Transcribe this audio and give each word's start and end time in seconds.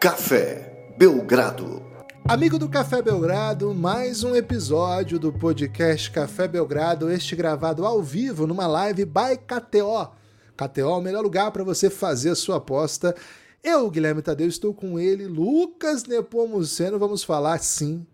Café 0.00 0.94
Belgrado. 0.96 1.82
Amigo 2.26 2.58
do 2.58 2.70
Café 2.70 3.02
Belgrado, 3.02 3.74
mais 3.74 4.24
um 4.24 4.34
episódio 4.34 5.18
do 5.18 5.30
podcast 5.30 6.10
Café 6.10 6.48
Belgrado, 6.48 7.10
este 7.10 7.36
gravado 7.36 7.84
ao 7.84 8.02
vivo 8.02 8.46
numa 8.46 8.66
live 8.66 9.04
by 9.04 9.36
KTO. 9.46 10.10
KTO 10.56 10.80
é 10.80 10.86
o 10.86 11.02
melhor 11.02 11.22
lugar 11.22 11.50
para 11.50 11.62
você 11.62 11.90
fazer 11.90 12.30
a 12.30 12.34
sua 12.34 12.56
aposta. 12.56 13.14
Eu, 13.62 13.90
Guilherme 13.90 14.22
Tadeu, 14.22 14.48
estou 14.48 14.72
com 14.72 14.98
ele, 14.98 15.26
Lucas 15.26 16.04
Nepomuceno, 16.04 16.98
vamos 16.98 17.22
falar 17.22 17.58
sim 17.58 18.06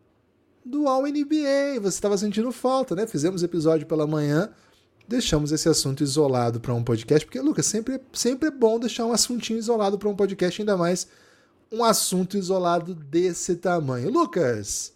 do 0.64 0.88
All 0.88 1.04
NBA. 1.04 1.78
Você 1.80 1.98
estava 1.98 2.18
sentindo 2.18 2.50
falta, 2.50 2.96
né? 2.96 3.06
Fizemos 3.06 3.44
episódio 3.44 3.86
pela 3.86 4.08
manhã, 4.08 4.50
deixamos 5.06 5.52
esse 5.52 5.68
assunto 5.68 6.02
isolado 6.02 6.58
para 6.58 6.74
um 6.74 6.82
podcast, 6.82 7.24
porque, 7.24 7.38
Lucas, 7.38 7.66
sempre, 7.66 8.00
sempre 8.12 8.48
é 8.48 8.50
bom 8.50 8.76
deixar 8.80 9.06
um 9.06 9.12
assuntinho 9.12 9.60
isolado 9.60 9.96
para 9.96 10.08
um 10.08 10.16
podcast, 10.16 10.60
ainda 10.60 10.76
mais 10.76 11.06
um 11.70 11.84
assunto 11.84 12.36
isolado 12.36 12.94
desse 12.94 13.56
tamanho. 13.56 14.10
Lucas, 14.10 14.94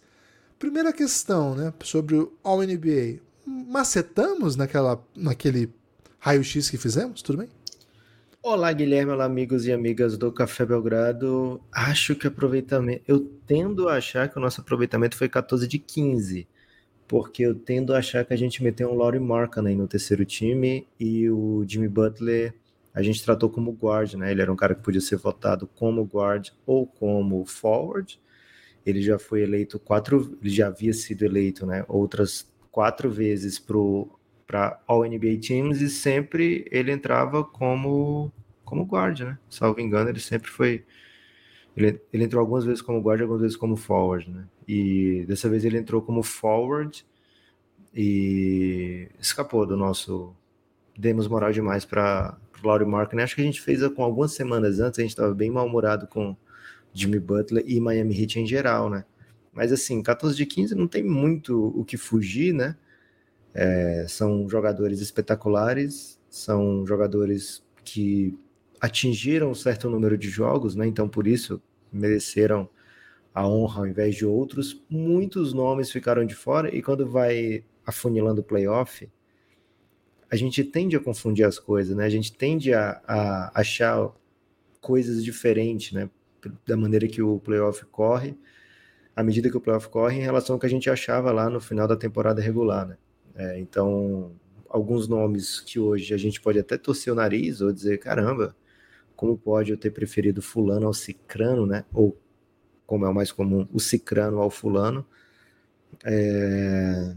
primeira 0.57 0.93
questão, 0.93 1.55
né, 1.55 1.73
sobre 1.83 2.15
o 2.15 2.33
All 2.43 2.61
NBA. 2.61 3.19
Macetamos 3.45 4.55
naquela, 4.55 5.03
naquele 5.15 5.73
raio-x 6.19 6.69
que 6.69 6.77
fizemos, 6.77 7.21
tudo 7.21 7.39
bem? 7.39 7.49
Olá, 8.43 8.71
Guilherme, 8.73 9.11
olá, 9.11 9.25
amigos 9.25 9.67
e 9.67 9.71
amigas 9.71 10.17
do 10.17 10.31
Café 10.31 10.65
Belgrado. 10.65 11.61
Acho 11.71 12.15
que 12.15 12.25
aproveitamento. 12.25 13.03
Eu 13.07 13.19
tendo 13.45 13.87
a 13.87 13.97
achar 13.97 14.29
que 14.29 14.37
o 14.37 14.41
nosso 14.41 14.61
aproveitamento 14.61 15.15
foi 15.15 15.29
14 15.29 15.67
de 15.67 15.77
15, 15.77 16.47
porque 17.07 17.43
eu 17.43 17.53
tendo 17.53 17.93
a 17.93 17.99
achar 17.99 18.25
que 18.25 18.33
a 18.33 18.37
gente 18.37 18.63
meteu 18.63 18.89
um 18.89 18.95
Laurie 18.95 19.19
Markkanen 19.19 19.75
no 19.75 19.87
terceiro 19.87 20.25
time 20.25 20.87
e 20.99 21.29
o 21.29 21.63
Jimmy 21.67 21.87
Butler 21.87 22.55
a 22.93 23.01
gente 23.01 23.23
tratou 23.23 23.49
como 23.49 23.71
guard, 23.71 24.13
né? 24.15 24.31
Ele 24.31 24.41
era 24.41 24.51
um 24.51 24.55
cara 24.55 24.75
que 24.75 24.83
podia 24.83 25.01
ser 25.01 25.17
votado 25.17 25.67
como 25.67 26.03
guard 26.03 26.49
ou 26.65 26.85
como 26.85 27.45
forward. 27.45 28.19
Ele 28.85 29.01
já 29.01 29.17
foi 29.17 29.43
eleito 29.43 29.79
quatro, 29.79 30.37
ele 30.41 30.49
já 30.49 30.67
havia 30.67 30.93
sido 30.93 31.23
eleito, 31.23 31.65
né? 31.65 31.85
Outras 31.87 32.51
quatro 32.71 33.09
vezes 33.09 33.59
para 34.47 34.81
All 34.87 35.05
NBA 35.05 35.39
Teams 35.41 35.81
e 35.81 35.89
sempre 35.89 36.65
ele 36.71 36.91
entrava 36.91 37.43
como 37.43 38.31
como 38.65 38.85
guard, 38.85 39.19
né? 39.21 39.37
Salvo 39.49 39.81
engano, 39.81 40.09
ele 40.09 40.19
sempre 40.19 40.49
foi 40.49 40.85
ele, 41.75 42.01
ele 42.11 42.23
entrou 42.25 42.41
algumas 42.41 42.65
vezes 42.65 42.81
como 42.81 43.01
guard, 43.01 43.21
algumas 43.21 43.41
vezes 43.41 43.57
como 43.57 43.75
forward, 43.75 44.29
né? 44.29 44.47
E 44.67 45.25
dessa 45.27 45.49
vez 45.49 45.63
ele 45.65 45.77
entrou 45.77 46.01
como 46.01 46.23
forward 46.23 47.05
e 47.93 49.09
escapou 49.19 49.65
do 49.65 49.77
nosso 49.77 50.35
demos 50.97 51.27
moral 51.27 51.51
demais 51.51 51.85
para 51.85 52.37
Laurie 52.63 52.87
Markkinen. 52.87 53.23
Acho 53.23 53.35
que 53.35 53.41
a 53.41 53.45
gente 53.45 53.61
fez 53.61 53.85
com 53.89 54.03
algumas 54.03 54.33
semanas 54.33 54.79
antes, 54.79 54.99
a 54.99 55.01
gente 55.01 55.11
estava 55.11 55.33
bem 55.33 55.49
mal-humorado 55.49 56.07
com 56.07 56.35
Jimmy 56.93 57.19
Butler 57.19 57.63
e 57.65 57.79
Miami 57.79 58.19
Heat 58.19 58.39
em 58.39 58.45
geral, 58.45 58.89
né? 58.89 59.05
Mas 59.53 59.71
assim, 59.71 60.01
14 60.01 60.35
de 60.35 60.45
15 60.45 60.75
não 60.75 60.87
tem 60.87 61.03
muito 61.03 61.67
o 61.77 61.83
que 61.83 61.97
fugir, 61.97 62.53
né? 62.53 62.75
É, 63.53 64.05
são 64.07 64.47
jogadores 64.47 65.01
espetaculares, 65.01 66.19
são 66.29 66.85
jogadores 66.85 67.63
que 67.83 68.37
atingiram 68.79 69.51
um 69.51 69.55
certo 69.55 69.89
número 69.89 70.17
de 70.17 70.29
jogos, 70.29 70.75
né? 70.75 70.87
Então, 70.87 71.07
por 71.07 71.27
isso, 71.27 71.61
mereceram 71.91 72.69
a 73.33 73.47
honra 73.47 73.81
ao 73.81 73.87
invés 73.87 74.15
de 74.15 74.25
outros. 74.25 74.81
Muitos 74.89 75.53
nomes 75.53 75.91
ficaram 75.91 76.25
de 76.25 76.35
fora 76.35 76.73
e 76.73 76.81
quando 76.81 77.07
vai 77.07 77.63
afunilando 77.85 78.41
o 78.41 78.43
playoff, 78.43 79.09
a 80.31 80.35
gente 80.37 80.63
tende 80.63 80.95
a 80.95 80.99
confundir 80.99 81.45
as 81.45 81.59
coisas, 81.59 81.95
né? 81.95 82.05
A 82.05 82.09
gente 82.09 82.31
tende 82.31 82.73
a, 82.73 83.01
a 83.05 83.59
achar 83.59 84.09
coisas 84.79 85.21
diferentes, 85.21 85.91
né? 85.91 86.09
Da 86.65 86.77
maneira 86.77 87.05
que 87.05 87.21
o 87.21 87.37
playoff 87.37 87.85
corre, 87.87 88.37
à 89.13 89.21
medida 89.21 89.49
que 89.49 89.57
o 89.57 89.61
playoff 89.61 89.89
corre, 89.89 90.19
em 90.19 90.21
relação 90.21 90.55
ao 90.55 90.59
que 90.59 90.65
a 90.65 90.69
gente 90.69 90.89
achava 90.89 91.33
lá 91.33 91.49
no 91.49 91.59
final 91.59 91.85
da 91.85 91.97
temporada 91.97 92.41
regular, 92.41 92.87
né? 92.87 92.97
É, 93.35 93.59
então, 93.59 94.31
alguns 94.69 95.05
nomes 95.05 95.59
que 95.59 95.77
hoje 95.77 96.13
a 96.13 96.17
gente 96.17 96.39
pode 96.39 96.57
até 96.57 96.77
torcer 96.77 97.11
o 97.11 97.15
nariz 97.15 97.59
ou 97.59 97.71
dizer, 97.73 97.97
caramba, 97.97 98.55
como 99.17 99.37
pode 99.37 99.71
eu 99.71 99.77
ter 99.77 99.91
preferido 99.91 100.41
fulano 100.41 100.87
ao 100.87 100.93
cicrano, 100.93 101.65
né? 101.65 101.83
Ou, 101.93 102.17
como 102.87 103.05
é 103.05 103.09
o 103.09 103.13
mais 103.13 103.33
comum, 103.33 103.67
o 103.73 103.81
cicrano 103.81 104.39
ao 104.39 104.49
fulano. 104.49 105.05
É 106.05 107.15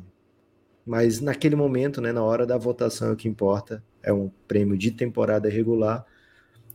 mas 0.86 1.20
naquele 1.20 1.56
momento, 1.56 2.00
né, 2.00 2.12
na 2.12 2.22
hora 2.22 2.46
da 2.46 2.58
votação, 2.58 3.08
é 3.08 3.12
o 3.12 3.16
que 3.16 3.28
importa 3.28 3.82
é 4.04 4.12
um 4.12 4.30
prêmio 4.46 4.76
de 4.76 4.90
temporada 4.90 5.48
regular. 5.48 6.04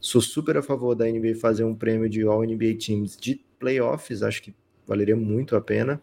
Sou 0.01 0.21
super 0.21 0.57
a 0.57 0.61
favor 0.61 0.95
da 0.95 1.05
NBA 1.05 1.35
fazer 1.35 1.63
um 1.63 1.75
prêmio 1.75 2.09
de 2.09 2.23
All 2.23 2.43
NBA 2.43 2.75
Teams 2.79 3.15
de 3.15 3.39
playoffs, 3.59 4.23
acho 4.23 4.41
que 4.41 4.53
valeria 4.85 5.15
muito 5.15 5.55
a 5.55 5.61
pena. 5.61 6.01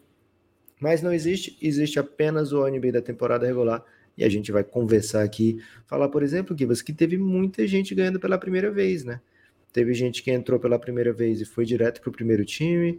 Mas 0.80 1.02
não 1.02 1.12
existe, 1.12 1.58
existe 1.60 1.98
apenas 1.98 2.52
o 2.52 2.58
All 2.58 2.70
NBA 2.70 2.92
da 2.92 3.02
temporada 3.02 3.46
regular. 3.46 3.84
E 4.16 4.24
a 4.24 4.28
gente 4.28 4.50
vai 4.50 4.64
conversar 4.64 5.22
aqui, 5.22 5.60
falar, 5.86 6.08
por 6.08 6.22
exemplo, 6.22 6.56
Gibas, 6.56 6.80
que 6.80 6.92
teve 6.92 7.18
muita 7.18 7.66
gente 7.66 7.94
ganhando 7.94 8.18
pela 8.18 8.38
primeira 8.38 8.70
vez, 8.70 9.04
né? 9.04 9.20
Teve 9.72 9.92
gente 9.92 10.22
que 10.22 10.30
entrou 10.30 10.58
pela 10.58 10.78
primeira 10.78 11.12
vez 11.12 11.40
e 11.40 11.44
foi 11.44 11.66
direto 11.66 12.00
para 12.00 12.08
o 12.08 12.12
primeiro 12.12 12.42
time. 12.44 12.98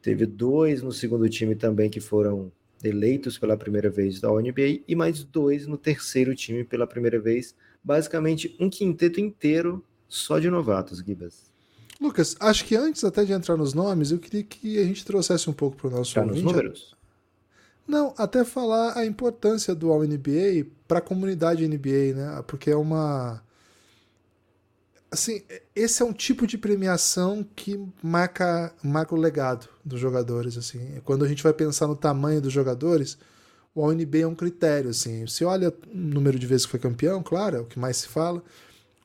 Teve 0.00 0.24
dois 0.24 0.82
no 0.82 0.92
segundo 0.92 1.28
time 1.28 1.54
também 1.54 1.90
que 1.90 2.00
foram 2.00 2.50
eleitos 2.82 3.38
pela 3.38 3.56
primeira 3.56 3.90
vez 3.90 4.20
da 4.20 4.30
NBA 4.30 4.82
e 4.86 4.94
mais 4.94 5.22
dois 5.24 5.66
no 5.66 5.76
terceiro 5.76 6.34
time 6.34 6.64
pela 6.64 6.86
primeira 6.86 7.20
vez. 7.20 7.54
Basicamente, 7.82 8.56
um 8.58 8.68
quinteto 8.68 9.20
inteiro 9.20 9.84
só 10.08 10.38
de 10.38 10.50
novatos, 10.50 10.98
Gibas. 10.98 11.50
Lucas, 12.00 12.34
acho 12.40 12.64
que 12.64 12.74
antes 12.74 13.04
até 13.04 13.24
de 13.24 13.32
entrar 13.32 13.56
nos 13.56 13.74
nomes, 13.74 14.10
eu 14.10 14.18
queria 14.18 14.42
que 14.42 14.78
a 14.78 14.84
gente 14.84 15.04
trouxesse 15.04 15.50
um 15.50 15.52
pouco 15.52 15.76
para 15.76 15.88
o 15.88 15.90
nosso 15.90 16.14
tá 16.14 16.24
nos 16.24 16.42
números? 16.42 16.96
Não, 17.86 18.14
até 18.16 18.44
falar 18.44 18.96
a 18.96 19.04
importância 19.04 19.74
do 19.74 19.90
All 19.90 20.04
NBA 20.04 20.66
para 20.88 20.98
a 20.98 21.02
comunidade 21.02 21.66
NBA, 21.66 22.14
né? 22.14 22.42
Porque 22.46 22.70
é 22.70 22.76
uma 22.76 23.42
assim, 25.10 25.42
esse 25.74 26.02
é 26.02 26.04
um 26.04 26.12
tipo 26.12 26.46
de 26.46 26.56
premiação 26.56 27.44
que 27.56 27.78
marca, 28.02 28.72
marca 28.82 29.14
o 29.14 29.18
legado 29.18 29.68
dos 29.84 29.98
jogadores, 29.98 30.56
assim. 30.56 31.00
Quando 31.04 31.24
a 31.24 31.28
gente 31.28 31.42
vai 31.42 31.52
pensar 31.52 31.88
no 31.88 31.96
tamanho 31.96 32.40
dos 32.40 32.52
jogadores, 32.52 33.18
o 33.74 33.82
ONB 33.82 34.20
é 34.20 34.26
um 34.26 34.34
critério, 34.34 34.90
assim. 34.90 35.26
Se 35.26 35.44
olha 35.44 35.70
o 35.70 35.96
número 35.96 36.38
de 36.38 36.46
vezes 36.46 36.64
que 36.64 36.70
foi 36.70 36.80
campeão, 36.80 37.22
claro, 37.22 37.56
é 37.56 37.60
o 37.60 37.64
que 37.64 37.78
mais 37.78 37.96
se 37.96 38.08
fala. 38.08 38.42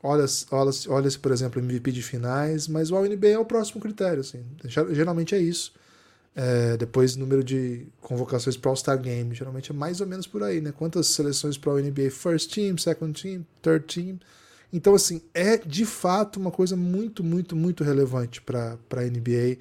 Olha, 0.04 0.26
olha, 0.52 0.72
olha 0.90 1.10
por 1.20 1.32
exemplo, 1.32 1.60
MVP 1.60 1.92
de 1.92 2.04
finais, 2.04 2.68
mas 2.68 2.92
o 2.92 2.96
ONB 2.96 3.28
é 3.28 3.40
o 3.40 3.46
próximo 3.46 3.82
critério, 3.82 4.22
assim. 4.22 4.44
Geralmente 4.92 5.34
é 5.34 5.40
isso. 5.40 5.74
É, 6.36 6.76
depois, 6.78 7.16
número 7.16 7.44
de 7.44 7.88
convocações 8.02 8.58
para 8.58 8.70
All-Star 8.70 9.00
Game, 9.02 9.34
geralmente 9.34 9.72
é 9.72 9.74
mais 9.74 10.02
ou 10.02 10.08
menos 10.08 10.28
por 10.28 10.44
aí, 10.44 10.62
né? 10.62 10.72
Quantas 10.72 11.08
seleções 11.08 11.58
para 11.58 11.74
o 11.74 11.80
NBA 11.80 12.12
First 12.12 12.54
Team, 12.54 12.78
Second 12.78 13.20
Team, 13.20 13.46
Third 13.62 13.86
Team 13.86 14.20
então, 14.76 14.94
assim, 14.94 15.22
é 15.34 15.56
de 15.58 15.86
fato 15.86 16.38
uma 16.38 16.52
coisa 16.52 16.76
muito, 16.76 17.24
muito, 17.24 17.56
muito 17.56 17.82
relevante 17.82 18.42
para 18.42 18.78
a 18.92 19.02
NBA, 19.04 19.58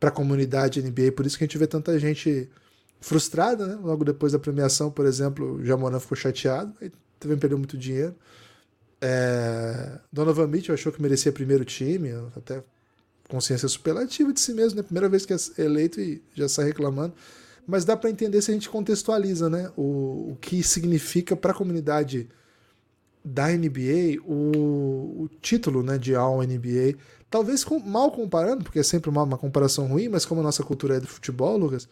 para 0.00 0.08
a 0.08 0.12
comunidade 0.12 0.82
NBA. 0.82 1.12
Por 1.12 1.24
isso 1.24 1.38
que 1.38 1.44
a 1.44 1.46
gente 1.46 1.56
vê 1.56 1.68
tanta 1.68 1.96
gente 2.00 2.50
frustrada, 3.00 3.64
né? 3.64 3.78
Logo 3.80 4.04
depois 4.04 4.32
da 4.32 4.40
premiação, 4.40 4.90
por 4.90 5.06
exemplo, 5.06 5.54
o 5.54 5.64
Jamoran 5.64 6.00
ficou 6.00 6.16
chateado, 6.16 6.74
aí 6.82 6.90
também 7.20 7.38
perdeu 7.38 7.56
muito 7.56 7.78
dinheiro. 7.78 8.16
É... 9.00 10.00
Donovan 10.12 10.48
Mitchell 10.48 10.74
achou 10.74 10.90
que 10.90 11.00
merecia 11.00 11.30
primeiro 11.30 11.64
time, 11.64 12.10
até 12.34 12.60
consciência 13.28 13.68
superlativa 13.68 14.32
de 14.32 14.40
si 14.40 14.52
mesmo, 14.52 14.78
né? 14.78 14.82
Primeira 14.82 15.08
vez 15.08 15.24
que 15.24 15.32
é 15.32 15.36
eleito 15.58 16.00
e 16.00 16.20
já 16.34 16.48
sai 16.48 16.64
reclamando. 16.64 17.14
Mas 17.64 17.84
dá 17.84 17.96
para 17.96 18.10
entender 18.10 18.42
se 18.42 18.50
a 18.50 18.54
gente 18.54 18.68
contextualiza, 18.68 19.48
né? 19.48 19.70
O, 19.76 20.32
o 20.32 20.38
que 20.40 20.60
significa 20.64 21.36
para 21.36 21.52
a 21.52 21.54
comunidade 21.54 22.28
da 23.26 23.48
NBA, 23.48 24.22
o, 24.24 25.24
o 25.24 25.28
título 25.42 25.82
né, 25.82 25.98
de 25.98 26.14
All 26.14 26.40
NBA, 26.42 26.94
talvez 27.28 27.64
com, 27.64 27.80
mal 27.80 28.12
comparando, 28.12 28.62
porque 28.62 28.78
é 28.78 28.82
sempre 28.84 29.10
uma, 29.10 29.24
uma 29.24 29.36
comparação 29.36 29.88
ruim, 29.88 30.08
mas 30.08 30.24
como 30.24 30.40
a 30.40 30.44
nossa 30.44 30.62
cultura 30.62 30.96
é 30.96 31.00
de 31.00 31.08
futebol, 31.08 31.56
Lucas, 31.56 31.88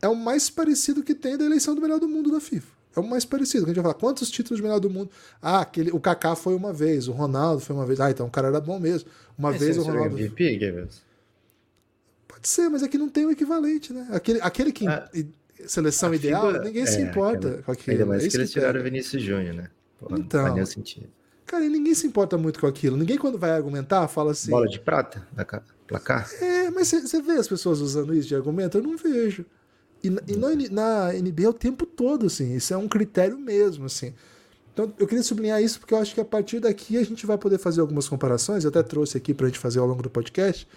é 0.00 0.06
o 0.06 0.14
mais 0.14 0.48
parecido 0.48 1.02
que 1.02 1.12
tem 1.12 1.36
da 1.36 1.44
eleição 1.44 1.74
do 1.74 1.80
melhor 1.80 1.98
do 1.98 2.06
mundo 2.06 2.30
da 2.30 2.38
FIFA. 2.38 2.68
É 2.94 3.00
o 3.00 3.06
mais 3.06 3.24
parecido. 3.24 3.64
A 3.64 3.66
gente 3.66 3.76
vai 3.76 3.82
falar 3.82 3.94
quantos 3.94 4.30
títulos 4.30 4.58
de 4.58 4.62
melhor 4.62 4.78
do 4.78 4.88
mundo. 4.88 5.10
Ah, 5.42 5.60
aquele, 5.60 5.90
o 5.90 5.98
Kaká 5.98 6.36
foi 6.36 6.54
uma 6.54 6.72
vez, 6.72 7.08
o 7.08 7.12
Ronaldo 7.12 7.60
foi 7.60 7.74
uma 7.74 7.84
vez. 7.84 8.00
Ah, 8.00 8.10
então 8.10 8.26
o 8.26 8.30
cara 8.30 8.48
era 8.48 8.60
bom 8.60 8.78
mesmo. 8.78 9.10
Uma 9.36 9.54
é, 9.54 9.58
vez 9.58 9.76
o 9.76 9.82
Ronaldo. 9.82 10.16
MVP, 10.16 10.88
Pode 12.28 12.48
ser, 12.48 12.68
mas 12.68 12.82
aqui 12.82 12.96
não 12.96 13.08
tem 13.08 13.26
o 13.26 13.30
equivalente, 13.30 13.92
né? 13.92 14.06
Aquele, 14.12 14.40
aquele 14.40 14.72
que. 14.72 14.86
Ah, 14.86 15.10
seleção 15.66 16.14
ideal, 16.14 16.46
FIBA, 16.46 16.64
ninguém 16.64 16.82
é, 16.84 16.86
se 16.86 17.00
importa 17.00 17.48
aquela, 17.48 17.62
com 17.64 17.72
aquilo. 17.72 17.92
Ainda 17.92 18.06
mais 18.06 18.24
é 18.24 18.28
que 18.28 18.36
eles 18.36 18.50
tiraram 18.50 18.80
o 18.80 18.82
Vinícius 18.82 19.22
Júnior, 19.22 19.54
né? 19.54 19.70
Porra, 19.98 20.18
então, 20.18 20.40
não 20.40 20.46
faz 20.46 20.54
nenhum 20.54 20.66
sentido. 20.66 21.08
Cara, 21.46 21.64
e 21.64 21.68
ninguém 21.68 21.94
se 21.94 22.06
importa 22.06 22.36
muito 22.36 22.58
com 22.58 22.66
aquilo. 22.66 22.96
Ninguém, 22.96 23.16
quando 23.16 23.38
vai 23.38 23.50
argumentar, 23.50 24.06
fala 24.08 24.32
assim. 24.32 24.50
Bola 24.50 24.68
de 24.68 24.80
prata 24.80 25.26
da 25.32 25.44
placar? 25.86 26.28
É, 26.40 26.70
mas 26.70 26.88
você 26.88 27.22
vê 27.22 27.32
as 27.34 27.46
pessoas 27.46 27.80
usando 27.80 28.12
isso 28.12 28.26
de 28.26 28.34
argumento? 28.34 28.78
Eu 28.78 28.82
não 28.82 28.96
vejo. 28.96 29.46
E, 30.02 30.08
e 30.08 30.36
na, 30.36 30.48
na 30.70 31.12
NBA 31.12 31.44
é 31.44 31.48
o 31.48 31.52
tempo 31.52 31.86
todo, 31.86 32.26
assim. 32.26 32.54
Isso 32.54 32.74
é 32.74 32.76
um 32.76 32.88
critério 32.88 33.38
mesmo, 33.38 33.86
assim. 33.86 34.12
Então, 34.72 34.92
eu 34.98 35.06
queria 35.06 35.22
sublinhar 35.22 35.62
isso 35.62 35.78
porque 35.78 35.94
eu 35.94 35.98
acho 35.98 36.14
que 36.14 36.20
a 36.20 36.24
partir 36.24 36.60
daqui 36.60 36.98
a 36.98 37.04
gente 37.04 37.24
vai 37.24 37.38
poder 37.38 37.58
fazer 37.58 37.80
algumas 37.80 38.08
comparações. 38.08 38.64
Eu 38.64 38.70
até 38.70 38.82
trouxe 38.82 39.16
aqui 39.16 39.32
para 39.32 39.46
a 39.46 39.48
gente 39.48 39.58
fazer 39.58 39.78
ao 39.78 39.86
longo 39.86 40.02
do 40.02 40.10
podcast. 40.10 40.68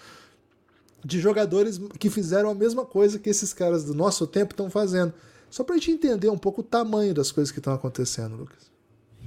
de 1.04 1.18
jogadores 1.18 1.80
que 1.98 2.10
fizeram 2.10 2.50
a 2.50 2.54
mesma 2.54 2.84
coisa 2.84 3.18
que 3.18 3.28
esses 3.28 3.52
caras 3.52 3.84
do 3.84 3.94
nosso 3.94 4.26
tempo 4.26 4.52
estão 4.52 4.70
fazendo. 4.70 5.12
Só 5.50 5.64
pra 5.64 5.74
gente 5.76 5.90
entender 5.90 6.28
um 6.28 6.38
pouco 6.38 6.60
o 6.60 6.64
tamanho 6.64 7.12
das 7.12 7.32
coisas 7.32 7.50
que 7.50 7.58
estão 7.58 7.74
acontecendo, 7.74 8.36
Lucas. 8.36 8.69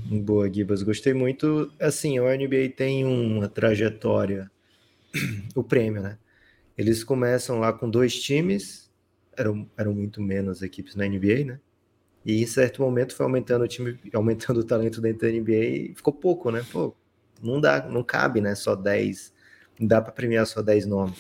Boa, 0.06 0.52
Gibas. 0.52 0.84
Gostei 0.84 1.14
muito. 1.14 1.72
Assim, 1.80 2.20
o 2.20 2.26
NBA 2.26 2.70
tem 2.76 3.06
uma 3.06 3.48
trajetória, 3.48 4.52
o 5.56 5.64
prêmio, 5.64 6.02
né? 6.02 6.18
Eles 6.78 7.04
começam 7.04 7.60
lá 7.60 7.72
com 7.72 7.90
dois 7.90 8.22
times, 8.22 8.92
eram, 9.38 9.70
eram 9.78 9.94
muito 9.94 10.22
menos 10.22 10.62
equipes 10.62 10.96
na 10.96 11.06
NBA, 11.08 11.46
né? 11.46 11.60
E 12.26 12.42
em 12.42 12.46
certo 12.46 12.82
momento 12.82 13.16
foi 13.16 13.26
aumentando 13.26 13.64
o 13.64 13.68
time, 13.68 14.00
aumentando 14.14 14.60
o 14.60 14.64
talento 14.64 15.02
dentro 15.02 15.22
da 15.22 15.32
NBA 15.32 15.52
e 15.52 15.94
ficou 15.96 16.14
pouco, 16.14 16.52
né? 16.52 16.66
Pô, 16.72 16.96
não 17.42 17.60
dá, 17.60 17.88
não 17.88 18.04
cabe, 18.04 18.42
né? 18.42 18.56
Só 18.56 18.76
10, 18.76 19.34
não 19.80 19.88
dá 19.88 20.02
para 20.02 20.12
premiar 20.12 20.46
só 20.48 20.62
10 20.62 20.86
nomes. 20.86 21.18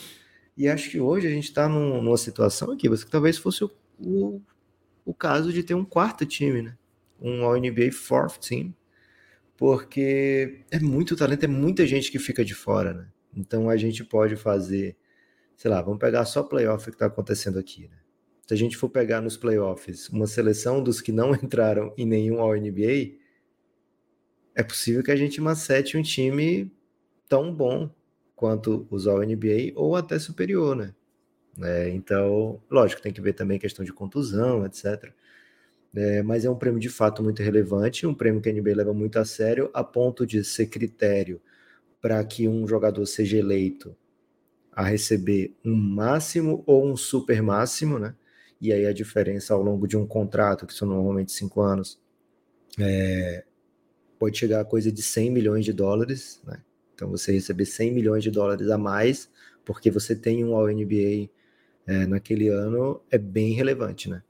E 0.56 0.68
acho 0.68 0.90
que 0.90 1.00
hoje 1.00 1.28
a 1.28 1.32
gente 1.32 1.46
está 1.46 1.68
num, 1.68 2.02
numa 2.02 2.18
situação 2.18 2.72
aqui, 2.72 2.90
que 2.90 3.12
talvez 3.12 3.38
fosse 3.38 3.64
o, 3.64 3.72
o, 4.00 4.42
o, 5.06 5.14
caso 5.14 5.52
de 5.52 5.64
ter 5.64 5.74
um 5.74 5.84
quarto 5.84 6.26
time, 6.26 6.62
né? 6.62 6.78
Um 7.24 7.46
All-NBA 7.46 7.92
fourth 7.94 8.40
team, 8.40 8.76
porque 9.58 10.66
é 10.70 10.80
muito 10.80 11.16
talento, 11.16 11.46
é 11.46 11.48
muita 11.48 11.88
gente 11.88 12.12
que 12.12 12.20
fica 12.20 12.44
de 12.44 12.54
fora, 12.54 12.94
né? 12.94 13.08
Então 13.36 13.70
a 13.70 13.78
gente 13.78 14.04
pode 14.04 14.36
fazer, 14.36 14.98
sei 15.56 15.72
lá, 15.72 15.82
vamos 15.82 16.00
pegar 16.00 16.26
só 16.26 16.44
playoff 16.44 16.86
que 16.86 16.92
está 16.92 17.06
acontecendo 17.06 17.58
aqui, 17.58 17.88
né? 17.88 17.98
Se 18.46 18.54
a 18.54 18.58
gente 18.58 18.76
for 18.76 18.90
pegar 18.90 19.22
nos 19.22 19.38
playoffs 19.38 20.10
uma 20.10 20.28
seleção 20.28 20.84
dos 20.84 21.00
que 21.00 21.12
não 21.12 21.32
entraram 21.34 21.94
em 21.98 22.06
nenhum 22.06 22.40
All-NBA, 22.42 23.18
é 24.54 24.64
possível 24.64 25.02
que 25.02 25.12
a 25.12 25.16
gente 25.16 25.40
macete 25.42 25.98
um 25.98 26.02
time 26.02 26.72
tão 27.28 27.54
bom 27.54 27.90
quanto 28.36 28.86
os 28.92 29.08
All-NBA 29.08 29.72
ou 29.76 29.96
até 29.96 30.20
superior, 30.20 30.76
né? 30.76 30.94
É, 31.62 31.90
então, 31.90 32.62
lógico, 32.70 33.02
tem 33.02 33.14
que 33.14 33.22
ver 33.22 33.34
também 33.34 33.60
questão 33.60 33.86
de 33.86 33.94
contusão, 33.94 34.66
etc. 34.66 35.14
É, 35.96 36.24
mas 36.24 36.44
é 36.44 36.50
um 36.50 36.56
prêmio 36.56 36.80
de 36.80 36.90
fato 36.90 37.22
muito 37.24 37.44
relevante, 37.44 38.08
um 38.08 38.16
prêmio 38.16 38.42
que 38.42 38.50
a 38.50 38.54
NBA 38.54 38.76
leva 38.76 38.94
muito 38.94 39.20
a 39.20 39.26
sério, 39.26 39.70
a 39.74 39.84
ponto 39.84 40.26
de 40.26 40.44
ser 40.44 40.68
critério 40.68 41.40
para 42.02 42.24
que 42.26 42.48
um 42.48 42.68
jogador 42.68 43.06
seja 43.06 43.38
eleito 43.38 43.96
a 44.72 44.84
receber 44.84 45.56
um 45.64 45.76
máximo 45.76 46.64
ou 46.66 46.86
um 46.86 46.98
super 46.98 47.42
máximo, 47.44 48.00
né? 48.00 48.16
E 48.60 48.74
aí 48.74 48.86
a 48.86 48.94
diferença 48.94 49.54
ao 49.54 49.62
longo 49.62 49.88
de 49.88 49.98
um 49.98 50.08
contrato, 50.08 50.66
que 50.68 50.74
são 50.74 50.88
normalmente 50.88 51.32
cinco 51.32 51.62
anos, 51.62 52.00
é, 52.80 53.44
pode 54.20 54.38
chegar 54.38 54.62
a 54.62 54.66
coisa 54.66 54.92
de 54.92 55.02
100 55.02 55.32
milhões 55.32 55.66
de 55.66 55.74
dólares, 55.74 56.42
né? 56.46 56.62
Então 56.96 57.10
você 57.10 57.34
receber 57.34 57.66
100 57.66 57.92
milhões 57.94 58.24
de 58.24 58.32
dólares 58.32 58.70
a 58.70 58.78
mais, 58.78 59.30
porque 59.66 59.92
você 59.92 60.16
tem 60.16 60.44
um 60.44 60.56
All-NBA 60.56 61.30
é, 61.88 62.08
naquele 62.08 62.50
ano, 62.50 63.02
é 63.12 63.18
bem 63.18 63.54
relevante, 63.54 64.10
né? 64.10 64.24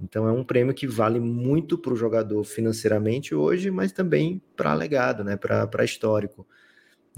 Então 0.00 0.28
é 0.28 0.32
um 0.32 0.44
prêmio 0.44 0.74
que 0.74 0.86
vale 0.86 1.18
muito 1.18 1.78
para 1.78 1.92
o 1.92 1.96
jogador 1.96 2.44
financeiramente 2.44 3.34
hoje, 3.34 3.70
mas 3.70 3.92
também 3.92 4.42
para 4.54 4.74
legado, 4.74 5.24
né? 5.24 5.36
Para 5.36 5.84
histórico. 5.84 6.46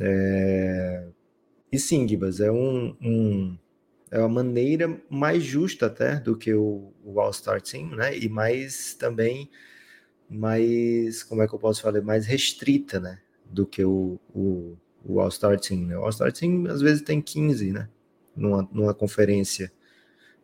É... 0.01 1.09
E 1.73 1.79
sim, 1.79 2.07
Gibas, 2.09 2.41
é 2.41 2.51
um, 2.51 2.97
um, 3.03 3.59
é 4.11 4.19
uma 4.19 4.29
maneira 4.29 5.01
mais 5.11 5.43
justa 5.43 5.87
até 5.87 6.17
do 6.21 6.37
que 6.37 6.55
o, 6.55 6.93
o 7.05 7.21
All-Star 7.21 7.61
Team, 7.61 7.91
né? 7.97 8.17
E 8.17 8.29
mais 8.29 8.95
também 8.95 9.51
mais, 10.29 11.23
como 11.23 11.43
é 11.43 11.49
que 11.49 11.55
eu 11.55 11.59
posso 11.59 11.83
falar, 11.83 12.03
mais 12.03 12.27
restrita, 12.27 13.01
né? 13.01 13.19
Do 13.45 13.67
que 13.67 13.83
o, 13.85 14.21
o, 14.35 14.77
o 15.05 15.21
All-Star 15.21 15.59
Team. 15.59 15.87
Né? 15.87 15.97
O 15.97 16.05
All-Star 16.05 16.33
Team 16.33 16.67
às 16.67 16.81
vezes 16.81 17.03
tem 17.03 17.21
15, 17.21 17.73
né? 17.73 17.89
Numa, 18.37 18.69
numa 18.71 18.95
conferência, 18.95 19.73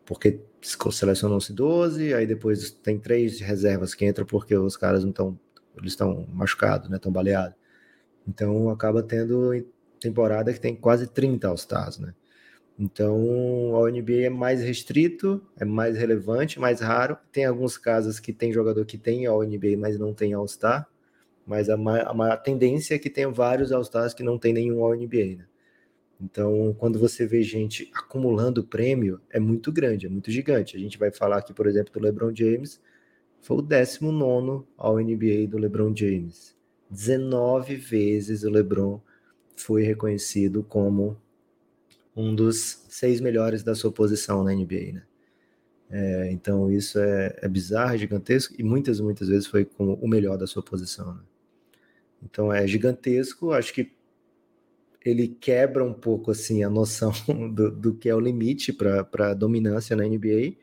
porque 0.05 0.41
selecionam-se 0.91 1.53
12, 1.53 2.13
aí 2.13 2.25
depois 2.25 2.71
tem 2.71 2.99
três 2.99 3.39
reservas 3.39 3.93
que 3.93 4.05
entram 4.05 4.25
porque 4.25 4.55
os 4.55 4.75
caras 4.75 5.03
não 5.03 5.11
estão, 5.11 5.39
eles 5.77 5.91
estão 5.91 6.27
machucados, 6.33 6.89
né? 6.89 6.97
Estão 6.97 7.11
baleados. 7.11 7.55
Então 8.27 8.69
acaba 8.69 9.03
tendo 9.03 9.51
temporada 9.99 10.53
que 10.53 10.59
tem 10.59 10.75
quase 10.75 11.07
30 11.07 11.47
All-Stars, 11.47 11.99
né? 11.99 12.13
Então, 12.77 13.85
a 13.85 13.89
NBA 13.89 14.25
é 14.25 14.29
mais 14.29 14.61
restrito, 14.61 15.41
é 15.57 15.63
mais 15.63 15.97
relevante, 15.97 16.59
mais 16.59 16.81
raro. 16.81 17.17
Tem 17.31 17.45
alguns 17.45 17.77
casos 17.77 18.19
que 18.19 18.33
tem 18.33 18.51
jogador 18.51 18.85
que 18.85 18.97
tem 18.97 19.25
All 19.25 19.43
NBA, 19.43 19.77
mas 19.77 19.97
não 19.97 20.13
tem 20.13 20.33
All-Star. 20.33 20.85
Mas 21.47 21.69
a, 21.69 21.75
a, 21.75 22.33
a, 22.33 22.37
tendência 22.37 22.95
é 22.95 22.99
que 22.99 23.09
tenha 23.09 23.29
vários 23.29 23.71
All-Stars 23.71 24.13
que 24.13 24.23
não 24.23 24.37
tem 24.37 24.51
nenhum 24.51 24.83
All 24.83 24.93
NBA, 24.93 25.37
né? 25.37 25.45
Então, 26.19 26.73
quando 26.77 26.97
você 26.97 27.25
vê 27.25 27.43
gente 27.43 27.91
acumulando 27.93 28.63
prêmio, 28.63 29.19
é 29.29 29.39
muito 29.39 29.71
grande, 29.71 30.05
é 30.05 30.09
muito 30.09 30.31
gigante. 30.31 30.77
A 30.77 30.79
gente 30.79 30.97
vai 30.97 31.11
falar 31.11 31.37
aqui, 31.37 31.53
por 31.53 31.67
exemplo, 31.67 31.93
do 31.93 31.99
LeBron 31.99 32.33
James, 32.33 32.81
foi 33.41 33.57
o 33.57 33.61
19 33.61 34.65
All 34.77 34.99
NBA 34.99 35.47
do 35.47 35.57
LeBron 35.57 35.95
James. 35.95 36.55
19 36.89 37.75
vezes 37.75 38.43
o 38.43 38.49
LeBron 38.49 39.01
foi 39.55 39.83
reconhecido 39.83 40.63
como 40.63 41.17
um 42.15 42.33
dos 42.33 42.85
seis 42.87 43.19
melhores 43.19 43.63
da 43.63 43.75
sua 43.75 43.91
posição 43.91 44.43
na 44.43 44.53
NBA, 44.53 44.93
né? 44.93 45.03
É, 45.89 46.31
então 46.31 46.71
isso 46.71 46.97
é, 46.97 47.37
é 47.41 47.47
bizarro, 47.47 47.93
é 47.93 47.97
gigantesco 47.97 48.55
e 48.57 48.63
muitas, 48.63 48.99
muitas 48.99 49.27
vezes 49.27 49.45
foi 49.45 49.65
como 49.65 49.93
o 49.93 50.07
melhor 50.07 50.37
da 50.37 50.47
sua 50.47 50.63
posição. 50.63 51.13
Né? 51.13 51.21
Então 52.23 52.51
é 52.51 52.65
gigantesco, 52.65 53.51
acho 53.51 53.71
que 53.73 53.91
ele 55.05 55.27
quebra 55.27 55.83
um 55.83 55.93
pouco 55.93 56.31
assim 56.31 56.63
a 56.63 56.69
noção 56.69 57.11
do, 57.53 57.71
do 57.71 57.93
que 57.95 58.09
é 58.09 58.15
o 58.15 58.19
limite 58.19 58.73
para 58.73 59.29
a 59.29 59.33
dominância 59.33 59.95
na 59.95 60.03
NBA. 60.03 60.55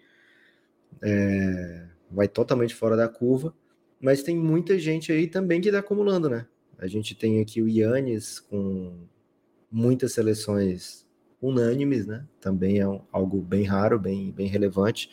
É, 1.01 1.87
vai 2.11 2.29
totalmente 2.29 2.75
fora 2.75 2.97
da 2.97 3.09
curva, 3.09 3.55
mas 4.01 4.23
tem 4.23 4.37
muita 4.37 4.79
gente 4.79 5.13
aí 5.13 5.29
também 5.29 5.61
que 5.61 5.69
está 5.69 5.79
acumulando, 5.79 6.29
né? 6.29 6.47
A 6.77 6.87
gente 6.87 7.15
tem 7.15 7.41
aqui 7.41 7.63
o 7.63 7.69
Yannis 7.69 8.41
com 8.41 9.07
muitas 9.71 10.13
seleções 10.13 11.07
unânimes, 11.41 12.07
né? 12.07 12.27
Também 12.41 12.79
é 12.79 12.89
um, 12.89 13.01
algo 13.13 13.41
bem 13.41 13.65
raro, 13.65 13.99
bem, 13.99 14.33
bem 14.33 14.49
relevante. 14.49 15.09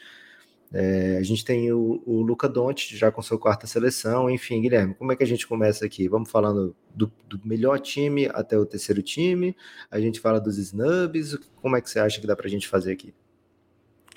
É, 0.72 1.18
a 1.18 1.24
gente 1.24 1.44
tem 1.44 1.72
o, 1.72 2.02
o 2.06 2.22
Luca 2.22 2.48
Doncic 2.48 2.96
já 2.96 3.12
com 3.12 3.24
sua 3.24 3.40
quarta 3.40 3.66
seleção, 3.66 4.30
enfim, 4.30 4.62
Guilherme, 4.62 4.94
como 4.94 5.12
é 5.12 5.16
que 5.16 5.24
a 5.24 5.28
gente 5.28 5.48
começa 5.48 5.84
aqui? 5.84 6.08
Vamos 6.08 6.30
falando 6.30 6.76
do, 6.94 7.12
do, 7.28 7.42
melhor 7.44 7.80
time 7.80 8.28
até 8.28 8.58
o 8.58 8.66
terceiro 8.66 9.02
time, 9.02 9.56
a 9.90 10.00
gente 10.00 10.20
fala 10.20 10.40
dos 10.40 10.60
snubs, 10.60 11.38
como 11.60 11.76
é 11.76 11.82
que 11.82 11.90
você 11.90 12.00
acha 12.00 12.22
que 12.22 12.28
dá 12.28 12.36
pra 12.36 12.48
gente 12.48 12.68
fazer 12.68 12.92
aqui? 12.92 13.14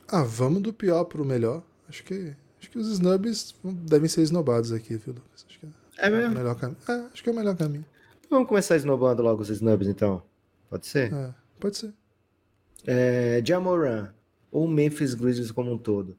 Ah, 0.06 0.24
vamos 0.24 0.60
do 0.60 0.74
pior 0.74 1.04
pro 1.04 1.24
melhor. 1.24 1.62
Acho 1.88 2.04
que, 2.04 2.34
acho 2.60 2.70
que 2.70 2.78
os 2.78 2.88
snubs 2.88 3.54
devem 3.64 4.08
ser 4.08 4.20
esnobados 4.20 4.72
aqui, 4.72 4.96
viu, 4.96 5.14
Lucas? 5.14 5.46
Acho 5.48 5.58
que 5.58 5.66
é, 5.96 6.06
é 6.06 6.10
mesmo? 6.10 6.34
O 6.34 6.38
melhor 6.38 6.54
cam... 6.54 6.76
é, 6.86 6.92
acho 7.12 7.22
que 7.22 7.30
é 7.30 7.32
o 7.32 7.36
melhor 7.36 7.56
caminho. 7.56 7.86
Vamos 8.28 8.46
começar 8.46 8.76
esnobando 8.76 9.22
logo 9.22 9.40
os 9.40 9.48
snubs, 9.48 9.88
então? 9.88 10.22
Pode 10.68 10.86
ser? 10.86 11.12
É, 11.12 11.34
pode 11.58 11.78
ser. 11.78 11.94
É, 12.86 13.42
Jamoran, 13.42 14.12
ou 14.50 14.68
Memphis 14.68 15.14
Grizzlies 15.14 15.50
como 15.50 15.72
um 15.72 15.78
todo. 15.78 16.16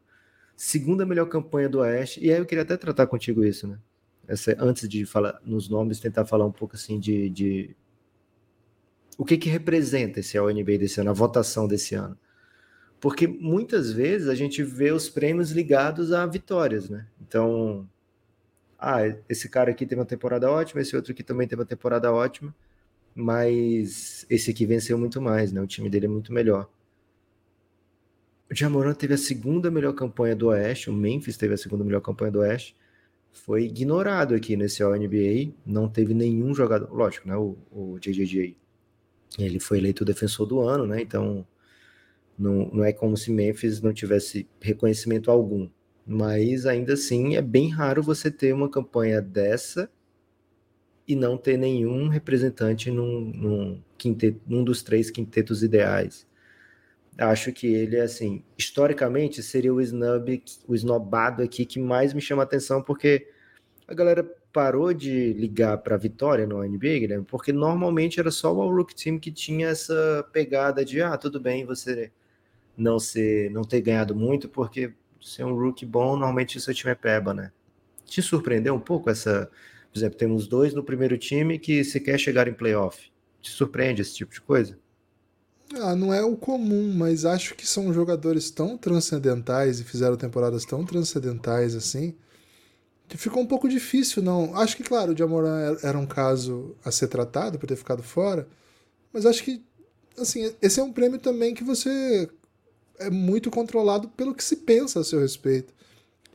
Segunda 0.55 1.05
melhor 1.05 1.27
campanha 1.27 1.69
do 1.69 1.79
Oeste. 1.79 2.23
E 2.23 2.31
aí 2.31 2.37
eu 2.37 2.45
queria 2.45 2.63
até 2.63 2.77
tratar 2.77 3.07
contigo 3.07 3.43
isso, 3.43 3.67
né? 3.67 3.77
Essa, 4.27 4.55
antes 4.59 4.87
de 4.87 5.05
falar 5.05 5.39
nos 5.43 5.67
nomes, 5.67 5.99
tentar 5.99 6.25
falar 6.25 6.45
um 6.45 6.51
pouco 6.51 6.75
assim 6.75 6.99
de, 6.99 7.29
de... 7.29 7.75
o 9.17 9.25
que 9.25 9.37
que 9.37 9.49
representa 9.49 10.21
esse 10.21 10.39
NBA 10.39 10.77
desse 10.77 11.01
ano, 11.01 11.09
a 11.09 11.13
votação 11.13 11.67
desse 11.67 11.95
ano. 11.95 12.17
Porque 13.01 13.27
muitas 13.27 13.91
vezes 13.91 14.29
a 14.29 14.35
gente 14.35 14.63
vê 14.63 14.91
os 14.91 15.09
prêmios 15.09 15.51
ligados 15.51 16.13
a 16.13 16.25
vitórias, 16.25 16.89
né? 16.89 17.05
Então, 17.21 17.89
ah, 18.79 19.01
esse 19.27 19.49
cara 19.49 19.71
aqui 19.71 19.85
teve 19.85 19.99
uma 19.99 20.05
temporada 20.05 20.49
ótima, 20.49 20.81
esse 20.81 20.95
outro 20.95 21.11
aqui 21.11 21.23
também 21.23 21.47
teve 21.47 21.61
uma 21.61 21.67
temporada 21.67 22.11
ótima 22.13 22.55
mas 23.15 24.25
esse 24.29 24.51
aqui 24.51 24.65
venceu 24.65 24.97
muito 24.97 25.21
mais, 25.21 25.51
né? 25.51 25.61
O 25.61 25.67
time 25.67 25.89
dele 25.89 26.05
é 26.05 26.09
muito 26.09 26.33
melhor. 26.33 26.69
O 28.49 28.55
Jamoran 28.55 28.93
teve 28.93 29.13
a 29.13 29.17
segunda 29.17 29.71
melhor 29.71 29.93
campanha 29.93 30.35
do 30.35 30.47
Oeste, 30.47 30.89
o 30.89 30.93
Memphis 30.93 31.37
teve 31.37 31.53
a 31.53 31.57
segunda 31.57 31.83
melhor 31.83 32.01
campanha 32.01 32.31
do 32.31 32.39
Oeste. 32.39 32.75
Foi 33.31 33.63
ignorado 33.63 34.35
aqui 34.35 34.55
nesse 34.55 34.83
All-NBA, 34.83 35.53
não 35.65 35.89
teve 35.89 36.13
nenhum 36.13 36.53
jogador, 36.53 36.93
lógico, 36.93 37.27
né? 37.27 37.35
O, 37.35 37.57
o 37.71 37.97
JJJ, 37.99 38.55
ele 39.39 39.59
foi 39.59 39.79
eleito 39.79 40.03
o 40.03 40.05
defensor 40.05 40.45
do 40.45 40.61
ano, 40.61 40.85
né? 40.85 41.01
Então, 41.01 41.45
não, 42.37 42.69
não 42.71 42.83
é 42.83 42.93
como 42.93 43.17
se 43.17 43.31
Memphis 43.31 43.81
não 43.81 43.93
tivesse 43.93 44.47
reconhecimento 44.61 45.31
algum. 45.31 45.69
Mas 46.05 46.65
ainda 46.65 46.93
assim, 46.93 47.35
é 47.35 47.41
bem 47.41 47.69
raro 47.69 48.03
você 48.03 48.29
ter 48.29 48.53
uma 48.53 48.69
campanha 48.69 49.21
dessa 49.21 49.89
e 51.07 51.15
não 51.15 51.37
ter 51.37 51.57
nenhum 51.57 52.07
representante 52.07 52.91
num, 52.91 53.21
num, 53.21 53.81
quinteto, 53.97 54.39
num 54.47 54.63
dos 54.63 54.83
três 54.83 55.09
quintetos 55.09 55.63
ideais. 55.63 56.27
Acho 57.17 57.51
que 57.53 57.67
ele, 57.67 57.99
assim, 57.99 58.43
historicamente 58.57 59.43
seria 59.43 59.73
o 59.73 59.79
snub, 59.81 60.43
o 60.67 60.75
snobado 60.75 61.43
aqui 61.43 61.65
que 61.65 61.79
mais 61.79 62.13
me 62.13 62.21
chama 62.21 62.43
atenção, 62.43 62.81
porque 62.81 63.27
a 63.87 63.93
galera 63.93 64.23
parou 64.51 64.93
de 64.93 65.33
ligar 65.33 65.77
para 65.79 65.95
a 65.95 65.97
vitória 65.97 66.47
no 66.47 66.63
NBA, 66.63 66.99
Guilherme, 66.99 67.25
porque 67.25 67.51
normalmente 67.53 68.19
era 68.19 68.31
só 68.31 68.53
o 68.53 68.61
All-Rookie 68.61 68.95
Team 68.95 69.19
que 69.19 69.31
tinha 69.31 69.67
essa 69.67 70.27
pegada 70.31 70.83
de, 70.85 71.01
ah, 71.01 71.17
tudo 71.17 71.39
bem 71.39 71.65
você 71.65 72.11
não 72.77 72.99
ser, 72.99 73.51
não 73.51 73.63
ter 73.63 73.81
ganhado 73.81 74.15
muito, 74.15 74.49
porque 74.49 74.93
ser 75.21 75.45
um 75.45 75.55
rookie 75.55 75.85
bom, 75.85 76.11
normalmente 76.11 76.59
seu 76.59 76.73
time 76.73 76.91
é 76.91 76.95
peba, 76.95 77.33
né? 77.33 77.51
Te 78.05 78.21
surpreendeu 78.21 78.75
um 78.75 78.79
pouco 78.79 79.09
essa, 79.09 79.49
por 79.91 79.97
exemplo, 79.97 80.17
temos 80.17 80.47
dois 80.47 80.73
no 80.73 80.83
primeiro 80.83 81.17
time 81.17 81.57
que 81.59 81.83
se 81.83 81.99
quer 81.99 82.19
chegar 82.19 82.47
em 82.47 82.53
playoff. 82.53 83.11
Te 83.41 83.51
surpreende 83.51 84.01
esse 84.01 84.15
tipo 84.15 84.33
de 84.33 84.41
coisa? 84.41 84.77
Ah, 85.81 85.95
não 85.95 86.13
é 86.13 86.23
o 86.23 86.35
comum, 86.35 86.93
mas 86.93 87.25
acho 87.25 87.55
que 87.55 87.65
são 87.67 87.93
jogadores 87.93 88.51
tão 88.51 88.77
transcendentais 88.77 89.79
e 89.79 89.83
fizeram 89.83 90.15
temporadas 90.15 90.65
tão 90.65 90.85
transcendentais 90.85 91.75
assim 91.75 92.15
que 93.07 93.17
ficou 93.17 93.43
um 93.43 93.45
pouco 93.45 93.69
difícil, 93.69 94.23
não. 94.23 94.55
Acho 94.57 94.75
que, 94.75 94.83
claro, 94.83 95.13
o 95.13 95.17
Jamoran 95.17 95.77
era 95.83 95.97
um 95.97 96.05
caso 96.05 96.75
a 96.83 96.91
ser 96.91 97.07
tratado 97.07 97.59
por 97.59 97.67
ter 97.67 97.75
ficado 97.75 98.01
fora, 98.01 98.47
mas 99.11 99.25
acho 99.25 99.43
que, 99.43 99.63
assim, 100.17 100.51
esse 100.59 100.79
é 100.79 100.83
um 100.83 100.91
prêmio 100.91 101.19
também 101.19 101.53
que 101.53 101.63
você 101.63 102.27
é 102.97 103.11
muito 103.11 103.51
controlado 103.51 104.07
pelo 104.09 104.33
que 104.33 104.43
se 104.43 104.57
pensa 104.57 104.99
a 104.99 105.03
seu 105.03 105.19
respeito. 105.19 105.73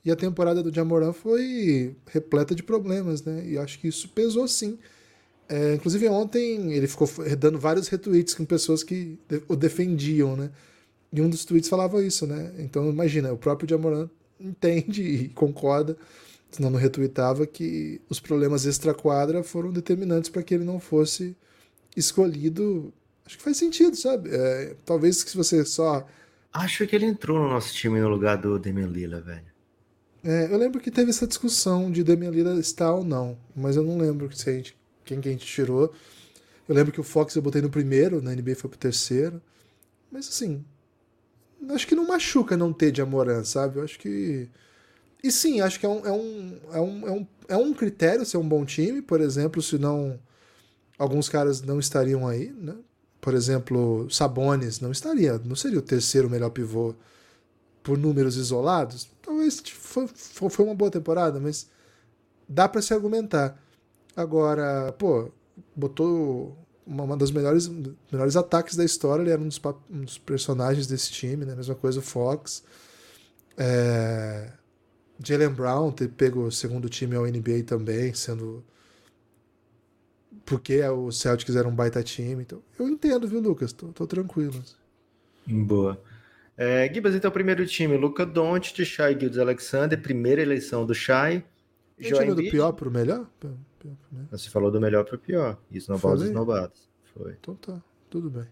E 0.05 0.11
a 0.13 0.17
temporada 0.17 0.63
do 0.63 0.73
Jamoran 0.73 1.13
foi 1.13 1.97
repleta 2.07 2.55
de 2.55 2.63
problemas, 2.63 3.25
né? 3.25 3.45
E 3.45 3.59
acho 3.59 3.79
que 3.81 3.89
isso 3.89 4.09
pesou 4.11 4.47
sim. 4.47 4.79
É, 5.49 5.75
inclusive 5.75 6.07
ontem 6.09 6.73
ele 6.73 6.87
ficou 6.87 7.09
dando 7.39 7.59
vários 7.59 7.89
retweets 7.89 8.35
com 8.35 8.45
pessoas 8.45 8.83
que 8.83 9.19
o 9.49 9.57
defendiam, 9.57 10.37
né? 10.37 10.51
E 11.13 11.23
um 11.23 11.31
dos 11.31 11.45
tweets 11.45 11.71
falava 11.71 12.05
isso, 12.05 12.27
né? 12.27 12.53
Então 12.59 12.89
imagina, 12.89 13.33
o 13.33 13.39
próprio 13.39 13.69
Jamoran 13.69 14.11
entende 14.39 15.03
e 15.03 15.29
concorda, 15.29 15.97
senão 16.51 16.71
não 16.71 16.79
retweetava, 16.79 17.47
que 17.47 18.01
os 18.11 18.21
problemas 18.21 18.67
extra-quadra 18.67 19.43
foram 19.43 19.73
determinantes 19.73 20.29
para 20.29 20.43
que 20.43 20.55
ele 20.55 20.65
não 20.65 20.79
fosse 20.79 21.35
escolhido. 21.97 22.93
Acho 23.25 23.39
que 23.39 23.45
faz 23.45 23.57
sentido, 23.57 23.97
sabe? 23.97 24.31
É, 24.31 24.77
talvez 24.85 25.17
se 25.17 25.37
você 25.37 25.65
só. 25.65 26.07
Acho 26.53 26.87
que 26.87 26.95
ele 26.95 27.07
entrou 27.07 27.39
no 27.39 27.49
nosso 27.49 27.73
time 27.75 28.01
no 28.01 28.09
lugar 28.09 28.37
do 28.37 28.59
Damian 28.59 28.87
Lila, 28.87 29.21
velho. 29.21 29.49
É, 30.23 30.53
eu 30.53 30.59
lembro 30.59 30.81
que 30.81 30.91
teve 30.91 31.11
essa 31.11 31.27
discussão 31.27 31.91
de 31.91 32.03
Damian 32.03 32.31
Lila 32.31 32.59
estar 32.59 32.93
ou 32.93 33.05
não, 33.05 33.39
mas 33.55 33.77
eu 33.77 33.83
não 33.83 33.99
lembro 33.99 34.35
se 34.37 34.51
a 34.51 34.53
gente 34.53 34.78
quem 35.09 35.21
que 35.21 35.29
a 35.29 35.33
gente 35.33 35.47
tirou. 35.47 35.93
Eu 36.69 36.75
lembro 36.75 36.93
que 36.93 37.01
o 37.01 37.05
Fox 37.05 37.35
eu 37.35 37.43
botei 37.43 37.63
no 37.63 37.71
primeiro, 37.71 38.21
na 38.21 38.35
NBA 38.35 38.55
foi 38.55 38.69
pro 38.69 38.79
terceiro. 38.79 39.41
Mas 40.13 40.29
assim, 40.29 40.65
acho 41.71 41.87
que 41.87 41.95
não 41.95 42.07
machuca 42.07 42.57
não 42.57 42.73
ter 42.73 42.93
de 42.93 43.01
Amoran, 43.01 43.45
sabe? 43.45 43.79
Eu 43.79 43.85
acho 43.85 43.99
que. 43.99 44.49
E 45.23 45.33
sim, 45.33 45.61
acho 45.61 45.81
que 45.81 45.87
é 45.87 45.89
um, 45.89 46.07
é 46.07 46.13
um, 46.13 46.59
é 46.73 46.81
um, 46.81 47.09
é 47.09 47.11
um, 47.11 47.27
é 47.49 47.57
um 47.57 47.75
critério 47.75 48.25
ser 48.25 48.37
um 48.37 48.49
bom 48.49 48.65
time, 48.65 49.03
por 49.03 49.21
exemplo, 49.21 49.63
se 49.63 49.79
não. 49.79 50.19
Alguns 50.99 51.29
caras 51.29 51.63
não 51.63 51.79
estariam 51.79 52.27
aí, 52.27 52.53
né? 52.53 52.75
Por 53.21 53.35
exemplo, 53.35 54.09
Sabones 54.11 54.81
não 54.81 54.93
estaria, 54.93 55.39
não 55.39 55.57
seria 55.57 55.79
o 55.79 55.83
terceiro 55.83 56.29
melhor 56.31 56.51
pivô 56.51 56.95
por 57.83 57.97
números 57.97 58.37
isolados. 58.37 59.09
Talvez 59.23 59.61
foi, 59.61 60.07
foi 60.07 60.65
uma 60.65 60.75
boa 60.75 60.91
temporada, 60.91 61.41
mas 61.41 61.69
dá 62.49 62.69
para 62.69 62.83
se 62.83 62.93
argumentar. 62.93 63.61
Agora, 64.19 64.91
pô, 64.99 65.31
botou 65.77 66.59
uma, 66.85 67.05
uma 67.05 67.17
das 67.17 67.31
melhores, 67.31 67.69
melhores 68.11 68.35
ataques 68.35 68.75
da 68.75 68.85
história, 68.85 69.23
ele 69.23 69.31
era 69.31 69.41
um 69.41 69.47
dos, 69.47 69.61
um 69.89 70.01
dos 70.01 70.19
personagens 70.19 70.89
desse 70.89 71.13
time, 71.13 71.45
né? 71.45 71.55
Mesma 71.55 71.77
coisa 71.77 72.01
o 72.01 72.03
Fox. 72.03 72.65
É... 73.57 74.51
Jalen 75.25 75.51
Brown 75.51 75.93
ter 75.93 76.09
pego 76.09 76.47
o 76.47 76.51
segundo 76.51 76.89
time 76.89 77.15
ao 77.15 77.27
NBA 77.27 77.63
também, 77.65 78.13
sendo. 78.13 78.65
Porque 80.45 80.83
o 80.83 81.13
Celtics 81.13 81.55
era 81.55 81.69
um 81.69 81.75
baita 81.75 82.03
time. 82.03 82.43
Então, 82.43 82.61
eu 82.77 82.89
entendo, 82.89 83.29
viu, 83.29 83.39
Lucas? 83.39 83.73
Tô, 83.73 83.87
tô 83.93 84.05
tranquilo. 84.05 84.61
Boa. 85.47 86.03
É, 86.57 86.93
Gibas, 86.93 87.15
então, 87.15 87.31
primeiro 87.31 87.65
time, 87.65 87.97
Luca 87.97 88.27
Doncic, 88.27 88.85
Shai 88.85 89.17
Gildes 89.17 89.39
Alexander, 89.39 89.97
primeira 90.03 90.43
eleição 90.43 90.85
do 90.85 90.93
Shai. 90.93 91.45
A 91.97 92.03
gente 92.03 92.35
do 92.35 92.51
pior 92.51 92.73
pro 92.73 92.91
melhor? 92.91 93.25
Né? 93.87 94.27
Você 94.31 94.51
falou 94.51 94.71
do 94.71 94.81
melhor 94.81 95.05
para 95.05 95.17
o 95.17 95.19
pior. 95.19 95.59
Isso 95.71 95.91
na 95.91 95.97
voz 95.97 96.21
dos 96.21 96.31
novatos. 96.31 96.89
Foi. 97.15 97.37
Então 97.41 97.55
tá, 97.55 97.83
tudo 98.11 98.31
bem. 98.31 98.47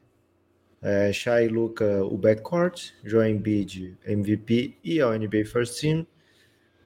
É, 0.81 1.13
Shai 1.13 1.47
e 1.47 1.49
Luca, 1.49 2.05
o 2.05 2.17
backcourt. 2.17 2.93
Joel 3.03 3.31
Embiid, 3.31 3.97
MVP 4.05 4.77
e 4.85 5.01
a 5.01 5.17
NBA 5.17 5.45
First 5.47 5.81
Team. 5.81 6.07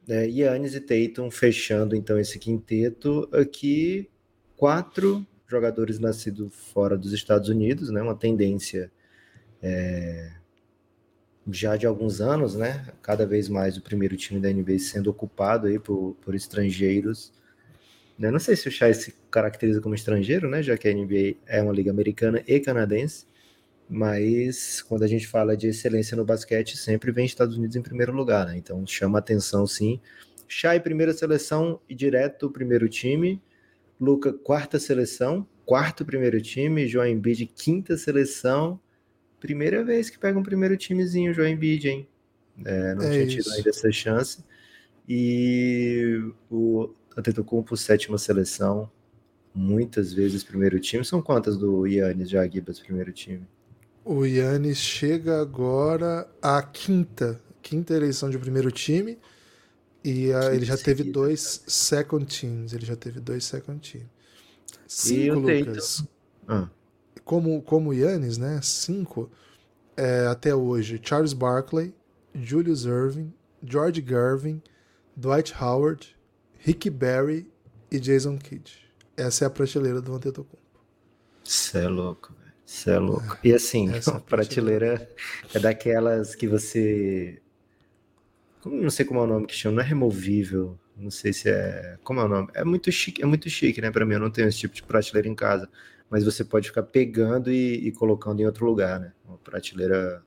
É, 0.09 0.27
Yannis 0.27 0.75
e 0.75 0.81
Tatum 0.81 1.31
fechando 1.31 1.95
então 1.95 2.19
esse 2.19 2.39
quinteto. 2.39 3.29
Aqui, 3.33 4.09
quatro 4.57 5.27
jogadores 5.47 5.99
nascidos 5.99 6.55
fora 6.73 6.97
dos 6.97 7.13
Estados 7.13 7.49
Unidos, 7.49 7.91
né? 7.91 8.01
Uma 8.01 8.15
tendência 8.15 8.91
é, 9.63 10.33
já 11.51 11.77
de 11.77 11.87
alguns 11.87 12.21
anos, 12.21 12.55
né? 12.55 12.87
Cada 13.03 13.27
vez 13.27 13.49
mais 13.49 13.77
o 13.77 13.83
primeiro 13.83 14.17
time 14.17 14.41
da 14.41 14.51
NBA 14.51 14.79
sendo 14.79 15.11
ocupado 15.11 15.67
aí 15.67 15.79
por, 15.79 16.17
por 16.21 16.35
estrangeiros. 16.35 17.33
Eu 18.21 18.33
não 18.33 18.39
sei 18.39 18.55
se 18.55 18.69
o 18.69 18.71
Shai 18.71 18.93
se 18.93 19.15
caracteriza 19.31 19.81
como 19.81 19.95
estrangeiro, 19.95 20.49
né? 20.49 20.63
Já 20.63 20.77
que 20.77 20.87
a 20.87 20.93
NBA 20.93 21.37
é 21.47 21.63
uma 21.63 21.73
liga 21.73 21.91
americana 21.91 22.43
e 22.47 22.61
canadense. 22.61 23.25
Mas 23.89 24.83
quando 24.83 25.03
a 25.03 25.07
gente 25.07 25.27
fala 25.27 25.57
de 25.57 25.69
excelência 25.69 26.17
no 26.17 26.25
basquete, 26.25 26.77
sempre 26.77 27.11
vem 27.11 27.25
Estados 27.25 27.57
Unidos 27.57 27.77
em 27.77 27.83
primeiro 27.83 28.13
lugar, 28.13 28.47
né? 28.47 28.57
Então 28.57 28.87
chama 28.87 29.19
atenção 29.19 29.67
sim. 29.67 30.01
Shai, 30.47 30.79
primeira 30.81 31.13
seleção 31.13 31.81
e 31.89 31.95
direto 31.95 32.51
primeiro 32.51 32.89
time. 32.89 33.43
Luca, 33.99 34.33
quarta 34.33 34.79
seleção, 34.79 35.47
quarto 35.65 36.05
primeiro 36.05 36.41
time. 36.43 36.87
João 36.87 37.07
Embiid, 37.07 37.47
quinta 37.47 37.97
seleção. 37.97 38.79
Primeira 39.41 39.83
vez 39.83 40.11
que 40.11 40.19
pega 40.19 40.39
um 40.39 40.43
primeiro 40.43 40.77
timezinho, 40.77 41.33
João 41.33 41.49
Embiid, 41.49 41.89
hein? 41.89 42.09
É, 42.65 42.95
não 42.95 43.03
é 43.05 43.11
tinha 43.11 43.23
isso. 43.25 43.37
tido 43.39 43.55
ainda 43.55 43.71
essa 43.71 43.91
chance. 43.91 44.45
E 45.09 46.23
o 46.51 46.95
Antetokounmpo, 47.17 47.77
sétima 47.77 48.19
seleção, 48.19 48.91
muitas 49.55 50.13
vezes 50.13 50.45
primeiro 50.45 50.79
time. 50.81 51.05
São 51.05 51.21
quantas 51.21 51.57
do 51.57 51.87
Yannis 51.87 52.31
já, 52.31 52.47
Gibas, 52.47 52.79
primeiro 52.79 53.13
time? 53.13 53.47
O 54.05 54.25
Yannis 54.25 54.79
chega 54.79 55.41
agora 55.41 56.29
à 56.41 56.63
quinta, 56.63 57.41
quinta 57.61 57.95
eleição 57.95 58.31
de 58.31 58.39
primeiro 58.39 58.71
time. 58.71 59.19
E 60.03 60.33
a, 60.33 60.55
ele 60.55 60.65
já 60.65 60.77
teve 60.77 61.05
dois 61.05 61.63
second 61.67 62.25
teams. 62.25 62.73
Ele 62.73 62.87
já 62.87 62.97
teve 62.97 63.21
dois 63.21 63.45
second 63.45 63.79
teams. 63.81 64.09
Cinco, 64.87 65.39
Lucas. 65.39 66.05
Ah. 66.49 66.69
Como, 67.25 67.61
como 67.63 67.91
o 67.91 67.95
Yannis, 67.95 68.39
né? 68.39 68.61
Cinco 68.63 69.31
é, 69.97 70.27
até 70.27 70.55
hoje. 70.55 71.01
Charles 71.03 71.35
Barkley, 71.35 71.95
Julius 72.35 72.87
Irving, 72.87 73.33
George 73.63 74.05
Gervin, 74.07 74.63
Dwight 75.15 75.55
Howard, 75.63 76.17
Rick 76.63 76.91
Barry 76.91 77.51
e 77.91 77.99
Jason 77.99 78.37
Kidd. 78.37 78.71
Essa 79.17 79.45
é 79.45 79.47
a 79.47 79.51
prateleira 79.51 80.01
do 80.01 80.15
Antetokounmpo. 80.15 80.59
Você 81.43 81.79
é 81.79 81.89
louco, 81.89 82.35
velho. 82.39 82.53
Você 82.67 82.91
é 82.91 82.99
louco. 82.99 83.39
É, 83.43 83.49
e 83.49 83.55
assim, 83.55 83.89
a 83.91 83.97
é 83.97 84.21
prateleira 84.21 85.11
é 85.55 85.59
daquelas 85.59 86.35
que 86.35 86.47
você. 86.47 87.41
Não 88.65 88.91
sei 88.91 89.07
como 89.07 89.21
é 89.21 89.23
o 89.23 89.27
nome 89.27 89.47
que 89.47 89.55
chama, 89.55 89.77
não 89.77 89.83
é 89.83 89.87
removível. 89.87 90.79
Não 90.95 91.11
sei 91.11 91.33
se 91.33 91.49
é. 91.49 91.97
Como 92.05 92.21
é 92.21 92.25
o 92.25 92.29
nome? 92.29 92.49
É 92.53 92.63
muito 92.63 92.93
chique, 92.93 93.23
é 93.23 93.27
muito 93.27 93.49
chique, 93.49 93.81
né? 93.81 93.91
Pra 93.91 94.05
mim, 94.05 94.15
eu 94.15 94.21
não 94.21 94.31
tenho 94.31 94.47
esse 94.47 94.59
tipo 94.59 94.75
de 94.75 94.83
prateleira 94.83 95.29
em 95.29 95.35
casa. 95.35 95.67
Mas 96.11 96.25
você 96.25 96.45
pode 96.45 96.69
ficar 96.69 96.83
pegando 96.83 97.51
e, 97.51 97.89
e 97.89 97.93
colocando 97.93 98.41
em 98.41 98.47
outro 98.47 98.67
lugar, 98.67 99.01
né? 99.01 99.15
Uma 99.25 99.39
prateleira 99.39 100.23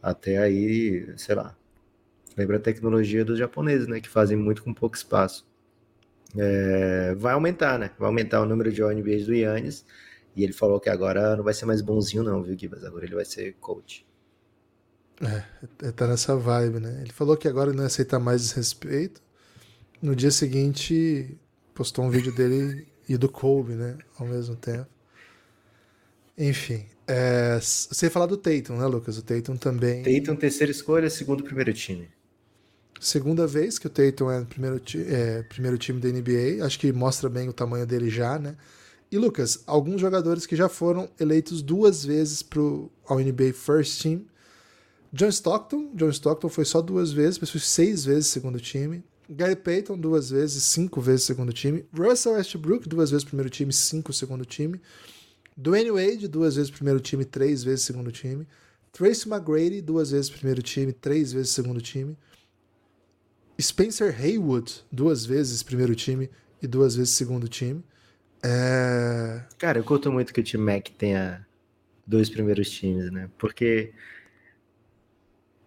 até 0.00 0.38
aí, 0.38 1.12
sei 1.16 1.34
lá. 1.34 1.56
Lembra 2.36 2.58
a 2.58 2.60
tecnologia 2.60 3.24
dos 3.24 3.36
japoneses, 3.36 3.88
né? 3.88 4.00
Que 4.00 4.08
fazem 4.08 4.36
muito 4.36 4.62
com 4.62 4.72
pouco 4.72 4.94
espaço 4.94 5.47
é, 6.36 7.14
vai 7.14 7.32
aumentar, 7.32 7.78
né? 7.78 7.90
Vai 7.98 8.08
aumentar 8.08 8.40
o 8.40 8.46
número 8.46 8.72
de 8.72 8.82
ONBs 8.82 9.26
do 9.26 9.34
Yannis. 9.34 9.84
E 10.36 10.44
ele 10.44 10.52
falou 10.52 10.78
que 10.78 10.88
agora 10.88 11.36
não 11.36 11.42
vai 11.42 11.54
ser 11.54 11.66
mais 11.66 11.80
bonzinho, 11.82 12.22
não, 12.22 12.42
viu, 12.42 12.56
Gibas? 12.56 12.84
Agora 12.84 13.04
ele 13.04 13.14
vai 13.14 13.24
ser 13.24 13.54
coach. 13.60 14.06
É, 15.82 15.90
tá 15.90 16.06
nessa 16.06 16.36
vibe, 16.36 16.80
né? 16.80 17.00
Ele 17.00 17.12
falou 17.12 17.36
que 17.36 17.48
agora 17.48 17.72
não 17.72 17.84
aceita 17.84 18.18
mais 18.18 18.42
desrespeito. 18.42 19.20
No 20.00 20.14
dia 20.14 20.30
seguinte, 20.30 21.36
postou 21.74 22.04
um 22.04 22.10
vídeo 22.10 22.32
dele 22.32 22.86
e 23.08 23.16
do 23.16 23.28
Kobe, 23.28 23.72
né? 23.72 23.98
Ao 24.16 24.26
mesmo 24.26 24.54
tempo. 24.54 24.86
Enfim. 26.36 26.86
É, 27.06 27.58
você 27.58 28.06
ia 28.06 28.10
falar 28.10 28.26
do 28.26 28.36
Tatum, 28.36 28.76
né, 28.76 28.86
Lucas? 28.86 29.18
O 29.18 29.22
Tatum 29.22 29.56
também. 29.56 30.02
Tatum, 30.04 30.36
terceira 30.36 30.70
escolha, 30.70 31.10
segundo 31.10 31.42
primeiro 31.42 31.72
time. 31.72 32.08
Segunda 33.00 33.46
vez 33.46 33.78
que 33.78 33.86
o 33.86 33.90
Tatum 33.90 34.30
é 34.30 34.44
primeiro, 34.44 34.80
é 35.06 35.42
primeiro 35.44 35.78
time 35.78 36.00
da 36.00 36.08
NBA. 36.08 36.64
Acho 36.64 36.78
que 36.78 36.92
mostra 36.92 37.28
bem 37.28 37.48
o 37.48 37.52
tamanho 37.52 37.86
dele 37.86 38.10
já, 38.10 38.38
né? 38.38 38.56
E 39.10 39.16
Lucas, 39.16 39.62
alguns 39.66 40.00
jogadores 40.00 40.44
que 40.44 40.54
já 40.54 40.68
foram 40.68 41.08
eleitos 41.18 41.62
duas 41.62 42.04
vezes 42.04 42.42
para 42.42 42.60
o 42.60 42.90
NBA 43.10 43.54
First 43.54 44.02
Team. 44.02 44.26
John 45.12 45.28
Stockton, 45.28 45.92
John 45.94 46.10
Stockton 46.10 46.48
foi 46.50 46.64
só 46.66 46.82
duas 46.82 47.10
vezes, 47.10 47.38
mas 47.38 47.50
foi 47.50 47.60
seis 47.60 48.04
vezes 48.04 48.26
segundo 48.26 48.60
time. 48.60 49.02
Gary 49.30 49.56
Payton, 49.56 49.98
duas 49.98 50.30
vezes, 50.30 50.62
cinco 50.64 51.00
vezes 51.00 51.24
segundo 51.24 51.52
time. 51.52 51.86
Russell 51.96 52.32
Westbrook, 52.32 52.88
duas 52.88 53.10
vezes 53.10 53.24
primeiro 53.24 53.48
time, 53.48 53.72
cinco 53.72 54.12
segundo 54.12 54.44
time. 54.44 54.80
Dwayne 55.56 55.90
Wade, 55.90 56.28
duas 56.28 56.56
vezes 56.56 56.70
primeiro 56.70 57.00
time, 57.00 57.24
três 57.24 57.62
vezes 57.62 57.84
segundo 57.84 58.12
time. 58.12 58.46
Tracy 58.92 59.28
McGrady, 59.28 59.80
duas 59.80 60.10
vezes 60.10 60.30
primeiro 60.30 60.62
time, 60.62 60.92
três 60.92 61.32
vezes 61.32 61.50
segundo 61.50 61.80
time. 61.80 62.16
Spencer 63.60 64.14
Haywood, 64.18 64.84
duas 64.90 65.26
vezes 65.26 65.62
primeiro 65.62 65.94
time 65.94 66.30
e 66.62 66.66
duas 66.66 66.96
vezes 66.96 67.10
segundo 67.10 67.48
time. 67.48 67.82
É... 68.42 69.42
Cara, 69.58 69.78
eu 69.78 69.84
curto 69.84 70.12
muito 70.12 70.32
que 70.32 70.40
o 70.40 70.44
Tim 70.44 70.58
Mac 70.58 70.88
tenha 70.96 71.46
dois 72.06 72.30
primeiros 72.30 72.70
times, 72.70 73.10
né? 73.10 73.28
Porque 73.36 73.92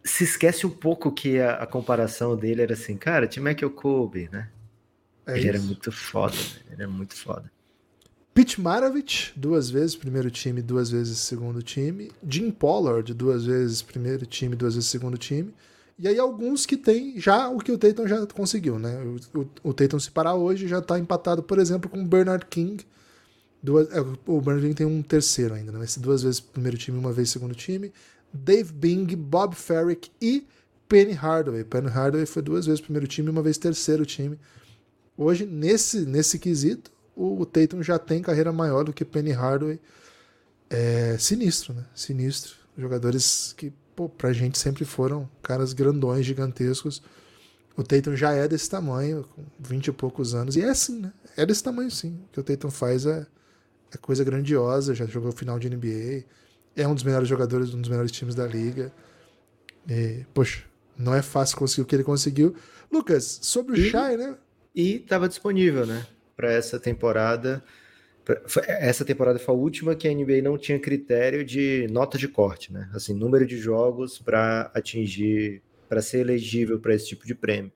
se 0.04 0.24
esquece 0.24 0.66
um 0.66 0.70
pouco 0.70 1.12
que 1.12 1.40
a, 1.40 1.56
a 1.56 1.68
comparação 1.68 2.36
dele 2.36 2.62
era 2.62 2.74
assim, 2.74 2.98
cara, 2.98 3.28
Tim 3.28 3.42
Mac 3.42 3.62
é 3.62 3.66
o 3.66 3.70
Kobe, 3.70 4.30
né? 4.32 4.50
É 5.26 5.34
ele 5.34 5.40
isso. 5.40 5.50
era 5.50 5.60
muito 5.60 5.92
foda, 5.92 6.36
né? 6.36 6.62
ele 6.72 6.84
era 6.84 6.92
muito 6.92 7.16
foda. 7.16 7.52
Pete 8.34 8.62
Maravich, 8.62 9.34
duas 9.36 9.70
vezes 9.70 9.96
primeiro 9.96 10.32
time, 10.32 10.62
duas 10.62 10.90
vezes 10.90 11.18
segundo 11.18 11.62
time. 11.62 12.10
Jim 12.28 12.50
Pollard, 12.50 13.14
duas 13.14 13.46
vezes 13.46 13.82
primeiro 13.82 14.26
time, 14.26 14.56
duas 14.56 14.76
vezes 14.76 14.90
segundo 14.90 15.18
time. 15.18 15.54
E 15.98 16.08
aí 16.08 16.18
alguns 16.18 16.66
que 16.66 16.78
tem 16.78 17.20
já 17.20 17.50
o 17.50 17.58
que 17.60 17.72
o 17.72 17.78
Tatum 17.78 18.08
já 18.08 18.26
conseguiu, 18.28 18.80
né? 18.80 19.02
O, 19.04 19.40
o, 19.40 19.50
o 19.70 19.74
Tatum 19.74 20.00
se 20.00 20.10
parar 20.12 20.36
hoje 20.36 20.68
já 20.68 20.82
tá 20.82 20.98
empatado, 20.98 21.44
por 21.44 21.60
exemplo, 21.60 21.90
com 21.90 22.02
o 22.02 22.06
Bernard 22.06 22.46
King. 22.48 22.86
Duas, 23.62 23.92
é, 23.92 24.02
o 24.02 24.42
Bernard 24.42 24.62
King 24.62 24.76
tem 24.76 24.88
um 24.88 25.02
terceiro 25.02 25.54
ainda, 25.54 25.72
né? 25.72 25.80
Mas 25.80 25.98
duas 25.98 26.24
vezes 26.24 26.40
primeiro 26.40 26.78
time, 26.78 26.98
uma 26.98 27.14
vez 27.14 27.30
segundo 27.30 27.54
time. 27.54 27.92
Dave 28.34 28.72
Bing, 28.72 29.16
Bob 29.16 29.56
Ferrick 29.56 30.10
e 30.22 30.48
Penny 30.88 31.14
Hardaway. 31.14 31.64
Penny 31.64 31.88
Hardaway 31.88 32.26
foi 32.26 32.42
duas 32.42 32.66
vezes 32.66 32.82
primeiro 32.82 33.08
time, 33.08 33.30
uma 33.30 33.42
vez 33.42 33.58
terceiro 33.58 34.06
time. 34.06 34.40
Hoje, 35.18 35.46
nesse, 35.46 36.06
nesse 36.06 36.40
quesito, 36.40 36.92
o, 37.16 37.42
o 37.42 37.46
Tatum 37.46 37.84
já 37.84 38.00
tem 38.00 38.22
carreira 38.22 38.52
maior 38.52 38.84
do 38.84 38.94
que 38.94 39.06
Penny 39.06 39.32
Hardaway. 39.32 39.80
É 40.70 41.18
sinistro, 41.20 41.74
né? 41.74 41.86
Sinistro. 41.94 42.56
Jogadores 42.78 43.54
que 43.58 43.72
pô, 43.96 44.10
pra 44.10 44.34
gente 44.34 44.58
sempre 44.58 44.86
foram 44.86 45.30
caras 45.42 45.74
grandões, 45.74 46.26
gigantescos. 46.26 47.02
O 47.76 47.84
Tatum 47.84 48.16
já 48.16 48.34
é 48.34 48.48
desse 48.48 48.70
tamanho, 48.70 49.26
com 49.36 49.44
20 49.60 49.88
e 49.88 49.92
poucos 49.92 50.36
anos. 50.36 50.56
E 50.56 50.62
é 50.62 50.70
assim, 50.70 51.00
né? 51.00 51.14
É 51.38 51.46
desse 51.46 51.64
tamanho 51.64 51.90
sim. 51.90 52.20
O 52.26 52.34
que 52.34 52.40
o 52.40 52.44
Tatum 52.44 52.70
faz 52.70 53.06
é, 53.06 53.26
é 53.94 53.98
coisa 53.98 54.24
grandiosa. 54.24 54.94
Já 54.94 55.06
jogou 55.06 55.32
final 55.32 55.58
de 55.58 55.70
NBA. 55.70 56.26
É 56.76 56.88
um 56.88 56.94
dos 56.94 57.04
melhores 57.04 57.28
jogadores, 57.28 57.74
um 57.74 57.82
dos 57.82 57.90
melhores 57.90 58.12
times 58.12 58.36
da 58.36 58.46
liga. 58.46 58.92
E, 59.90 60.26
poxa, 60.34 60.64
não 60.98 61.14
é 61.14 61.22
fácil 61.22 61.58
conseguir 61.58 61.82
o 61.82 61.86
que 61.86 61.96
ele 61.96 62.04
conseguiu. 62.04 62.56
Lucas, 62.92 63.40
sobre 63.42 63.74
o 63.74 63.78
e, 63.78 63.90
Shai, 63.90 64.18
né? 64.18 64.36
E 64.76 64.98
estava 64.98 65.28
disponível, 65.28 65.86
né? 65.86 66.06
Para 66.36 66.52
essa 66.52 66.80
temporada. 66.80 67.64
Essa 68.68 69.04
temporada 69.04 69.40
foi 69.40 69.54
a 69.54 69.58
última 69.58 69.96
que 69.96 70.08
a 70.08 70.14
NBA 70.14 70.42
não 70.44 70.58
tinha 70.58 70.80
critério 70.80 71.44
de 71.44 71.88
nota 71.90 72.18
de 72.18 72.28
corte, 72.28 72.72
né? 72.72 72.90
Assim, 72.94 73.14
número 73.14 73.46
de 73.46 73.58
jogos 73.58 74.20
para 74.20 74.72
atingir, 74.74 75.62
para 75.90 76.02
ser 76.02 76.20
elegível 76.20 76.80
para 76.80 76.94
esse 76.94 77.08
tipo 77.08 77.26
de 77.26 77.34
prêmio. 77.34 77.72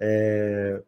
É, 0.00 0.82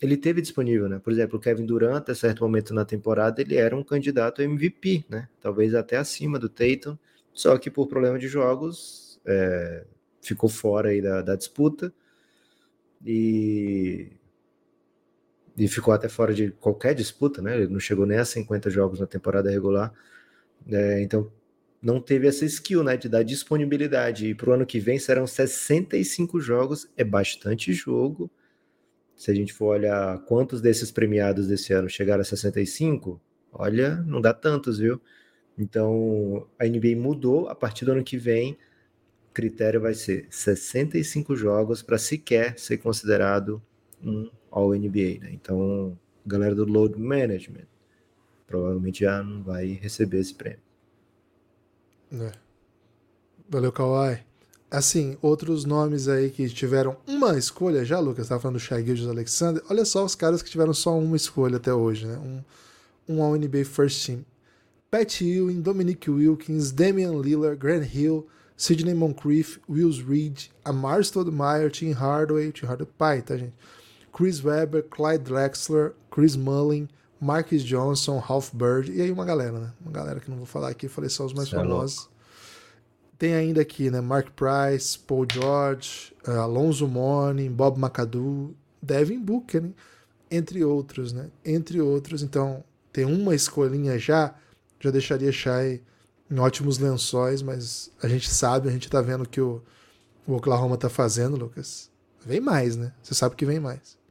ele 0.00 0.16
teve 0.16 0.40
disponível, 0.40 0.88
né? 0.88 0.98
Por 0.98 1.12
exemplo, 1.12 1.38
o 1.38 1.40
Kevin 1.40 1.66
Durant, 1.66 2.08
a 2.08 2.14
certo 2.14 2.42
momento 2.42 2.72
na 2.72 2.84
temporada, 2.84 3.40
ele 3.40 3.56
era 3.56 3.76
um 3.76 3.82
candidato 3.82 4.40
a 4.40 4.44
MVP, 4.44 5.04
né? 5.08 5.28
Talvez 5.40 5.74
até 5.74 5.96
acima 5.96 6.38
do 6.38 6.48
Tatum, 6.48 6.96
só 7.32 7.58
que 7.58 7.70
por 7.70 7.86
problema 7.86 8.18
de 8.18 8.26
jogos 8.26 9.20
é, 9.26 9.84
ficou 10.22 10.48
fora 10.48 10.88
aí 10.90 11.02
da, 11.02 11.22
da 11.22 11.36
disputa 11.36 11.92
e 13.04 14.08
e 15.56 15.68
ficou 15.68 15.94
até 15.94 16.08
fora 16.08 16.34
de 16.34 16.50
qualquer 16.52 16.94
disputa, 16.94 17.40
né? 17.40 17.56
Ele 17.56 17.68
não 17.68 17.80
chegou 17.80 18.06
nem 18.06 18.18
a 18.18 18.24
50 18.24 18.70
jogos 18.70 19.00
na 19.00 19.06
temporada 19.06 19.50
regular. 19.50 19.92
É, 20.68 21.02
então 21.02 21.30
não 21.80 22.00
teve 22.00 22.26
essa 22.26 22.44
skill, 22.46 22.82
né, 22.82 22.96
de 22.96 23.08
dar 23.08 23.22
disponibilidade. 23.22 24.28
E 24.28 24.34
para 24.34 24.50
o 24.50 24.52
ano 24.54 24.66
que 24.66 24.80
vem 24.80 24.98
serão 24.98 25.26
65 25.26 26.40
jogos, 26.40 26.88
é 26.96 27.04
bastante 27.04 27.72
jogo. 27.72 28.30
Se 29.14 29.30
a 29.30 29.34
gente 29.34 29.52
for 29.52 29.66
olhar 29.66 30.18
quantos 30.24 30.60
desses 30.60 30.90
premiados 30.90 31.46
desse 31.46 31.72
ano 31.72 31.88
chegaram 31.88 32.22
a 32.22 32.24
65, 32.24 33.20
olha, 33.52 33.96
não 34.06 34.20
dá 34.20 34.32
tantos, 34.32 34.78
viu? 34.78 35.00
Então 35.58 36.48
a 36.58 36.66
NBA 36.66 36.96
mudou 36.96 37.48
a 37.48 37.54
partir 37.54 37.84
do 37.84 37.92
ano 37.92 38.02
que 38.02 38.16
vem. 38.16 38.58
Critério 39.32 39.80
vai 39.80 39.94
ser 39.94 40.26
65 40.30 41.36
jogos 41.36 41.82
para 41.82 41.98
sequer 41.98 42.58
ser 42.58 42.78
considerado 42.78 43.62
um 44.04 44.30
All 44.50 44.70
NBA, 44.70 45.20
né? 45.20 45.30
Então, 45.32 45.98
galera 46.26 46.54
do 46.54 46.64
Load 46.64 46.98
Management 46.98 47.66
provavelmente 48.46 49.00
já 49.00 49.22
não 49.22 49.42
vai 49.42 49.66
receber 49.66 50.20
esse 50.20 50.34
prêmio. 50.34 50.60
É. 52.12 52.32
Valeu, 53.48 53.72
Kawhi. 53.72 54.20
Assim, 54.70 55.16
outros 55.22 55.64
nomes 55.64 56.08
aí 56.08 56.30
que 56.30 56.48
tiveram 56.48 56.96
uma 57.06 57.38
escolha 57.38 57.84
já, 57.84 57.98
Lucas, 58.00 58.24
estava 58.24 58.40
falando 58.40 58.56
do 58.56 58.60
Shai 58.60 58.84
Gildes 58.84 59.06
Alexander. 59.06 59.62
Olha 59.70 59.84
só 59.84 60.04
os 60.04 60.14
caras 60.14 60.42
que 60.42 60.50
tiveram 60.50 60.74
só 60.74 60.98
uma 60.98 61.16
escolha 61.16 61.56
até 61.56 61.72
hoje, 61.72 62.06
né? 62.06 62.16
Um, 62.18 63.14
um 63.14 63.22
All 63.22 63.36
NBA 63.36 63.64
First 63.64 64.06
Team. 64.06 64.24
Pat 64.90 65.20
Ewing, 65.20 65.60
Dominic 65.60 66.08
Wilkins, 66.08 66.70
Damian 66.70 67.20
Lillard, 67.20 67.56
Grant 67.56 67.92
Hill, 67.92 68.26
Sidney 68.56 68.94
Moncrief, 68.94 69.58
Wills 69.68 70.00
Reed, 70.00 70.48
Amar 70.64 71.00
Stoudemire, 71.00 71.70
Tim 71.70 71.92
Hardaway, 71.92 72.52
Tim 72.52 72.66
Hardaway 72.66 72.92
pai, 72.96 73.22
tá, 73.22 73.36
gente? 73.36 73.54
Chris 74.14 74.44
Webber, 74.44 74.84
Clyde 74.84 75.24
Drexler, 75.24 75.92
Chris 76.10 76.36
Mullin, 76.36 76.88
Marcus 77.20 77.64
Johnson, 77.64 78.18
Ralph 78.18 78.50
Bird, 78.54 78.92
e 78.92 79.00
aí 79.02 79.10
uma 79.10 79.24
galera, 79.24 79.58
né? 79.58 79.72
Uma 79.80 79.90
galera 79.90 80.20
que 80.20 80.30
não 80.30 80.36
vou 80.36 80.46
falar 80.46 80.68
aqui, 80.68 80.86
falei 80.86 81.10
só 81.10 81.24
os 81.24 81.32
mais 81.32 81.48
Você 81.48 81.56
é 81.56 81.58
famosos. 81.58 82.04
É 82.04 82.08
Tem 83.18 83.34
ainda 83.34 83.60
aqui, 83.60 83.90
né? 83.90 84.00
Mark 84.00 84.28
Price, 84.30 84.96
Paul 84.98 85.26
George, 85.30 86.14
uh, 86.28 86.32
Alonso 86.32 86.86
Mourning, 86.86 87.50
Bob 87.50 87.78
McAdoo, 87.78 88.54
Devin 88.80 89.18
Booker, 89.18 89.62
né? 89.62 89.70
entre 90.30 90.64
outros, 90.64 91.12
né? 91.12 91.30
Entre 91.44 91.80
outros. 91.80 92.22
Então, 92.22 92.62
tem 92.92 93.04
uma 93.04 93.34
escolinha 93.34 93.98
já, 93.98 94.34
já 94.78 94.90
deixaria 94.90 95.32
Shai 95.32 95.80
em 96.30 96.38
ótimos 96.38 96.78
lençóis, 96.78 97.42
mas 97.42 97.90
a 98.02 98.08
gente 98.08 98.30
sabe, 98.30 98.68
a 98.68 98.72
gente 98.72 98.88
tá 98.88 99.00
vendo 99.00 99.28
que 99.28 99.40
o, 99.40 99.62
o 100.26 100.34
Oklahoma 100.34 100.76
tá 100.76 100.88
fazendo, 100.88 101.36
Lucas. 101.36 101.90
Vem 102.24 102.40
mais, 102.40 102.76
né? 102.76 102.92
Você 103.02 103.14
sabe 103.14 103.34
que 103.34 103.44
vem 103.44 103.58
mais. 103.58 104.03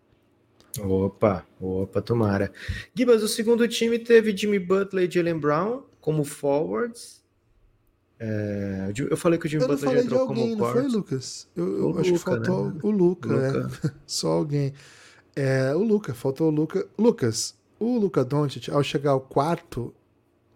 Opa, 0.79 1.45
opa, 1.59 2.01
tomara. 2.01 2.51
Gibas, 2.95 3.21
o 3.21 3.27
segundo 3.27 3.67
time 3.67 3.99
teve 3.99 4.35
Jimmy 4.35 4.59
Butler 4.59 5.07
e 5.07 5.11
Jalen 5.11 5.39
Brown 5.39 5.83
como 6.01 6.23
forwards. 6.23 7.21
É, 8.19 8.91
eu 9.09 9.17
falei 9.17 9.37
que 9.37 9.45
o 9.45 9.49
Jimmy 9.49 9.63
eu 9.63 9.69
Butler 9.69 9.95
já 9.95 10.01
entrou 10.01 10.21
alguém, 10.21 10.55
como 10.55 10.57
forwards. 10.57 10.83
Não 10.83 10.91
foi, 10.91 10.99
Lucas? 10.99 11.47
Eu, 11.55 11.77
eu 11.77 11.99
acho 11.99 12.11
Luca, 12.11 12.11
que 12.11 12.19
faltou 12.19 12.71
né? 12.71 12.79
o 12.83 12.89
Luca, 12.91 13.29
Luca. 13.29 13.87
É. 13.87 13.91
Só 14.07 14.29
alguém. 14.29 14.73
É, 15.35 15.73
o 15.75 15.83
Luca, 15.83 16.13
faltou 16.13 16.47
o 16.47 16.51
Luca. 16.51 16.87
Lucas, 16.97 17.55
o 17.79 17.97
Luca 17.97 18.23
Doncic, 18.23 18.69
ao 18.69 18.83
chegar 18.83 19.11
ao 19.11 19.21
quarto, 19.21 19.93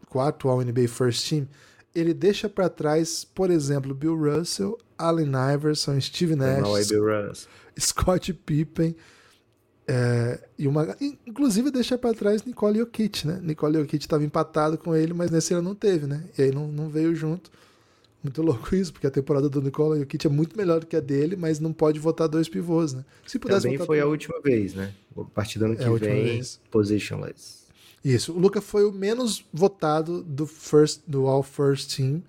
quarto 0.08 0.50
ao 0.50 0.62
NBA 0.62 0.88
First 0.88 1.30
Team, 1.30 1.48
ele 1.94 2.14
deixa 2.14 2.48
para 2.48 2.70
trás, 2.70 3.24
por 3.24 3.50
exemplo, 3.50 3.94
Bill 3.94 4.16
Russell, 4.16 4.78
Allen 4.98 5.32
Iverson, 5.54 6.00
Steve 6.00 6.36
Nash, 6.36 7.48
Scott 7.80 8.34
Pippen, 8.34 8.96
é, 9.90 10.40
e 10.60 10.68
uma, 10.68 10.98
inclusive 11.26 11.72
deixa 11.72 11.98
para 11.98 12.14
trás 12.14 12.44
Nicole 12.44 12.80
Jokic, 12.80 13.26
né? 13.26 13.40
Nicole 13.42 13.80
Jokic 13.80 14.04
estava 14.04 14.26
empatado 14.26 14.78
com 14.78 14.94
ele, 14.94 15.14
mas 15.14 15.32
nesse 15.32 15.54
ano 15.54 15.70
não 15.70 15.76
teve, 15.76 16.06
né? 16.06 16.26
E 16.38 16.42
aí 16.42 16.52
não, 16.52 16.68
não 16.68 16.90
veio 16.90 17.16
junto. 17.16 17.50
Muito 18.22 18.42
louco 18.42 18.76
isso, 18.76 18.92
porque 18.92 19.08
a 19.08 19.12
temporada 19.12 19.48
do 19.48 19.62
Nicole 19.62 20.00
Jokic 20.00 20.28
é 20.28 20.30
muito 20.30 20.58
melhor 20.58 20.82
do 20.82 20.86
que 20.86 20.98
a 20.98 21.00
dele, 21.00 21.38
mas 21.38 21.62
não 21.62 21.72
pode 21.72 22.00
votar 22.00 22.28
dois 22.28 22.50
pivôs, 22.50 22.92
né? 22.92 23.06
Se 23.26 23.40
pudesse 23.40 23.64
Também 23.64 23.78
foi 23.78 24.02
a 24.02 24.06
última 24.06 24.42
vez, 24.42 24.74
né? 24.74 24.94
A 25.16 25.24
partir 25.24 25.58
do 25.58 25.66
ano 25.66 25.76
é 25.76 25.78
que 25.78 25.90
vem, 26.00 26.24
vez. 26.26 26.60
positionless. 26.70 27.68
Isso. 28.04 28.34
O 28.34 28.40
Luca 28.40 28.60
foi 28.60 28.84
o 28.84 28.92
menos 28.92 29.46
votado 29.54 30.22
do 30.22 30.46
first 30.46 31.02
do 31.08 31.28
All 31.28 31.44
First 31.44 31.96
Team 31.96 32.22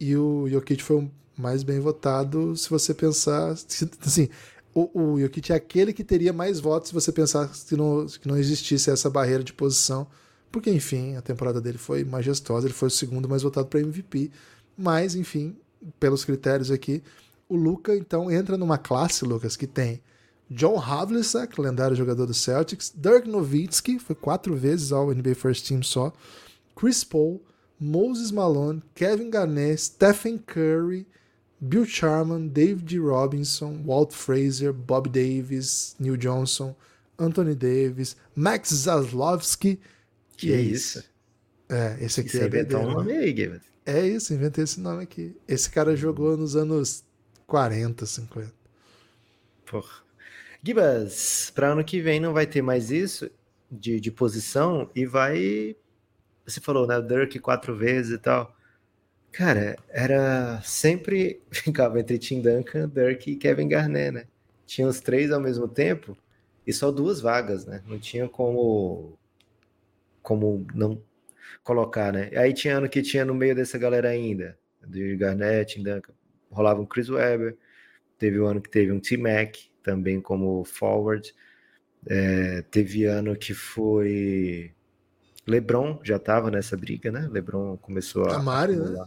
e 0.00 0.16
o 0.16 0.48
Jokic 0.48 0.82
foi 0.82 0.96
o 0.96 1.10
mais 1.38 1.62
bem 1.62 1.78
votado 1.78 2.56
se 2.56 2.68
você 2.68 2.92
pensar 2.92 3.52
assim, 4.00 4.28
o, 4.76 5.12
o 5.14 5.20
Jokic 5.20 5.52
é 5.52 5.56
aquele 5.56 5.90
que 5.90 6.04
teria 6.04 6.34
mais 6.34 6.60
votos 6.60 6.90
se 6.90 6.94
você 6.94 7.10
pensar 7.10 7.48
que 7.48 7.74
não, 7.74 8.04
que 8.06 8.28
não 8.28 8.36
existisse 8.36 8.90
essa 8.90 9.08
barreira 9.08 9.42
de 9.42 9.54
posição, 9.54 10.06
porque, 10.52 10.70
enfim, 10.70 11.16
a 11.16 11.22
temporada 11.22 11.62
dele 11.62 11.78
foi 11.78 12.04
majestosa, 12.04 12.66
ele 12.66 12.74
foi 12.74 12.88
o 12.88 12.90
segundo 12.90 13.26
mais 13.26 13.42
votado 13.42 13.68
para 13.68 13.80
MVP, 13.80 14.30
mas, 14.76 15.14
enfim, 15.14 15.56
pelos 15.98 16.26
critérios 16.26 16.70
aqui, 16.70 17.02
o 17.48 17.56
Luca, 17.56 17.96
então, 17.96 18.30
entra 18.30 18.58
numa 18.58 18.76
classe, 18.76 19.24
Lucas, 19.24 19.56
que 19.56 19.66
tem 19.66 20.02
John 20.50 20.78
Havlicek, 20.78 21.58
lendário 21.58 21.96
jogador 21.96 22.26
do 22.26 22.34
Celtics, 22.34 22.92
Dirk 22.94 23.26
Nowitzki, 23.26 23.98
foi 23.98 24.14
quatro 24.14 24.54
vezes 24.54 24.92
ao 24.92 25.10
NBA 25.10 25.36
First 25.36 25.66
Team 25.66 25.82
só, 25.82 26.12
Chris 26.74 27.02
Paul, 27.02 27.42
Moses 27.80 28.30
Malone, 28.30 28.82
Kevin 28.94 29.30
Garnett, 29.30 29.80
Stephen 29.80 30.36
Curry, 30.36 31.06
Bill 31.60 31.86
Sharman, 31.86 32.48
David 32.48 32.98
Robinson, 32.98 33.82
Walt 33.84 34.12
Frazier, 34.12 34.72
Bob 34.72 35.08
Davis, 35.08 35.96
Neil 35.98 36.16
Johnson, 36.16 36.74
Anthony 37.18 37.54
Davis, 37.54 38.16
Max 38.34 38.70
Zaslowski. 38.74 39.80
Que 40.36 40.52
é 40.52 40.60
isso? 40.60 41.02
É, 41.68 41.96
esse 42.00 42.20
aqui 42.20 42.30
Você 42.30 42.42
é 42.42 42.46
inventou 42.46 42.80
um 42.80 42.92
nome 42.92 43.12
aí, 43.12 43.34
Gibbs. 43.34 43.62
É 43.84 44.06
isso, 44.06 44.34
inventei 44.34 44.64
esse 44.64 44.80
nome 44.80 45.02
aqui. 45.02 45.34
Esse 45.46 45.70
cara 45.70 45.96
jogou 45.96 46.36
nos 46.36 46.56
anos 46.56 47.04
40, 47.46 48.04
50. 48.04 48.52
Porra. 49.64 50.04
Gibas, 50.62 51.52
para 51.54 51.72
ano 51.72 51.84
que 51.84 52.00
vem 52.00 52.18
não 52.18 52.32
vai 52.32 52.46
ter 52.46 52.62
mais 52.62 52.90
isso 52.90 53.30
de, 53.70 54.00
de 54.00 54.10
posição 54.10 54.90
e 54.94 55.06
vai. 55.06 55.76
Você 56.44 56.60
falou, 56.60 56.86
né? 56.86 57.00
Dirk 57.00 57.38
quatro 57.38 57.76
vezes 57.76 58.12
e 58.12 58.18
tal. 58.18 58.55
Cara, 59.36 59.76
era 59.90 60.62
sempre. 60.62 61.42
Ficava 61.52 62.00
entre 62.00 62.18
Tim 62.18 62.40
Duncan, 62.40 62.88
Dirk 62.88 63.30
e 63.30 63.36
Kevin 63.36 63.68
Garnett, 63.68 64.10
né? 64.10 64.24
Tinha 64.64 64.88
os 64.88 64.98
três 64.98 65.30
ao 65.30 65.40
mesmo 65.40 65.68
tempo 65.68 66.16
e 66.66 66.72
só 66.72 66.90
duas 66.90 67.20
vagas, 67.20 67.66
né? 67.66 67.82
Não 67.86 67.98
tinha 67.98 68.26
como. 68.28 69.18
Como 70.22 70.66
não 70.74 71.02
colocar, 71.62 72.12
né? 72.12 72.30
Aí 72.34 72.54
tinha 72.54 72.78
ano 72.78 72.88
que 72.88 73.02
tinha 73.02 73.26
no 73.26 73.34
meio 73.34 73.54
dessa 73.54 73.76
galera 73.76 74.08
ainda, 74.08 74.58
de 74.86 75.16
Garnett, 75.16 75.74
Tim 75.74 75.82
Duncan, 75.82 76.14
rolava 76.50 76.80
um 76.80 76.86
Chris 76.86 77.10
Webber. 77.10 77.56
Teve 78.18 78.38
o 78.40 78.46
ano 78.46 78.62
que 78.62 78.70
teve 78.70 78.90
um 78.90 78.98
T-Mac 78.98 79.54
também 79.82 80.18
como 80.18 80.64
forward. 80.64 81.34
É, 82.08 82.62
teve 82.70 83.04
ano 83.04 83.36
que 83.36 83.52
foi 83.52 84.72
LeBron 85.46 86.00
já 86.02 86.16
estava 86.16 86.50
nessa 86.50 86.76
briga, 86.76 87.12
né? 87.12 87.28
LeBron 87.30 87.76
começou 87.76 88.24
a 88.30 88.36
A 88.36 88.42
Mari, 88.42 88.76
né? 88.76 89.06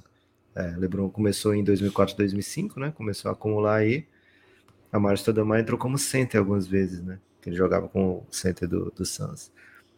É, 0.60 0.76
LeBron 0.78 1.10
começou 1.10 1.56
em 1.56 1.63
2004, 1.63 2.17
2005, 2.17 2.80
né? 2.82 2.91
Começou 2.95 3.30
a 3.30 3.32
acumular 3.32 3.76
aí. 3.76 4.06
A 4.91 5.00
Mari 5.00 5.17
Stoudemire 5.17 5.62
entrou 5.62 5.80
como 5.80 5.98
center 5.98 6.41
algumas 6.41 6.67
vezes, 6.67 7.02
né? 7.02 7.17
Que 7.41 7.50
ele 7.50 7.56
jogava 7.56 7.88
com 7.88 8.17
o 8.17 8.28
center 8.30 8.67
do, 8.67 8.91
do 8.91 9.06
Suns. 9.06 9.52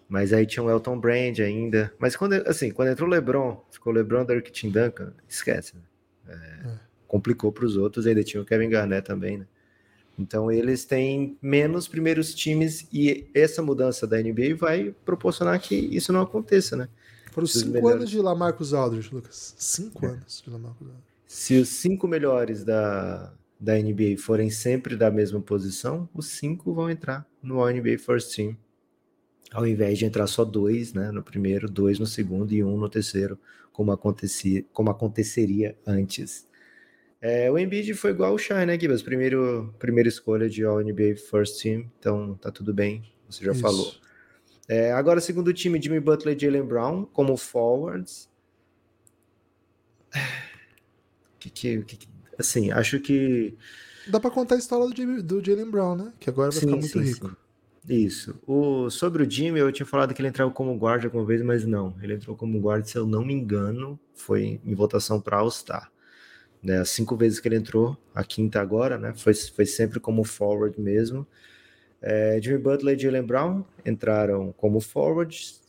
Mas 0.08 0.32
aí 0.32 0.46
tinha 0.46 0.62
o 0.62 0.70
Elton 0.70 1.00
Brand 1.00 1.40
ainda. 1.40 1.92
Mas 1.98 2.16
quando, 2.16 2.34
assim, 2.48 2.70
quando 2.70 2.90
entrou 2.90 3.10
o 3.10 3.12
LeBron, 3.12 3.60
ficou 3.72 3.92
LeBron, 3.92 4.24
Dirk, 4.24 4.52
Tim 4.52 4.70
Duncan, 4.70 5.14
esquece, 5.28 5.74
né? 5.76 5.82
É, 6.28 6.70
complicou 7.08 7.52
para 7.52 7.66
os 7.66 7.76
outros, 7.76 8.06
ainda 8.06 8.24
tinha 8.24 8.44
o 8.44 8.46
Kevin 8.46 8.70
Garnett 8.70 9.08
também, 9.08 9.40
né? 9.40 9.48
Então 10.20 10.52
eles 10.52 10.86
têm 10.86 11.38
menos 11.42 11.88
primeiros 11.88 12.36
times 12.36 12.88
e 12.94 13.28
essa 13.34 13.64
mudança 13.64 14.06
da 14.06 14.22
NBA 14.22 14.56
vai 14.56 14.94
proporcionar 15.04 15.60
que 15.60 15.74
isso 15.76 16.14
não 16.14 16.22
aconteça, 16.22 16.76
né? 16.76 16.88
Foram 17.32 17.48
cinco 17.48 17.72
melhores. 17.72 17.96
anos 17.98 18.10
de 18.10 18.20
Lamarcus 18.20 18.74
Aldridge, 18.74 19.14
Lucas. 19.14 19.56
Cinco 19.58 20.06
anos 20.06 20.42
de 20.44 20.50
Lamarcus 20.50 20.88
Aldridge. 20.88 21.12
Se 21.26 21.58
os 21.58 21.70
cinco 21.70 22.08
melhores 22.08 22.64
da, 22.64 23.34
da 23.60 23.76
NBA 23.78 24.18
forem 24.18 24.50
sempre 24.50 24.98
da 24.98 25.10
mesma 25.10 25.40
posição, 25.40 26.10
os 26.14 26.28
cinco 26.28 26.74
vão 26.74 26.90
entrar 26.90 27.26
no 27.42 27.60
All 27.60 27.72
NBA 27.72 27.98
First 28.00 28.36
Team, 28.36 28.58
ao 29.52 29.66
invés 29.66 29.98
de 29.98 30.06
entrar 30.06 30.28
só 30.28 30.44
dois, 30.44 30.94
né? 30.94 31.10
No 31.12 31.24
primeiro, 31.24 31.70
dois 31.70 31.98
no 32.00 32.06
segundo 32.06 32.52
e 32.54 32.62
um 32.64 32.78
no 32.78 32.90
terceiro, 32.90 33.40
como, 33.72 33.92
acontecia, 33.92 34.66
como 34.74 34.90
aconteceria 34.90 35.78
antes. 35.88 36.48
É, 37.22 37.52
o 37.52 37.58
Embiid 37.58 37.94
foi 37.94 38.12
igual 38.12 38.34
o 38.34 38.38
Shai, 38.38 38.66
né, 38.66 38.78
Gibas? 38.80 39.02
Primeiro, 39.02 39.74
primeira 39.78 40.10
escolha 40.10 40.50
de 40.50 40.66
All 40.66 40.82
NBA 40.82 41.16
First 41.30 41.62
Team, 41.62 41.90
então 42.00 42.36
tá 42.36 42.52
tudo 42.52 42.74
bem, 42.74 43.04
você 43.30 43.46
já 43.46 43.52
Isso. 43.52 43.62
falou. 43.62 43.94
É, 44.74 44.94
agora, 44.94 45.20
segundo 45.20 45.52
time, 45.52 45.82
Jimmy 45.82 46.00
Butler 46.00 46.34
e 46.34 46.40
Jalen 46.40 46.64
Brown 46.66 47.04
como 47.06 47.36
forwards. 47.36 48.30
Que, 51.40 51.50
que, 51.50 51.82
que- 51.84 52.08
assim, 52.38 52.72
acho 52.72 53.00
que. 53.00 53.58
Dá 54.08 54.20
pra 54.20 54.30
contar 54.30 54.56
a 54.56 54.58
história 54.60 54.88
do, 54.88 54.96
Jimmy- 54.96 55.22
do 55.24 55.44
Jalen 55.44 55.70
Brown, 55.72 55.96
né? 55.96 56.14
Que 56.20 56.30
agora 56.30 56.52
vai 56.52 56.60
ficar 56.60 56.76
muito 56.76 57.00
rico. 57.00 57.30
sim. 57.30 57.36
Isso. 57.90 58.40
O, 58.46 58.92
sobre 58.92 59.24
o 59.24 59.30
Jimmy, 59.30 59.60
eu 59.60 59.72
tinha 59.72 59.86
falado 59.88 60.14
que 60.14 60.22
ele 60.22 60.28
entrava 60.30 60.52
como 60.52 60.78
guarda 60.78 61.08
alguma 61.08 61.26
vez, 61.26 61.42
mas 61.42 61.66
não. 61.66 61.96
Ele 62.00 62.14
entrou 62.14 62.36
como 62.36 62.60
guarda, 62.60 62.86
se 62.86 62.96
eu 62.96 63.08
não 63.08 63.26
me 63.26 63.34
engano, 63.34 64.00
foi 64.14 64.62
em 64.64 64.76
votação 64.76 65.20
para 65.20 65.38
All-Star. 65.38 65.92
Né, 66.62 66.78
as 66.78 66.92
cinco 66.92 67.18
vezes 67.18 67.40
que 67.40 67.48
ele 67.48 67.56
entrou, 67.56 67.98
a 68.14 68.24
quinta 68.24 68.62
agora, 68.62 69.00
né? 69.00 69.16
Foi, 69.16 69.34
foi 69.34 69.66
sempre 69.66 70.00
como 70.00 70.24
forward 70.24 70.80
mesmo. 70.80 71.26
É, 72.02 72.40
Jimmy 72.42 72.58
Butler 72.58 72.98
e 72.98 73.00
Jalen 73.00 73.24
Brown 73.24 73.64
entraram 73.86 74.52
como 74.54 74.80
forwards. 74.80 75.62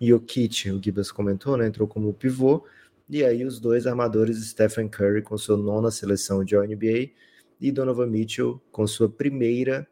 E 0.00 0.12
o 0.12 0.20
Kit, 0.20 0.70
o 0.70 0.82
Gibbs 0.82 1.10
comentou, 1.10 1.56
né? 1.56 1.66
Entrou 1.66 1.88
como 1.88 2.12
pivô. 2.12 2.64
E 3.08 3.24
aí 3.24 3.44
os 3.44 3.60
dois 3.60 3.86
armadores, 3.86 4.44
Stephen 4.50 4.88
Curry 4.88 5.22
com 5.22 5.38
sua 5.38 5.56
nona 5.56 5.90
seleção 5.90 6.44
de 6.44 6.56
All-NBA 6.56 7.10
e 7.60 7.72
Donovan 7.72 8.06
Mitchell 8.06 8.60
com 8.70 8.86
sua 8.86 9.08
primeira 9.08 9.88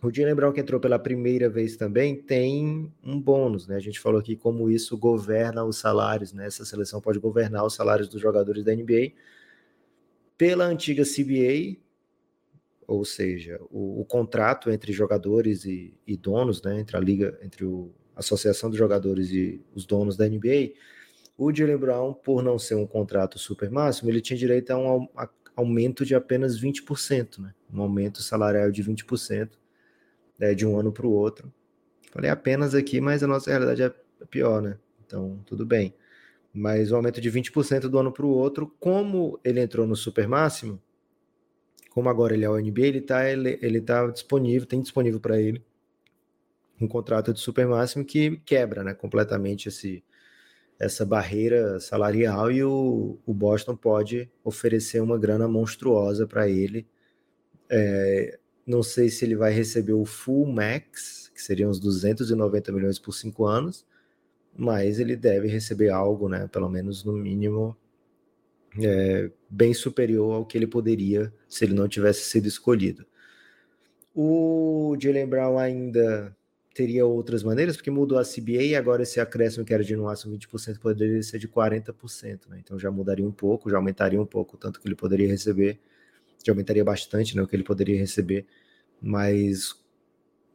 o 0.00 0.14
Jalen 0.14 0.34
Brown, 0.34 0.52
que 0.52 0.60
entrou 0.60 0.80
pela 0.80 0.98
primeira 0.98 1.48
vez 1.48 1.76
também, 1.76 2.14
tem 2.14 2.92
um 3.02 3.20
bônus, 3.20 3.66
né? 3.66 3.74
A 3.74 3.80
gente 3.80 3.98
falou 3.98 4.20
aqui 4.20 4.36
como 4.36 4.70
isso 4.70 4.96
governa 4.96 5.64
os 5.64 5.78
salários, 5.78 6.32
né? 6.32 6.46
Essa 6.46 6.64
seleção 6.64 7.00
pode 7.00 7.18
governar 7.18 7.64
os 7.64 7.74
salários 7.74 8.08
dos 8.08 8.20
jogadores 8.20 8.62
da 8.62 8.72
NBA. 8.72 9.12
Pela 10.36 10.66
antiga 10.66 11.02
CBA, 11.02 11.76
ou 12.88 13.04
seja, 13.04 13.60
o, 13.70 14.00
o 14.00 14.04
contrato 14.06 14.70
entre 14.70 14.92
jogadores 14.94 15.66
e, 15.66 15.94
e 16.06 16.16
donos, 16.16 16.62
né? 16.62 16.80
Entre 16.80 16.96
a 16.96 17.00
liga, 17.00 17.38
entre 17.42 17.66
a 17.66 18.20
associação 18.20 18.70
dos 18.70 18.78
jogadores 18.78 19.30
e 19.30 19.62
os 19.74 19.84
donos 19.86 20.16
da 20.16 20.26
NBA, 20.26 20.72
o 21.36 21.54
Jalen 21.54 21.76
Brown, 21.76 22.14
por 22.14 22.42
não 22.42 22.58
ser 22.58 22.76
um 22.76 22.86
contrato 22.86 23.38
super 23.38 23.70
máximo, 23.70 24.10
ele 24.10 24.22
tinha 24.22 24.38
direito 24.38 24.70
a 24.70 24.78
um 24.78 25.06
a- 25.14 25.28
aumento 25.54 26.04
de 26.04 26.14
apenas 26.14 26.58
20%, 26.58 27.42
né? 27.42 27.54
Um 27.72 27.82
aumento 27.82 28.22
salarial 28.22 28.70
de 28.72 28.82
20% 28.82 29.58
né, 30.38 30.54
de 30.54 30.66
um 30.66 30.78
ano 30.78 30.90
para 30.92 31.06
o 31.06 31.12
outro. 31.12 31.52
Falei 32.12 32.30
apenas 32.30 32.74
aqui, 32.74 33.00
mas 33.00 33.22
a 33.22 33.26
nossa 33.26 33.50
realidade 33.50 33.82
é 33.82 33.92
pior, 34.30 34.62
né? 34.62 34.78
Então, 35.06 35.40
tudo 35.46 35.66
bem. 35.66 35.94
Mas 36.52 36.92
o 36.92 36.96
aumento 36.96 37.20
de 37.20 37.30
20% 37.30 37.88
do 37.88 37.98
ano 37.98 38.12
para 38.12 38.26
o 38.26 38.30
outro, 38.30 38.74
como 38.80 39.38
ele 39.44 39.60
entrou 39.60 39.86
no 39.86 39.96
super 39.96 40.28
máximo, 40.28 40.80
como 41.98 42.08
agora 42.08 42.32
ele 42.32 42.44
é 42.44 42.48
o 42.48 42.56
NBA, 42.56 42.86
ele 42.86 42.98
está 42.98 43.28
ele, 43.28 43.58
ele 43.60 43.80
tá 43.80 44.06
disponível, 44.06 44.68
tem 44.68 44.80
disponível 44.80 45.18
para 45.18 45.40
ele 45.40 45.60
um 46.80 46.86
contrato 46.86 47.34
de 47.34 47.40
super 47.40 47.66
máximo 47.66 48.04
que 48.04 48.36
quebra 48.44 48.84
né, 48.84 48.94
completamente 48.94 49.68
esse, 49.68 50.04
essa 50.78 51.04
barreira 51.04 51.80
salarial 51.80 52.52
e 52.52 52.62
o, 52.62 53.18
o 53.26 53.34
Boston 53.34 53.74
pode 53.74 54.30
oferecer 54.44 55.02
uma 55.02 55.18
grana 55.18 55.48
monstruosa 55.48 56.24
para 56.24 56.48
ele. 56.48 56.86
É, 57.68 58.38
não 58.64 58.80
sei 58.80 59.08
se 59.08 59.24
ele 59.24 59.34
vai 59.34 59.52
receber 59.52 59.94
o 59.94 60.04
full 60.04 60.46
max, 60.46 61.32
que 61.34 61.42
seriam 61.42 61.68
uns 61.68 61.80
290 61.80 62.70
milhões 62.70 63.00
por 63.00 63.10
cinco 63.10 63.44
anos, 63.44 63.84
mas 64.56 65.00
ele 65.00 65.16
deve 65.16 65.48
receber 65.48 65.90
algo, 65.90 66.28
né? 66.28 66.46
Pelo 66.46 66.68
menos 66.68 67.02
no 67.02 67.14
mínimo, 67.14 67.76
é, 68.80 69.30
bem 69.48 69.72
superior 69.72 70.34
ao 70.34 70.46
que 70.46 70.56
ele 70.58 70.66
poderia 70.66 71.32
se 71.48 71.64
ele 71.64 71.74
não 71.74 71.88
tivesse 71.88 72.22
sido 72.22 72.46
escolhido. 72.46 73.06
O 74.14 74.96
Jalen 75.00 75.26
Brown 75.26 75.58
ainda 75.58 76.36
teria 76.74 77.04
outras 77.04 77.42
maneiras, 77.42 77.76
porque 77.76 77.90
mudou 77.90 78.18
a 78.18 78.22
CBA 78.22 78.62
e 78.62 78.76
agora 78.76 79.02
esse 79.02 79.18
acréscimo 79.18 79.64
que 79.64 79.74
era 79.74 79.82
de 79.82 79.96
no 79.96 80.04
máximo 80.04 80.36
20% 80.36 80.78
poderia 80.78 81.22
ser 81.22 81.38
de 81.38 81.48
40%, 81.48 82.48
né? 82.48 82.60
Então 82.60 82.78
já 82.78 82.90
mudaria 82.90 83.26
um 83.26 83.32
pouco, 83.32 83.68
já 83.68 83.76
aumentaria 83.76 84.20
um 84.20 84.26
pouco 84.26 84.54
o 84.54 84.58
tanto 84.58 84.80
que 84.80 84.86
ele 84.86 84.94
poderia 84.94 85.26
receber, 85.26 85.80
já 86.44 86.52
aumentaria 86.52 86.84
bastante 86.84 87.36
né, 87.36 87.42
o 87.42 87.48
que 87.48 87.56
ele 87.56 87.64
poderia 87.64 87.98
receber, 87.98 88.46
mas 89.00 89.74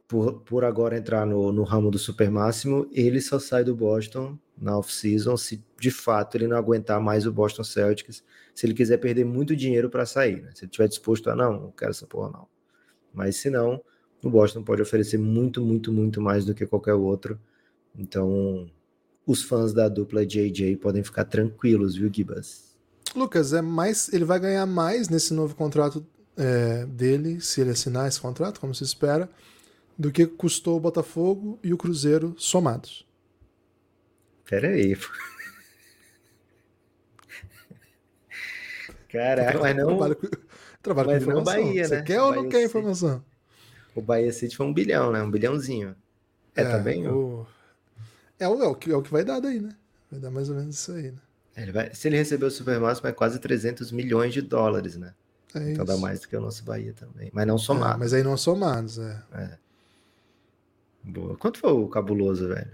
por, 0.08 0.40
por 0.40 0.64
agora 0.64 0.96
entrar 0.96 1.26
no, 1.26 1.52
no 1.52 1.62
ramo 1.62 1.90
do 1.90 1.98
super 1.98 2.30
máximo, 2.30 2.88
ele 2.92 3.20
só 3.20 3.38
sai 3.38 3.64
do 3.64 3.74
Boston 3.74 4.38
na 4.56 4.78
off-season 4.78 5.36
se 5.36 5.62
de 5.84 5.90
fato 5.90 6.38
ele 6.38 6.48
não 6.48 6.56
aguentar 6.56 6.98
mais 6.98 7.26
o 7.26 7.32
Boston 7.32 7.62
Celtics, 7.62 8.24
se 8.54 8.64
ele 8.64 8.72
quiser 8.72 8.96
perder 8.96 9.26
muito 9.26 9.54
dinheiro 9.54 9.90
para 9.90 10.06
sair, 10.06 10.40
né? 10.40 10.50
Se 10.54 10.64
ele 10.64 10.70
estiver 10.70 10.88
disposto 10.88 11.28
a, 11.28 11.36
não, 11.36 11.60
não 11.60 11.70
quero 11.72 11.90
essa 11.90 12.06
porra 12.06 12.30
não. 12.30 12.48
Mas 13.12 13.36
se 13.36 13.50
não, 13.50 13.82
o 14.22 14.30
Boston 14.30 14.62
pode 14.62 14.80
oferecer 14.80 15.18
muito, 15.18 15.62
muito, 15.62 15.92
muito 15.92 16.22
mais 16.22 16.46
do 16.46 16.54
que 16.54 16.64
qualquer 16.64 16.94
outro. 16.94 17.38
Então, 17.94 18.70
os 19.26 19.42
fãs 19.42 19.74
da 19.74 19.90
dupla 19.90 20.24
JJ 20.24 20.74
podem 20.76 21.04
ficar 21.04 21.26
tranquilos, 21.26 21.96
viu, 21.96 22.10
Gibas? 22.10 22.74
Lucas, 23.14 23.52
é 23.52 23.60
mais, 23.60 24.10
ele 24.10 24.24
vai 24.24 24.40
ganhar 24.40 24.64
mais 24.64 25.10
nesse 25.10 25.34
novo 25.34 25.54
contrato 25.54 26.04
é, 26.34 26.86
dele, 26.86 27.42
se 27.42 27.60
ele 27.60 27.70
assinar 27.70 28.08
esse 28.08 28.18
contrato, 28.18 28.58
como 28.58 28.74
se 28.74 28.84
espera, 28.84 29.28
do 29.98 30.10
que 30.10 30.26
custou 30.26 30.78
o 30.78 30.80
Botafogo 30.80 31.58
e 31.62 31.74
o 31.74 31.76
Cruzeiro 31.76 32.34
somados. 32.38 33.06
Pera 34.48 34.68
aí. 34.68 34.96
pô. 34.96 35.08
Caraca, 39.18 39.58
mas 39.60 39.76
não. 39.76 39.86
Trabalho 39.86 40.16
com, 40.16 40.28
trabalho 40.82 41.08
com 41.10 41.14
mas 41.14 41.26
não 41.26 41.42
informação. 41.42 41.42
Bahia, 41.42 41.84
Você 41.84 41.96
né? 41.96 42.02
quer 42.02 42.20
ou 42.22 42.34
não 42.34 42.46
Bahia 42.46 42.48
quer 42.48 42.66
City. 42.66 42.66
informação? 42.66 43.24
O 43.94 44.02
Bahia 44.02 44.32
City 44.32 44.56
foi 44.56 44.66
um 44.66 44.74
bilhão, 44.74 45.12
né? 45.12 45.22
Um 45.22 45.30
bilhãozinho. 45.30 45.96
É, 46.56 46.64
também? 46.64 47.06
ó. 47.08 47.12
O... 47.12 47.46
É, 48.38 48.48
o, 48.48 48.62
é, 48.62 48.66
o 48.66 48.74
que, 48.74 48.90
é 48.90 48.96
o 48.96 49.02
que 49.02 49.10
vai 49.12 49.24
dar 49.24 49.40
daí, 49.40 49.60
né? 49.60 49.76
Vai 50.10 50.20
dar 50.20 50.30
mais 50.30 50.48
ou 50.50 50.56
menos 50.56 50.76
isso 50.76 50.92
aí, 50.92 51.12
né? 51.12 51.18
Ele 51.56 51.72
vai, 51.72 51.94
se 51.94 52.08
ele 52.08 52.16
receber 52.16 52.46
o 52.46 52.50
Supermáximo, 52.50 53.08
é 53.08 53.12
quase 53.12 53.38
300 53.38 53.92
milhões 53.92 54.32
de 54.34 54.42
dólares, 54.42 54.96
né? 54.96 55.14
É 55.54 55.70
então 55.72 55.84
dá 55.84 55.96
mais 55.96 56.20
do 56.20 56.28
que 56.28 56.36
o 56.36 56.40
nosso 56.40 56.64
Bahia 56.64 56.92
também. 56.92 57.30
Mas 57.32 57.46
não 57.46 57.54
É, 57.54 57.58
somado. 57.58 57.98
mas 57.98 58.12
aí 58.12 58.24
não 58.24 58.36
somados, 58.36 58.98
é. 58.98 59.22
Boa. 61.02 61.36
Quanto 61.36 61.58
foi 61.60 61.72
o 61.72 61.88
cabuloso, 61.88 62.48
velho? 62.48 62.72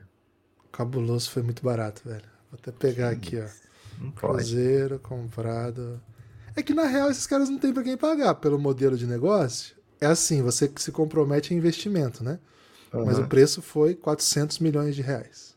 Cabuloso 0.73 1.31
foi 1.31 1.43
muito 1.43 1.63
barato, 1.63 2.03
velho. 2.09 2.25
Vou 2.51 2.59
até 2.59 2.73
pegar 2.73 3.11
aqui, 3.11 3.39
ó. 3.39 3.47
Não. 3.99 4.13
Cruzeiro 4.13 4.99
comprado. 4.99 6.01
É 6.57 6.63
que 6.63 6.75
na 6.75 6.87
real 6.87 7.11
esses 7.11 7.27
caras 7.27 7.49
não 7.49 7.59
têm 7.59 7.73
pra 7.73 7.83
quem 7.83 7.97
pagar 7.97 8.35
pelo 8.37 8.59
modelo 8.59 8.97
de 8.97 9.07
negócio. 9.07 9.77
É 10.01 10.07
assim, 10.07 10.43
você 10.43 10.67
que 10.69 10.83
se 10.83 10.91
compromete 10.91 11.53
em 11.55 11.57
investimento, 11.59 12.25
né? 12.25 12.39
Mas 12.93 13.19
Aham. 13.19 13.25
o 13.27 13.29
preço 13.29 13.63
foi 13.63 13.95
400 13.95 14.59
milhões 14.59 14.97
de 14.97 15.03
reais. 15.03 15.55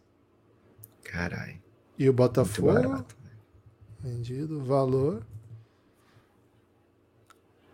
Caralho. 1.03 1.59
E 1.97 2.07
o 2.09 2.13
Botafogo, 2.13 2.73
barato. 2.73 3.15
vendido, 4.01 4.63
valor. 4.63 5.23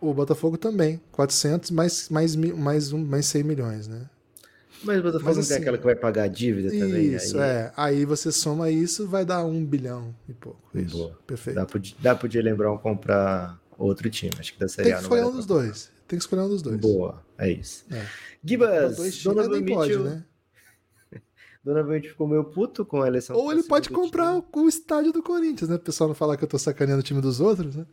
O 0.00 0.14
Botafogo 0.14 0.56
também, 0.56 1.00
400 1.12 1.70
mais, 1.70 2.08
mais, 2.08 2.34
mais, 2.36 2.92
um, 2.92 3.04
mais 3.04 3.26
100 3.26 3.42
milhões, 3.42 3.86
né? 3.86 4.08
Mas 4.82 5.02
não 5.02 5.12
tem 5.20 5.28
assim- 5.30 5.54
aquela 5.54 5.76
que 5.78 5.84
vai 5.84 5.94
pagar 5.94 6.22
a 6.24 6.28
dívida 6.28 6.70
também. 6.70 7.14
Isso, 7.14 7.38
aí 7.38 7.50
é. 7.50 7.72
Aí 7.76 8.04
você 8.04 8.32
soma 8.32 8.70
isso, 8.70 9.06
vai 9.06 9.24
dar 9.24 9.44
um 9.44 9.64
bilhão 9.64 10.14
e 10.28 10.32
pouco. 10.32 10.60
Isso, 10.78 10.96
Boa. 10.96 11.18
perfeito. 11.26 11.56
Dá 11.56 11.66
pro, 11.66 11.80
dá 11.98 12.14
pro 12.14 12.30
Jalen 12.30 12.54
Brown 12.54 12.78
comprar 12.78 13.60
outro 13.78 14.08
time. 14.08 14.32
Acho 14.38 14.54
que 14.54 14.58
da 14.60 14.68
Série 14.68 14.88
Tem 14.88 14.96
que 14.96 15.02
escolher 15.02 15.24
um 15.24 15.32
dos 15.32 15.46
pra- 15.46 15.56
dois. 15.56 15.90
Tem 16.08 16.18
que 16.18 16.24
escolher 16.24 16.42
um 16.42 16.48
dos 16.48 16.62
dois. 16.62 16.76
Boa, 16.80 17.22
é 17.38 17.50
isso. 17.50 17.84
É. 17.90 17.94
Pra 18.00 18.08
Gibas, 18.42 19.22
Donovan 19.22 19.48
nem 19.60 19.64
pode, 19.66 19.90
Mitchell, 19.90 20.04
né? 20.04 20.24
Donovan 21.64 21.92
Mitchell 21.92 22.10
ficou 22.12 22.26
meio 22.26 22.44
puto 22.44 22.84
com 22.84 23.02
a 23.02 23.06
eleição. 23.06 23.36
Ou 23.36 23.52
ele 23.52 23.62
pode 23.62 23.90
comprar 23.90 24.36
o, 24.36 24.44
o 24.54 24.68
estádio 24.68 25.12
do 25.12 25.22
Corinthians, 25.22 25.68
né? 25.68 25.76
O 25.76 25.80
pessoal 25.80 26.08
não 26.08 26.14
falar 26.14 26.36
que 26.36 26.44
eu 26.44 26.48
tô 26.48 26.58
sacaneando 26.58 27.00
o 27.00 27.04
time 27.04 27.20
dos 27.20 27.38
outros, 27.40 27.76
né? 27.76 27.86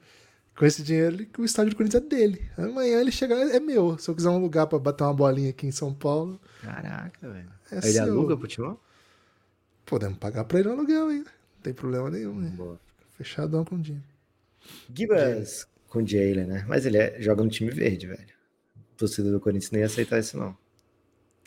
Com 0.57 0.65
esse 0.65 0.81
dinheiro, 0.81 1.15
ele- 1.15 1.29
o 1.37 1.45
estádio 1.45 1.71
do 1.71 1.75
Corinthians 1.77 2.03
é 2.03 2.07
dele. 2.07 2.49
Amanhã 2.57 2.99
ele 2.99 3.11
chegar, 3.11 3.35
é 3.37 3.59
meu. 3.59 3.97
Se 3.99 4.09
eu 4.09 4.15
quiser 4.15 4.29
um 4.29 4.39
lugar 4.39 4.65
pra 4.67 4.79
bater 4.79 5.03
uma 5.03 5.13
bolinha 5.13 5.51
aqui 5.51 5.67
em 5.67 5.71
São 5.71 5.93
Paulo, 5.93 6.39
Caraca, 6.63 7.29
velho. 7.29 7.49
é 7.71 7.75
Aí 7.75 7.81
ele 7.83 7.91
seu. 7.93 8.03
aluga 8.03 8.35
pro 8.35 8.47
Timão? 8.47 8.79
Podemos 9.85 10.17
pagar 10.17 10.43
pra 10.45 10.59
ele 10.59 10.69
o 10.69 10.71
aluguel 10.71 11.07
aí. 11.09 11.19
Não 11.19 11.61
tem 11.61 11.73
problema 11.73 12.09
nenhum, 12.09 12.33
né? 12.39 12.49
Boa. 12.55 12.79
Fechadão 13.17 13.63
com 13.63 13.75
o 13.75 13.79
dinheiro. 13.79 14.03
Gibas 14.93 15.67
com 15.87 16.05
Jalen, 16.05 16.45
né? 16.47 16.65
Mas 16.67 16.85
ele 16.85 16.97
é- 16.97 17.21
joga 17.21 17.43
no 17.43 17.49
time 17.49 17.69
verde, 17.71 18.07
velho. 18.07 18.27
O 18.93 18.97
torcedor 18.97 19.31
do 19.31 19.39
Corinthians 19.39 19.71
nem 19.71 19.81
ia 19.81 19.85
aceitar 19.85 20.19
isso, 20.19 20.37
não. 20.37 20.57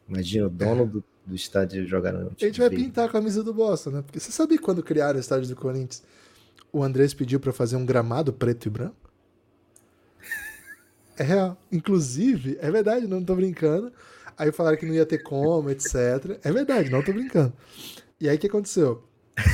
Imagina 0.08 0.46
o 0.46 0.50
dono 0.50 0.86
do, 0.86 1.04
do 1.26 1.34
estádio 1.34 1.86
jogar 1.86 2.12
no 2.12 2.28
A 2.28 2.34
time 2.34 2.48
gente 2.50 2.60
vai 2.60 2.68
verde. 2.68 2.84
pintar 2.84 3.08
a 3.08 3.12
camisa 3.12 3.42
do 3.42 3.52
Boston, 3.52 3.90
né? 3.90 4.02
Porque 4.02 4.18
você 4.20 4.30
sabia 4.32 4.56
que 4.56 4.62
quando 4.64 4.82
criaram 4.82 5.16
o 5.18 5.20
estádio 5.20 5.48
do 5.48 5.56
Corinthians, 5.56 6.02
o 6.72 6.82
Andrés 6.82 7.12
pediu 7.12 7.38
pra 7.40 7.52
fazer 7.52 7.76
um 7.76 7.84
gramado 7.84 8.32
preto 8.32 8.66
e 8.66 8.70
branco? 8.70 8.99
É. 11.20 11.56
Inclusive, 11.70 12.56
é 12.60 12.70
verdade, 12.70 13.06
não 13.06 13.22
tô 13.22 13.34
brincando. 13.34 13.92
Aí 14.36 14.50
falaram 14.50 14.78
que 14.78 14.86
não 14.86 14.94
ia 14.94 15.04
ter 15.04 15.18
como, 15.18 15.68
etc. 15.70 15.94
É 16.42 16.50
verdade, 16.50 16.88
não 16.88 17.02
tô 17.02 17.12
brincando. 17.12 17.52
E 18.18 18.28
aí 18.28 18.36
o 18.36 18.38
que 18.38 18.46
aconteceu? 18.46 19.04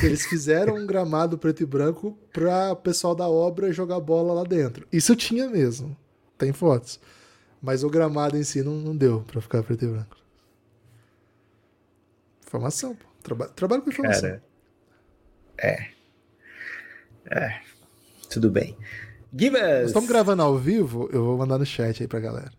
Eles 0.01 0.25
fizeram 0.25 0.75
um 0.75 0.85
gramado 0.85 1.37
preto 1.37 1.63
e 1.63 1.65
branco 1.65 2.17
pra 2.31 2.71
o 2.71 2.75
pessoal 2.75 3.13
da 3.13 3.27
obra 3.27 3.71
jogar 3.71 3.99
bola 3.99 4.33
lá 4.33 4.43
dentro. 4.43 4.87
Isso 4.91 5.15
tinha 5.15 5.49
mesmo. 5.49 5.95
Tem 6.37 6.53
fotos. 6.53 6.99
Mas 7.61 7.83
o 7.83 7.89
gramado 7.89 8.37
em 8.37 8.43
si 8.43 8.61
não, 8.61 8.73
não 8.73 8.95
deu 8.95 9.21
pra 9.21 9.41
ficar 9.41 9.63
preto 9.63 9.85
e 9.85 9.87
branco. 9.87 10.17
Informação, 12.45 12.95
pô. 12.95 13.05
Traba 13.21 13.47
trabalho 13.49 13.81
com 13.81 13.89
informação. 13.89 14.21
Cara, 14.21 14.43
é. 15.57 15.89
É. 17.29 17.61
Tudo 18.29 18.49
bem. 18.49 18.77
Gibas! 19.33 19.61
Nós 19.81 19.89
estamos 19.89 20.09
gravando 20.09 20.41
ao 20.43 20.57
vivo, 20.57 21.09
eu 21.11 21.23
vou 21.25 21.37
mandar 21.37 21.57
no 21.57 21.65
chat 21.65 22.01
aí 22.01 22.07
pra 22.07 22.19
galera. 22.19 22.51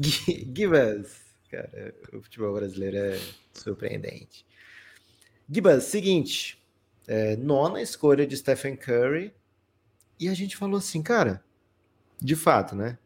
Gi- 0.00 0.46
Gibas. 0.54 1.20
Cara, 1.50 1.94
o 2.12 2.20
futebol 2.22 2.54
brasileiro 2.54 2.96
é 2.96 3.18
surpreendente. 3.52 4.44
Gibas, 5.50 5.84
seguinte. 5.84 6.58
é, 7.08 7.34
nona 7.36 7.82
escolha 7.82 8.26
de 8.26 8.36
Stephen 8.36 8.76
Curry. 8.76 9.32
E 10.18 10.28
a 10.28 10.34
gente 10.34 10.56
falou 10.56 10.78
assim, 10.78 11.02
cara, 11.02 11.42
de 12.20 12.36
fato, 12.36 12.76
né? 12.76 12.98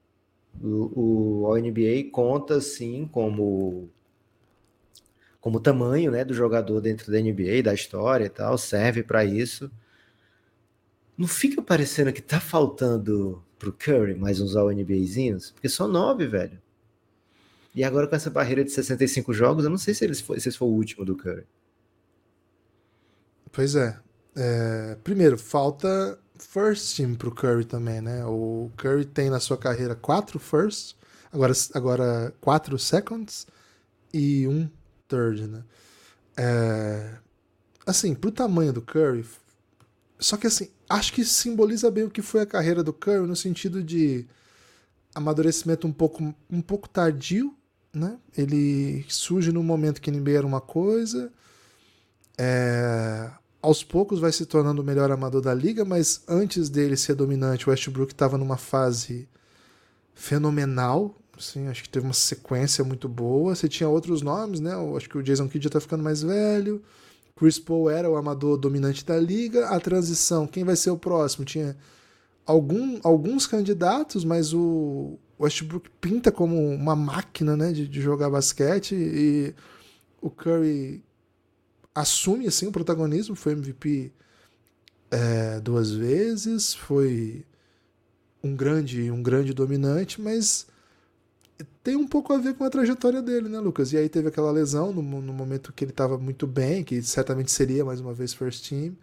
O, 0.62 1.42
o 1.42 1.46
All-NBA 1.46 2.10
conta, 2.12 2.60
sim, 2.60 3.08
como 3.12 3.88
como 5.40 5.60
tamanho, 5.60 6.10
né, 6.10 6.24
do 6.24 6.32
jogador 6.32 6.80
dentro 6.80 7.12
da 7.12 7.18
NBA, 7.20 7.62
da 7.62 7.74
história 7.74 8.24
e 8.24 8.30
tal, 8.30 8.56
serve 8.56 9.02
para 9.02 9.24
isso. 9.24 9.70
Não 11.16 11.28
fica 11.28 11.62
parecendo 11.62 12.12
que 12.12 12.22
tá 12.22 12.40
faltando 12.40 13.42
pro 13.58 13.72
Curry 13.72 14.14
mais 14.14 14.40
uns 14.40 14.56
All-NBAzinhos? 14.56 15.52
Porque 15.52 15.68
só 15.68 15.86
nove, 15.86 16.26
velho. 16.26 16.60
E 17.74 17.82
agora 17.84 18.06
com 18.06 18.16
essa 18.16 18.30
barreira 18.30 18.64
de 18.64 18.70
65 18.70 19.32
jogos, 19.32 19.64
eu 19.64 19.70
não 19.70 19.78
sei 19.78 19.94
se 19.94 20.04
esse 20.04 20.22
foi, 20.22 20.40
se 20.40 20.48
esse 20.48 20.58
foi 20.58 20.68
o 20.68 20.72
último 20.72 21.04
do 21.04 21.16
Curry. 21.16 21.46
Pois 23.52 23.74
é. 23.76 23.98
É, 24.36 24.96
Primeiro, 25.04 25.38
falta 25.38 26.18
first 26.38 26.96
team 26.96 27.14
pro 27.14 27.30
Curry 27.32 27.64
também, 27.64 28.00
né? 28.00 28.24
O 28.26 28.70
Curry 28.76 29.04
tem 29.04 29.30
na 29.30 29.38
sua 29.38 29.56
carreira 29.56 29.94
quatro 29.94 30.38
firsts, 30.38 30.96
agora, 31.32 31.52
agora 31.74 32.34
quatro 32.40 32.78
seconds 32.78 33.46
e 34.12 34.46
um 34.48 34.68
third, 35.08 35.46
né? 35.46 35.64
É, 36.36 37.18
Assim, 37.86 38.14
pro 38.14 38.32
tamanho 38.32 38.72
do 38.72 38.80
Curry, 38.80 39.24
só 40.24 40.38
que 40.38 40.46
assim, 40.46 40.70
acho 40.88 41.12
que 41.12 41.22
simboliza 41.22 41.90
bem 41.90 42.04
o 42.04 42.10
que 42.10 42.22
foi 42.22 42.40
a 42.40 42.46
carreira 42.46 42.82
do 42.82 42.94
Curry 42.94 43.26
no 43.26 43.36
sentido 43.36 43.82
de 43.82 44.26
amadurecimento 45.14 45.86
um 45.86 45.92
pouco, 45.92 46.34
um 46.50 46.62
pouco 46.62 46.88
tardio, 46.88 47.54
né? 47.92 48.18
Ele 48.34 49.04
surge 49.06 49.52
num 49.52 49.62
momento 49.62 50.00
que 50.00 50.10
NBA 50.10 50.30
era 50.30 50.46
uma 50.46 50.62
coisa, 50.62 51.30
é, 52.38 53.30
aos 53.60 53.84
poucos 53.84 54.18
vai 54.18 54.32
se 54.32 54.46
tornando 54.46 54.80
o 54.80 54.84
melhor 54.84 55.10
amador 55.10 55.42
da 55.42 55.52
liga, 55.52 55.84
mas 55.84 56.22
antes 56.26 56.70
dele 56.70 56.96
ser 56.96 57.14
dominante, 57.14 57.68
o 57.68 57.70
Westbrook 57.70 58.14
estava 58.14 58.38
numa 58.38 58.56
fase 58.56 59.28
fenomenal. 60.14 61.14
Assim, 61.36 61.68
acho 61.68 61.82
que 61.82 61.88
teve 61.90 62.06
uma 62.06 62.14
sequência 62.14 62.82
muito 62.82 63.10
boa. 63.10 63.54
Você 63.54 63.68
tinha 63.68 63.90
outros 63.90 64.22
nomes, 64.22 64.58
né? 64.58 64.72
Eu 64.72 64.96
acho 64.96 65.06
que 65.06 65.18
o 65.18 65.22
Jason 65.22 65.48
Kidd 65.48 65.64
já 65.64 65.70
tá 65.70 65.80
ficando 65.80 66.02
mais 66.02 66.22
velho. 66.22 66.82
Chris 67.36 67.58
Paul 67.58 67.90
era 67.90 68.08
o 68.08 68.16
amador 68.16 68.56
dominante 68.56 69.04
da 69.04 69.18
liga. 69.18 69.68
A 69.68 69.80
transição, 69.80 70.46
quem 70.46 70.64
vai 70.64 70.76
ser 70.76 70.90
o 70.90 70.98
próximo? 70.98 71.44
Tinha 71.44 71.76
algum, 72.46 73.00
alguns 73.02 73.46
candidatos, 73.46 74.24
mas 74.24 74.52
o 74.52 75.18
Westbrook 75.38 75.90
pinta 76.00 76.30
como 76.30 76.56
uma 76.56 76.94
máquina 76.94 77.56
né, 77.56 77.72
de, 77.72 77.88
de 77.88 78.00
jogar 78.00 78.30
basquete 78.30 78.94
e 78.94 79.54
o 80.20 80.30
Curry 80.30 81.02
assume 81.94 82.46
assim 82.46 82.66
o 82.66 82.72
protagonismo, 82.72 83.36
foi 83.36 83.52
MVP 83.52 84.12
é, 85.10 85.60
duas 85.60 85.92
vezes, 85.92 86.74
foi 86.74 87.44
um 88.42 88.54
grande, 88.54 89.10
um 89.10 89.22
grande 89.22 89.54
dominante, 89.54 90.20
mas 90.20 90.66
tem 91.82 91.96
um 91.96 92.06
pouco 92.06 92.32
a 92.32 92.38
ver 92.38 92.54
com 92.54 92.64
a 92.64 92.70
trajetória 92.70 93.22
dele, 93.22 93.48
né, 93.48 93.58
Lucas? 93.60 93.92
E 93.92 93.96
aí 93.96 94.08
teve 94.08 94.28
aquela 94.28 94.50
lesão 94.50 94.92
no, 94.92 95.02
no 95.02 95.32
momento 95.32 95.72
que 95.72 95.84
ele 95.84 95.92
estava 95.92 96.18
muito 96.18 96.46
bem, 96.46 96.82
que 96.82 97.02
certamente 97.02 97.50
seria 97.50 97.84
mais 97.84 98.00
uma 98.00 98.12
vez 98.12 98.32
first 98.34 98.68
team. 98.68 98.96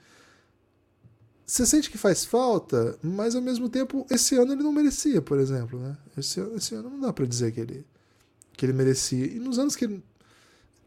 Você 1.46 1.66
sente 1.66 1.90
que 1.92 1.98
faz 1.98 2.24
falta, 2.24 2.98
mas 3.04 3.36
ao 3.36 3.42
mesmo 3.42 3.70
tempo 3.70 4.06
esse 4.10 4.36
ano 4.36 4.54
ele 4.54 4.64
não 4.64 4.72
merecia, 4.72 5.22
por 5.22 5.40
exemplo, 5.40 5.80
né? 5.80 5.98
Esse, 6.18 6.40
esse 6.56 6.76
ano 6.76 6.90
não 6.90 7.00
dá 7.00 7.14
para 7.14 7.26
dizer 7.26 7.52
que 7.52 7.60
ele 7.60 7.86
que 8.54 8.66
ele 8.66 8.74
merecia. 8.74 9.26
E 9.26 9.40
nos 9.40 9.58
anos 9.60 9.76
que 9.76 9.86
ele 9.86 10.04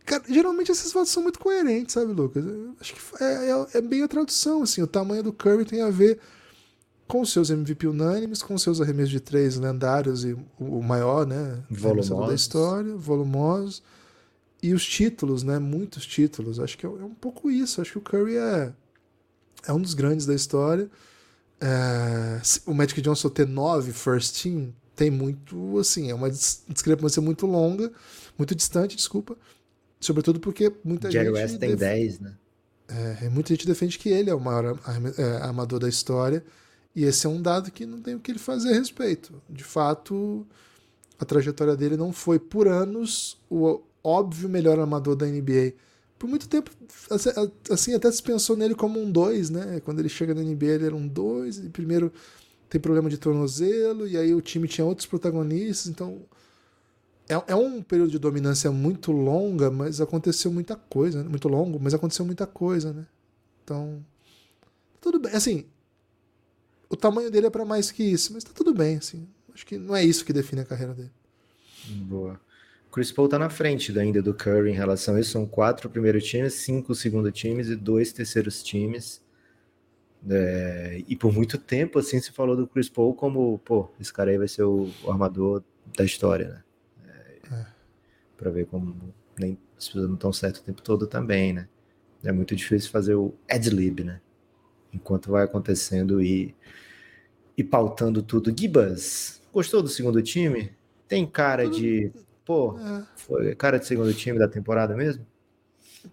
Cara, 0.05 0.22
geralmente 0.29 0.70
esses 0.70 0.92
votos 0.92 1.11
são 1.11 1.22
muito 1.22 1.38
coerentes, 1.38 1.94
sabe, 1.94 2.12
Lucas? 2.12 2.44
Eu 2.44 2.74
acho 2.79 2.94
que 2.94 3.24
é, 3.24 3.50
é, 3.50 3.66
é, 3.79 3.81
bem 3.81 4.03
a 4.03 4.09
tradução, 4.09 4.62
assim. 4.62 4.83
O 4.83 4.87
tamanho 4.87 5.22
do 5.22 5.33
Curry 5.33 5.64
tem 5.64 5.81
a 5.81 5.90
ver 5.90 6.20
com 7.06 7.24
seus 7.24 7.50
MVP 7.50 7.86
unânimes, 7.86 8.42
com 8.42 8.56
seus 8.56 8.80
arremessos 8.80 9.10
de 9.10 9.20
três 9.20 9.56
lendários 9.56 10.24
e 10.24 10.36
o, 10.58 10.82
maior, 10.82 11.26
né? 11.26 11.62
Volumosos. 11.70 12.28
da 12.28 12.34
história, 12.34 12.96
volumosos. 12.96 13.82
E 14.62 14.72
os 14.72 14.84
títulos, 14.84 15.42
né? 15.42 15.58
Muitos 15.58 16.06
títulos. 16.06 16.58
Acho 16.58 16.78
que 16.78 16.86
é, 16.86 16.88
é 16.88 17.04
um 17.04 17.14
pouco 17.14 17.50
isso. 17.50 17.80
Acho 17.80 17.92
que 17.92 17.98
o 17.98 18.00
Curry 18.00 18.36
é, 18.36 18.72
é 19.66 19.72
um 19.72 19.80
dos 19.80 19.94
grandes 19.94 20.24
da 20.24 20.34
história. 20.34 20.90
É, 21.60 22.40
o 22.66 22.74
Magic 22.74 23.00
Johnson 23.00 23.28
ter 23.28 23.46
nove 23.46 23.92
first 23.92 24.42
team 24.42 24.72
tem 24.96 25.10
muito, 25.10 25.78
assim, 25.78 26.10
é 26.10 26.14
uma 26.14 26.30
discrepância 26.30 27.20
muito 27.20 27.46
longa, 27.46 27.92
muito 28.38 28.54
distante, 28.54 28.96
desculpa. 28.96 29.36
Sobretudo 30.00 30.38
porque 30.38 30.72
muita 30.84 31.10
Jerry 31.10 31.26
gente. 31.26 31.34
West 31.34 31.58
tem 31.58 31.70
def... 31.70 31.78
10, 31.80 32.20
né? 32.20 32.34
É, 32.86 33.28
muita 33.30 33.54
gente 33.54 33.66
defende 33.66 33.98
que 33.98 34.08
ele 34.08 34.28
é 34.30 34.34
o 34.34 34.40
maior 34.40 34.78
é, 35.16 35.42
amador 35.42 35.80
da 35.80 35.88
história. 35.88 36.44
E 36.94 37.04
esse 37.04 37.26
é 37.26 37.28
um 37.28 37.42
dado 37.42 37.70
que 37.70 37.85
não 37.85 38.00
tem 38.00 38.14
o 38.14 38.20
que 38.20 38.30
ele 38.30 38.38
fazer 38.38 38.70
a 38.70 38.78
respeito. 38.78 39.42
De 39.50 39.64
fato, 39.64 40.46
a 41.18 41.24
trajetória 41.24 41.76
dele 41.76 41.96
não 41.96 42.12
foi 42.12 42.38
por 42.38 42.68
anos 42.68 43.40
o 43.50 43.80
óbvio 44.02 44.48
melhor 44.48 44.78
amador 44.78 45.16
da 45.16 45.26
NBA. 45.26 45.74
por 46.18 46.28
muito 46.28 46.48
tempo, 46.48 46.70
assim, 47.70 47.94
até 47.94 48.11
se 48.11 48.22
pensou 48.22 48.57
nele 48.57 48.74
como 48.74 49.00
um 49.00 49.11
2, 49.11 49.50
né? 49.50 49.80
Quando 49.80 49.98
ele 50.00 50.09
chega 50.09 50.35
na 50.35 50.42
NBA, 50.42 50.66
ele 50.66 50.87
era 50.87 50.96
um 50.96 51.07
2, 51.07 51.59
e 51.59 51.68
primeiro 51.68 52.12
tem 52.68 52.80
problema 52.80 53.11
de 53.11 53.18
tornozelo, 53.18 54.07
e 54.07 54.16
aí 54.16 54.35
o 54.35 54.40
time 54.40 54.68
tinha 54.68 54.85
outros 54.87 55.07
protagonistas, 55.07 55.87
então 55.87 56.22
é, 57.28 57.52
é 57.52 57.54
um 57.54 57.83
período 57.83 58.11
de 58.11 58.18
dominância 58.18 58.70
muito 58.70 59.12
longa, 59.12 59.70
mas 59.70 60.00
aconteceu 60.00 60.52
muita 60.52 60.76
coisa, 60.76 61.22
né? 61.22 61.28
muito 61.28 61.48
longo, 61.48 61.78
mas 61.80 61.94
aconteceu 61.94 62.24
muita 62.24 62.46
coisa, 62.46 62.92
né? 62.92 63.07
Então, 63.62 64.04
tudo 65.00 65.18
bem, 65.18 65.33
assim, 65.33 65.66
o 66.88 66.97
tamanho 66.97 67.31
dele 67.31 67.47
é 67.47 67.51
para 67.51 67.64
mais 67.64 67.90
que 67.90 68.03
isso, 68.03 68.33
mas 68.33 68.44
tá 68.44 68.51
tudo 68.55 68.75
bem, 68.75 68.97
assim, 68.97 69.29
acho 69.53 69.66
que 69.66 69.79
não 69.79 69.94
é 69.94 70.05
isso 70.05 70.25
que 70.25 70.33
define 70.33 70.62
a 70.62 70.64
carreira 70.64 70.94
dele. 70.94 71.12
Boa. 71.87 72.40
Chris 72.94 73.11
Paul 73.11 73.29
tá 73.29 73.40
na 73.40 73.51
frente 73.51 73.97
ainda 73.99 74.23
do 74.23 74.33
Curry 74.33 74.70
em 74.70 74.75
relação 74.75 75.16
a 75.16 75.20
isso. 75.20 75.33
São 75.33 75.44
quatro 75.47 75.90
primeiros 75.90 76.25
times, 76.25 76.55
cinco 76.55 76.94
segundo 76.94 77.31
times 77.33 77.68
e 77.68 77.75
dois 77.75 78.12
terceiros 78.12 78.62
times. 78.62 79.20
É, 80.31 81.03
e 81.09 81.16
por 81.16 81.33
muito 81.33 81.59
tempo, 81.59 81.99
assim, 81.99 82.20
se 82.20 82.31
falou 82.31 82.57
do 82.57 82.68
Chris 82.68 82.88
Paul 82.88 83.12
como, 83.12 83.59
pô, 83.59 83.90
esse 84.01 84.12
cara 84.12 84.31
aí 84.31 84.38
vai 84.38 84.47
ser 84.47 84.62
o, 84.62 84.88
o 85.03 85.11
armador 85.11 85.62
da 85.97 86.05
história, 86.05 86.49
né? 86.49 86.62
É, 87.09 87.55
é. 87.55 87.66
Pra 88.37 88.51
ver 88.51 88.66
como 88.66 89.12
nem 89.37 89.59
as 89.77 89.87
pessoas 89.87 90.07
não 90.07 90.14
estão 90.14 90.33
certo 90.33 90.59
o 90.59 90.62
tempo 90.62 90.81
todo 90.81 91.07
também, 91.07 91.53
né? 91.53 91.68
É 92.23 92.31
muito 92.31 92.55
difícil 92.55 92.90
fazer 92.90 93.16
o 93.16 93.35
ad-lib, 93.51 94.05
né? 94.05 94.20
Enquanto 94.94 95.30
vai 95.30 95.44
acontecendo 95.44 96.22
e, 96.22 96.54
e 97.57 97.64
pautando 97.64 98.22
tudo. 98.22 98.54
Gibas, 98.57 99.42
gostou 99.52 99.83
do 99.83 99.88
segundo 99.88 100.22
time? 100.22 100.72
Tem 101.09 101.26
cara 101.26 101.68
de 101.68 102.12
Pô, 102.44 102.78
é. 102.78 103.07
foi 103.16 103.54
cara 103.54 103.78
de 103.78 103.87
segundo 103.87 104.12
time 104.12 104.38
da 104.38 104.46
temporada 104.46 104.94
mesmo? 104.94 105.26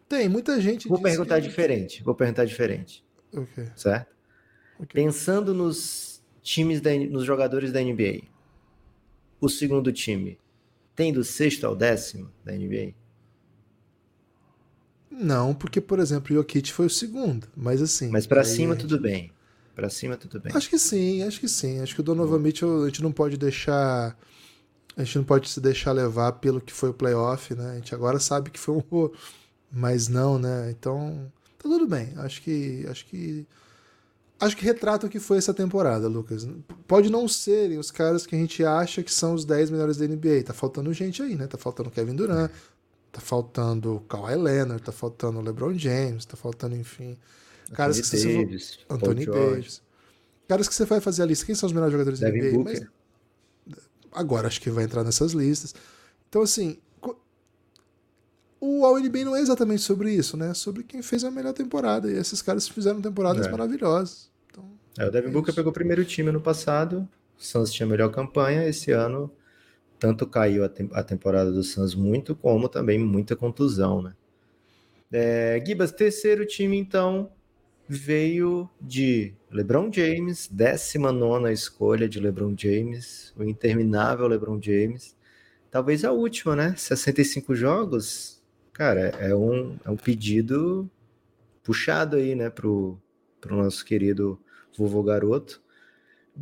Tem, 0.07 0.29
muita 0.29 0.59
gente. 0.61 0.87
Vou 0.87 1.01
perguntar 1.01 1.41
que... 1.41 1.47
diferente. 1.47 2.01
Vou 2.03 2.15
perguntar 2.15 2.45
diferente. 2.45 3.03
Okay. 3.33 3.67
Certo? 3.75 4.15
Okay. 4.79 5.03
Pensando 5.03 5.53
nos 5.53 6.23
times, 6.41 6.79
da, 6.79 6.95
nos 6.95 7.25
jogadores 7.25 7.71
da 7.71 7.81
NBA, 7.81 8.21
o 9.41 9.49
segundo 9.49 9.91
time 9.91 10.39
tem 10.95 11.11
do 11.11 11.23
sexto 11.23 11.65
ao 11.65 11.75
décimo 11.75 12.31
da 12.43 12.53
NBA? 12.53 12.93
Não, 15.11 15.53
porque, 15.53 15.81
por 15.81 15.99
exemplo, 15.99 16.33
o 16.33 16.39
Jokic 16.39 16.71
foi 16.71 16.85
o 16.85 16.89
segundo, 16.89 17.47
mas 17.55 17.81
assim. 17.81 18.09
Mas 18.09 18.25
para 18.25 18.43
cima 18.43 18.75
tudo 18.75 18.99
bem. 18.99 19.31
Para 19.75 19.89
cima 19.89 20.15
tudo 20.15 20.39
bem. 20.39 20.51
Acho 20.55 20.69
que 20.69 20.79
sim, 20.79 21.23
acho 21.23 21.39
que 21.39 21.47
sim. 21.47 21.79
Acho 21.81 21.93
que 21.93 22.01
o 22.01 22.03
Donovan 22.03 22.39
Mitchell 22.39 22.83
a 22.83 22.85
gente 22.87 23.03
não 23.03 23.11
pode 23.11 23.37
deixar 23.37 24.17
a 24.95 25.03
gente 25.03 25.17
não 25.17 25.23
pode 25.23 25.49
se 25.49 25.59
deixar 25.61 25.91
levar 25.91 26.33
pelo 26.33 26.59
que 26.59 26.73
foi 26.73 26.89
o 26.89 26.93
playoff, 26.93 27.55
né? 27.55 27.71
A 27.71 27.75
gente 27.75 27.95
agora 27.95 28.19
sabe 28.19 28.49
que 28.49 28.59
foi 28.59 28.75
um 28.75 29.09
mas 29.71 30.07
não, 30.09 30.37
né? 30.37 30.69
Então, 30.69 31.31
tá 31.57 31.69
tudo 31.69 31.87
bem. 31.87 32.13
Acho 32.17 32.41
que 32.41 32.85
acho 32.89 33.05
que 33.05 33.47
acho 34.39 34.57
que 34.57 34.65
retrata 34.65 35.07
o 35.07 35.09
que 35.09 35.19
foi 35.19 35.37
essa 35.37 35.53
temporada, 35.53 36.07
Lucas. 36.09 36.47
Pode 36.87 37.09
não 37.09 37.27
serem 37.27 37.77
os 37.77 37.89
caras 37.89 38.25
que 38.25 38.35
a 38.35 38.37
gente 38.37 38.65
acha 38.65 39.01
que 39.01 39.13
são 39.13 39.33
os 39.33 39.45
10 39.45 39.69
melhores 39.69 39.97
da 39.97 40.05
NBA. 40.05 40.43
Tá 40.45 40.53
faltando 40.53 40.91
gente 40.93 41.21
aí, 41.21 41.35
né? 41.35 41.47
Tá 41.47 41.57
faltando 41.57 41.89
Kevin 41.89 42.15
Durant, 42.15 42.51
tá 43.11 43.19
faltando 43.19 44.03
Kawhi 44.07 44.35
Leonard, 44.35 44.81
tá 44.81 44.91
faltando 44.91 45.41
LeBron 45.41 45.77
James, 45.77 46.25
tá 46.25 46.37
faltando, 46.37 46.75
enfim, 46.75 47.17
caras 47.73 47.97
Anthony 47.99 48.21
que 48.21 48.27
Davis, 48.27 48.79
você 48.87 48.93
Anthony 48.93 49.25
Davis. 49.25 49.81
Caras 50.47 50.67
que 50.67 50.75
você 50.75 50.85
vai 50.85 50.99
fazer 50.99 51.23
a 51.23 51.25
lista, 51.25 51.45
quem 51.45 51.55
são 51.55 51.67
os 51.67 51.73
melhores 51.73 51.91
jogadores 51.91 52.19
Devin 52.19 52.39
da 52.39 52.57
NBA? 52.57 52.63
Mas 52.63 52.81
agora 54.11 54.47
acho 54.47 54.59
que 54.59 54.69
vai 54.69 54.83
entrar 54.83 55.03
nessas 55.03 55.31
listas. 55.31 55.73
Então, 56.27 56.41
assim, 56.41 56.77
o 58.59 58.85
All-NBA 58.85 59.25
não 59.25 59.35
é 59.35 59.41
exatamente 59.41 59.81
sobre 59.81 60.13
isso, 60.13 60.37
né? 60.37 60.51
É 60.51 60.53
sobre 60.53 60.83
quem 60.83 61.01
fez 61.01 61.23
a 61.23 61.31
melhor 61.31 61.51
temporada. 61.51 62.11
E 62.11 62.15
esses 62.15 62.41
caras 62.41 62.67
fizeram 62.67 63.01
temporadas 63.01 63.47
é. 63.47 63.49
maravilhosas. 63.49 64.29
Então, 64.49 64.63
é, 64.99 65.07
o 65.07 65.11
Devin 65.11 65.29
é 65.29 65.31
Booker 65.31 65.53
pegou 65.53 65.71
o 65.71 65.73
primeiro 65.73 66.05
time 66.05 66.29
ano 66.29 66.39
passado. 66.39 67.09
O 67.39 67.43
Suns 67.43 67.71
tinha 67.71 67.87
a 67.87 67.89
melhor 67.89 68.11
campanha. 68.11 68.67
Esse 68.67 68.91
ano, 68.91 69.31
tanto 70.01 70.25
caiu 70.25 70.65
a, 70.65 70.67
te 70.67 70.89
a 70.93 71.03
temporada 71.03 71.51
do 71.51 71.61
Suns 71.61 71.93
muito, 71.93 72.35
como 72.35 72.67
também 72.67 72.97
muita 72.97 73.35
contusão, 73.35 74.01
né? 74.01 74.15
É, 75.11 75.63
Gibas, 75.63 75.91
terceiro 75.91 76.43
time, 76.43 76.75
então, 76.75 77.31
veio 77.87 78.67
de 78.81 79.31
LeBron 79.51 79.91
James, 79.93 80.47
19 80.47 81.53
escolha 81.53 82.09
de 82.09 82.19
LeBron 82.19 82.55
James, 82.57 83.31
o 83.37 83.43
interminável 83.43 84.25
LeBron 84.25 84.59
James. 84.59 85.15
Talvez 85.69 86.03
a 86.03 86.11
última, 86.11 86.55
né? 86.55 86.73
65 86.75 87.53
jogos. 87.53 88.41
Cara, 88.73 89.09
é 89.19 89.35
um, 89.35 89.77
é 89.85 89.89
um 89.91 89.97
pedido 89.97 90.89
puxado 91.61 92.15
aí, 92.15 92.33
né, 92.33 92.49
pro, 92.49 92.97
pro 93.39 93.55
nosso 93.55 93.85
querido 93.85 94.39
vovô 94.75 95.03
garoto. 95.03 95.61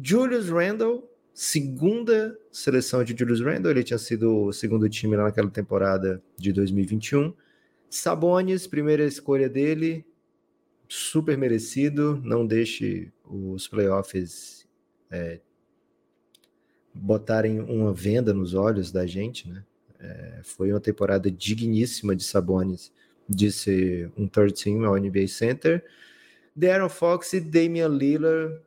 Julius 0.01 0.49
Randle, 0.49 1.08
segunda 1.41 2.37
seleção 2.51 3.01
de 3.01 3.15
Julius 3.17 3.39
Randle, 3.39 3.71
ele 3.71 3.81
tinha 3.81 3.97
sido 3.97 4.47
o 4.47 4.51
segundo 4.51 4.89
time 4.89 5.15
lá 5.15 5.23
naquela 5.23 5.49
temporada 5.49 6.21
de 6.35 6.51
2021. 6.51 7.33
Sabonis, 7.89 8.67
primeira 8.67 9.05
escolha 9.05 9.47
dele, 9.47 10.05
super 10.85 11.37
merecido. 11.37 12.21
Não 12.25 12.45
deixe 12.45 13.09
os 13.23 13.69
playoffs 13.69 14.67
é, 15.09 15.39
botarem 16.93 17.61
uma 17.61 17.93
venda 17.93 18.33
nos 18.33 18.53
olhos 18.53 18.91
da 18.91 19.05
gente, 19.07 19.49
né? 19.49 19.63
É, 19.97 20.41
foi 20.43 20.73
uma 20.73 20.81
temporada 20.81 21.31
digníssima 21.31 22.17
de 22.17 22.25
Sabonis 22.25 22.91
de 23.29 23.49
ser 23.49 24.11
um 24.17 24.27
third 24.27 24.61
team 24.61 24.83
ao 24.83 24.97
NBA 24.97 25.29
Center. 25.29 25.85
Darren 26.53 26.89
Fox 26.89 27.31
e 27.31 27.39
Damian 27.39 27.87
Lillard, 27.87 28.59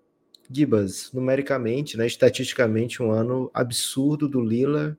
Gibas, 0.53 1.11
numericamente, 1.13 1.97
né, 1.97 2.07
estatisticamente, 2.07 3.03
um 3.03 3.11
ano 3.11 3.51
absurdo 3.55 4.29
do 4.29 4.41
Lillard. 4.41 4.97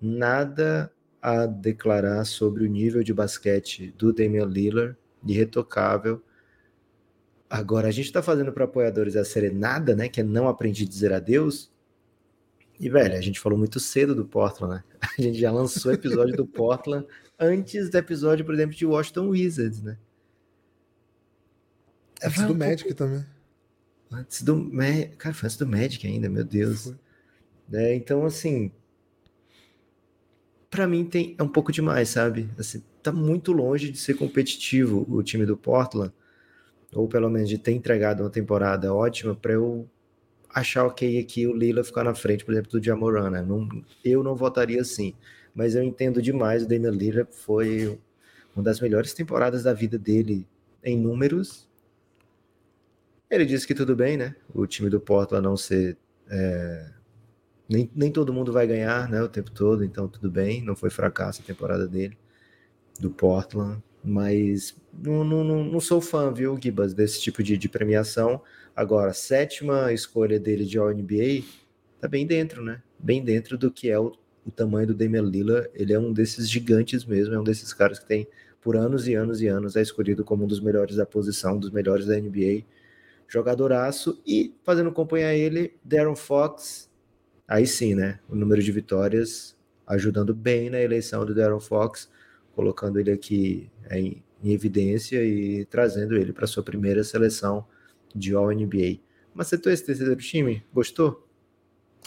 Nada 0.00 0.92
a 1.20 1.46
declarar 1.46 2.24
sobre 2.24 2.64
o 2.64 2.68
nível 2.68 3.02
de 3.02 3.12
basquete 3.12 3.92
do 3.98 4.12
Damian 4.12 4.46
Lillard, 4.46 4.96
irretocável. 5.26 6.22
Agora, 7.50 7.88
a 7.88 7.90
gente 7.90 8.06
está 8.06 8.22
fazendo 8.22 8.52
para 8.52 8.64
apoiadores 8.64 9.16
a 9.16 9.24
serenada, 9.24 9.96
né? 9.96 10.08
Que 10.08 10.20
é 10.20 10.24
não 10.24 10.48
aprendi 10.48 10.84
a 10.84 10.88
dizer 10.88 11.12
adeus. 11.12 11.72
E, 12.78 12.88
velho, 12.88 13.16
a 13.16 13.20
gente 13.20 13.40
falou 13.40 13.58
muito 13.58 13.80
cedo 13.80 14.14
do 14.14 14.24
Portland, 14.24 14.76
né? 14.76 14.84
A 15.18 15.20
gente 15.20 15.38
já 15.38 15.50
lançou 15.50 15.90
o 15.90 15.94
episódio 15.94 16.36
do 16.36 16.46
Portland 16.46 17.04
antes 17.38 17.90
do 17.90 17.98
episódio, 17.98 18.44
por 18.44 18.54
exemplo, 18.54 18.76
de 18.76 18.86
Washington 18.86 19.28
Wizards, 19.28 19.82
né? 19.82 19.98
Antes 22.22 22.42
do 22.44 22.52
um 22.52 22.56
Magic 22.56 22.82
pouco... 22.84 22.94
também. 22.94 23.37
Antes 24.10 24.42
do 24.42 24.56
Magic. 24.56 25.16
Cara, 25.16 25.34
foi 25.34 25.46
antes 25.46 25.56
do 25.56 25.66
Magic 25.66 26.06
ainda, 26.06 26.28
meu 26.28 26.44
Deus. 26.44 26.94
É, 27.72 27.94
então, 27.94 28.24
assim. 28.24 28.72
Para 30.70 30.86
mim 30.86 31.04
tem, 31.04 31.34
é 31.38 31.42
um 31.42 31.48
pouco 31.48 31.72
demais, 31.72 32.10
sabe? 32.10 32.50
Assim, 32.58 32.82
tá 33.02 33.10
muito 33.10 33.52
longe 33.52 33.90
de 33.90 33.98
ser 33.98 34.14
competitivo 34.14 35.06
o 35.08 35.22
time 35.22 35.46
do 35.46 35.56
Portland 35.56 36.12
ou 36.92 37.06
pelo 37.08 37.28
menos 37.28 37.48
de 37.48 37.58
ter 37.58 37.72
entregado 37.72 38.22
uma 38.22 38.30
temporada 38.30 38.92
ótima, 38.92 39.34
para 39.34 39.52
eu 39.52 39.88
achar 40.48 40.86
ok 40.86 41.18
aqui 41.18 41.46
o 41.46 41.54
Lila 41.54 41.84
ficar 41.84 42.04
na 42.04 42.14
frente, 42.14 42.44
por 42.44 42.52
exemplo, 42.52 42.70
do 42.72 42.82
Jamoran. 42.82 43.30
Né? 43.30 43.42
Não, 43.42 43.68
eu 44.04 44.22
não 44.22 44.34
votaria 44.34 44.80
assim, 44.80 45.14
mas 45.54 45.74
eu 45.74 45.82
entendo 45.82 46.22
demais. 46.22 46.62
O 46.62 46.68
Damian 46.68 46.90
Lila 46.90 47.28
foi 47.30 47.98
uma 48.56 48.62
das 48.62 48.80
melhores 48.80 49.12
temporadas 49.12 49.62
da 49.62 49.74
vida 49.74 49.98
dele 49.98 50.46
em 50.82 50.96
números. 50.96 51.67
Ele 53.30 53.44
disse 53.44 53.66
que 53.66 53.74
tudo 53.74 53.94
bem, 53.94 54.16
né? 54.16 54.34
O 54.54 54.66
time 54.66 54.88
do 54.88 55.00
Portland 55.00 55.44
não 55.44 55.56
ser. 55.56 55.96
É... 56.28 56.90
Nem, 57.68 57.90
nem 57.94 58.10
todo 58.10 58.32
mundo 58.32 58.52
vai 58.52 58.66
ganhar 58.66 59.08
né, 59.10 59.22
o 59.22 59.28
tempo 59.28 59.50
todo, 59.50 59.84
então 59.84 60.08
tudo 60.08 60.30
bem, 60.30 60.62
não 60.62 60.74
foi 60.74 60.88
fracasso 60.88 61.42
a 61.42 61.44
temporada 61.44 61.86
dele, 61.86 62.16
do 62.98 63.10
Portland 63.10 63.82
mas 64.02 64.76
não, 64.92 65.24
não, 65.24 65.64
não 65.64 65.80
sou 65.80 66.00
fã, 66.00 66.32
viu, 66.32 66.58
Gibas, 66.60 66.94
desse 66.94 67.20
tipo 67.20 67.42
de, 67.42 67.56
de 67.56 67.68
premiação. 67.68 68.40
Agora, 68.74 69.12
sétima 69.12 69.92
escolha 69.92 70.38
dele 70.38 70.64
de 70.64 70.78
All-NBA 70.78 71.44
tá 72.00 72.08
bem 72.08 72.26
dentro, 72.26 72.62
né? 72.62 72.82
Bem 72.98 73.22
dentro 73.22 73.58
do 73.58 73.70
que 73.70 73.90
é 73.90 73.98
o, 73.98 74.12
o 74.46 74.50
tamanho 74.50 74.88
do 74.88 74.94
Damian 74.94 75.22
Lillard. 75.22 75.68
Ele 75.74 75.92
é 75.92 75.98
um 75.98 76.12
desses 76.12 76.48
gigantes 76.48 77.04
mesmo, 77.04 77.34
é 77.34 77.40
um 77.40 77.44
desses 77.44 77.72
caras 77.72 77.98
que 77.98 78.06
tem 78.06 78.26
por 78.60 78.76
anos 78.76 79.06
e 79.06 79.14
anos 79.14 79.40
e 79.40 79.46
anos 79.46 79.76
é 79.76 79.82
escolhido 79.82 80.24
como 80.24 80.44
um 80.44 80.46
dos 80.46 80.60
melhores 80.60 80.96
da 80.96 81.06
posição, 81.06 81.56
um 81.56 81.60
dos 81.60 81.70
melhores 81.70 82.06
da 82.06 82.18
NBA. 82.18 82.64
Jogadoraço 83.28 84.20
e 84.26 84.54
fazendo 84.64 84.90
companhia 84.90 85.28
a 85.28 85.34
ele, 85.34 85.74
Darren 85.84 86.16
Fox. 86.16 86.90
Aí 87.46 87.66
sim, 87.66 87.94
né? 87.94 88.18
O 88.28 88.34
número 88.34 88.62
de 88.62 88.72
vitórias 88.72 89.56
ajudando 89.86 90.34
bem 90.34 90.70
na 90.70 90.80
eleição 90.80 91.24
do 91.24 91.34
Darren 91.34 91.60
Fox 91.60 92.08
colocando 92.58 92.98
ele 92.98 93.12
aqui 93.12 93.70
em, 93.88 94.20
em 94.42 94.52
evidência 94.52 95.22
e 95.22 95.64
trazendo 95.66 96.16
ele 96.16 96.32
para 96.32 96.44
sua 96.44 96.60
primeira 96.60 97.04
seleção 97.04 97.64
de 98.12 98.34
All-NBA. 98.34 98.98
Mas 99.32 99.46
você 99.46 99.60
esse 99.70 99.84
terceiro 99.84 100.16
time? 100.16 100.64
Gostou? 100.74 101.24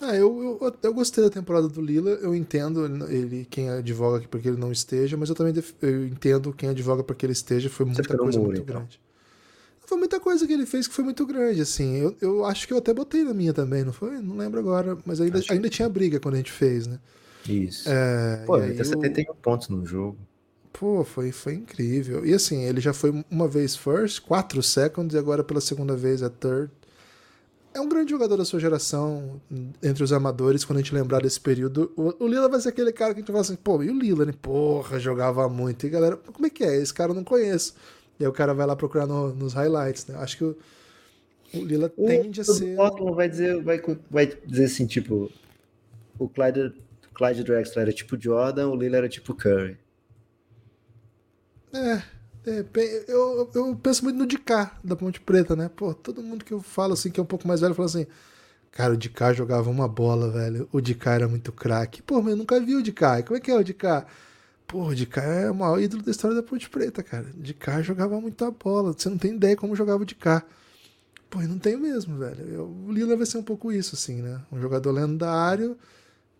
Ah, 0.01 0.13
eu, 0.13 0.59
eu, 0.59 0.75
eu 0.83 0.93
gostei 0.93 1.23
da 1.23 1.29
temporada 1.29 1.69
do 1.69 1.79
Lila, 1.79 2.09
eu 2.21 2.35
entendo 2.35 2.85
ele 3.09 3.45
quem 3.49 3.69
advoga 3.69 4.27
para 4.27 4.41
que 4.41 4.49
ele 4.49 4.57
não 4.57 4.73
esteja, 4.73 5.15
mas 5.15 5.29
eu 5.29 5.35
também 5.35 5.53
def, 5.53 5.71
eu 5.81 6.05
entendo 6.05 6.51
quem 6.51 6.67
advoga 6.67 7.01
para 7.01 7.15
que 7.15 7.25
ele 7.25 7.31
esteja, 7.31 7.69
foi 7.69 7.85
muita 7.85 8.03
coisa 8.17 8.37
muro, 8.37 8.51
muito 8.51 8.61
então. 8.61 8.75
grande. 8.75 8.99
Foi 9.91 9.97
muita 9.97 10.21
coisa 10.21 10.47
que 10.47 10.53
ele 10.53 10.65
fez 10.65 10.87
que 10.87 10.93
foi 10.93 11.03
muito 11.03 11.25
grande, 11.25 11.59
assim. 11.59 11.97
Eu, 11.97 12.15
eu 12.21 12.45
acho 12.45 12.65
que 12.65 12.71
eu 12.71 12.77
até 12.77 12.93
botei 12.93 13.25
na 13.25 13.33
minha 13.33 13.51
também, 13.51 13.83
não 13.83 13.91
foi? 13.91 14.21
Não 14.21 14.37
lembro 14.37 14.57
agora, 14.57 14.97
mas 15.05 15.19
ainda, 15.19 15.41
ainda 15.49 15.67
tinha 15.67 15.89
briga 15.89 16.17
quando 16.17 16.35
a 16.35 16.37
gente 16.37 16.49
fez, 16.53 16.87
né? 16.87 16.97
Isso. 17.45 17.89
É, 17.89 18.37
Pô, 18.45 18.57
ele 18.57 18.73
tem 18.73 18.85
71 18.85 19.35
pontos 19.41 19.67
no 19.67 19.85
jogo. 19.85 20.17
Pô, 20.71 21.03
foi, 21.03 21.33
foi 21.33 21.55
incrível. 21.55 22.25
E 22.25 22.33
assim, 22.33 22.63
ele 22.63 22.79
já 22.79 22.93
foi 22.93 23.13
uma 23.29 23.49
vez 23.49 23.75
first, 23.75 24.21
quatro 24.21 24.63
seconds, 24.63 25.13
e 25.13 25.17
agora 25.17 25.43
pela 25.43 25.59
segunda 25.59 25.93
vez 25.93 26.21
é 26.21 26.29
third 26.29 26.71
é 27.73 27.79
um 27.79 27.87
grande 27.87 28.11
jogador 28.11 28.37
da 28.37 28.45
sua 28.45 28.59
geração, 28.59 29.41
entre 29.81 30.03
os 30.03 30.11
amadores, 30.11 30.65
quando 30.65 30.79
a 30.79 30.81
gente 30.81 30.93
lembrar 30.93 31.21
desse 31.21 31.39
período. 31.39 31.91
O, 31.95 32.23
o 32.23 32.27
Lila 32.27 32.49
vai 32.49 32.59
ser 32.59 32.69
aquele 32.69 32.91
cara 32.91 33.13
que 33.13 33.19
a 33.19 33.21
gente 33.21 33.27
fala 33.27 33.41
assim, 33.41 33.55
pô, 33.55 33.81
e 33.81 33.89
o 33.89 33.97
Lila, 33.97 34.25
né? 34.25 34.33
Porra, 34.41 34.99
jogava 34.99 35.47
muito. 35.47 35.85
E 35.85 35.89
galera, 35.89 36.17
como 36.17 36.45
é 36.45 36.49
que 36.49 36.63
é? 36.63 36.77
Esse 36.77 36.93
cara 36.93 37.11
eu 37.11 37.15
não 37.15 37.23
conheço. 37.23 37.73
E 38.21 38.23
aí 38.23 38.29
o 38.29 38.33
cara 38.33 38.53
vai 38.53 38.67
lá 38.67 38.75
procurar 38.75 39.07
no, 39.07 39.33
nos 39.33 39.53
highlights, 39.53 40.05
né? 40.05 40.15
Acho 40.19 40.37
que 40.37 40.43
o, 40.43 40.57
o 41.55 41.65
Lila 41.65 41.91
o, 41.97 42.05
tende 42.05 42.41
a 42.41 42.43
ser. 42.43 42.79
O 42.79 43.15
vai 43.15 43.27
dizer, 43.27 43.63
vai, 43.63 43.81
vai 44.11 44.27
dizer 44.27 44.65
assim, 44.65 44.85
tipo, 44.85 45.31
o 46.19 46.29
Clyde, 46.29 46.71
Clyde 47.15 47.43
Drexler 47.43 47.83
era 47.83 47.91
tipo 47.91 48.21
Jordan, 48.21 48.69
o 48.69 48.75
Lila 48.75 48.97
era 48.97 49.09
tipo 49.09 49.33
Curry. 49.33 49.75
É, 51.73 52.03
é, 52.45 52.65
eu, 53.07 53.49
eu 53.55 53.75
penso 53.75 54.03
muito 54.03 54.17
no 54.17 54.27
DK 54.27 54.69
da 54.83 54.95
Ponte 54.95 55.19
Preta, 55.19 55.55
né? 55.55 55.67
Pô, 55.75 55.95
todo 55.95 56.21
mundo 56.21 56.45
que 56.45 56.51
eu 56.53 56.61
falo 56.61 56.93
assim, 56.93 57.09
que 57.09 57.19
é 57.19 57.23
um 57.23 57.25
pouco 57.25 57.47
mais 57.47 57.61
velho, 57.61 57.73
fala 57.73 57.87
assim: 57.87 58.05
Cara, 58.71 58.93
o 58.93 58.97
DK 58.97 59.33
jogava 59.33 59.67
uma 59.67 59.87
bola, 59.87 60.29
velho. 60.29 60.69
O 60.71 60.79
DK 60.79 61.07
era 61.07 61.27
muito 61.27 61.51
craque. 61.51 62.03
Pô, 62.03 62.21
mas 62.21 62.31
eu 62.31 62.37
nunca 62.37 62.59
vi 62.59 62.75
o 62.75 62.83
DK. 62.83 63.23
Como 63.25 63.37
é 63.37 63.39
que 63.39 63.49
é 63.49 63.55
o 63.55 63.63
DK? 63.63 64.05
Pô, 64.71 64.87
o 64.87 64.95
DK 64.95 65.19
é 65.19 65.51
o 65.51 65.53
maior 65.53 65.81
ídolo 65.81 66.01
da 66.01 66.11
história 66.11 66.33
da 66.33 66.41
Ponte 66.41 66.69
Preta, 66.69 67.03
cara. 67.03 67.25
O 67.37 67.41
DK 67.41 67.83
jogava 67.83 68.21
muita 68.21 68.49
bola. 68.49 68.93
Você 68.93 69.09
não 69.09 69.17
tem 69.17 69.35
ideia 69.35 69.53
como 69.53 69.75
jogava 69.75 70.01
o 70.01 70.05
DK. 70.05 70.43
Pô, 71.29 71.41
eu 71.41 71.49
não 71.49 71.59
tenho 71.59 71.77
mesmo, 71.77 72.17
velho. 72.17 72.41
Eu, 72.47 72.73
o 72.87 72.89
Lila 72.89 73.17
vai 73.17 73.25
ser 73.25 73.37
um 73.37 73.43
pouco 73.43 73.69
isso, 73.69 73.95
assim, 73.95 74.21
né? 74.21 74.39
Um 74.49 74.61
jogador 74.61 74.93
lendário 74.93 75.77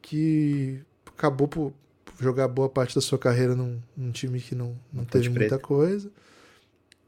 que 0.01 0.79
acabou 1.05 1.45
por, 1.45 1.73
jogar 2.21 2.47
boa 2.47 2.69
parte 2.69 2.95
da 2.95 3.01
sua 3.01 3.19
carreira 3.19 3.53
num, 3.53 3.81
num 3.97 4.11
time 4.11 4.39
que 4.39 4.55
não, 4.55 4.77
não 4.93 5.03
teve 5.03 5.27
muita 5.27 5.59
coisa. 5.59 6.09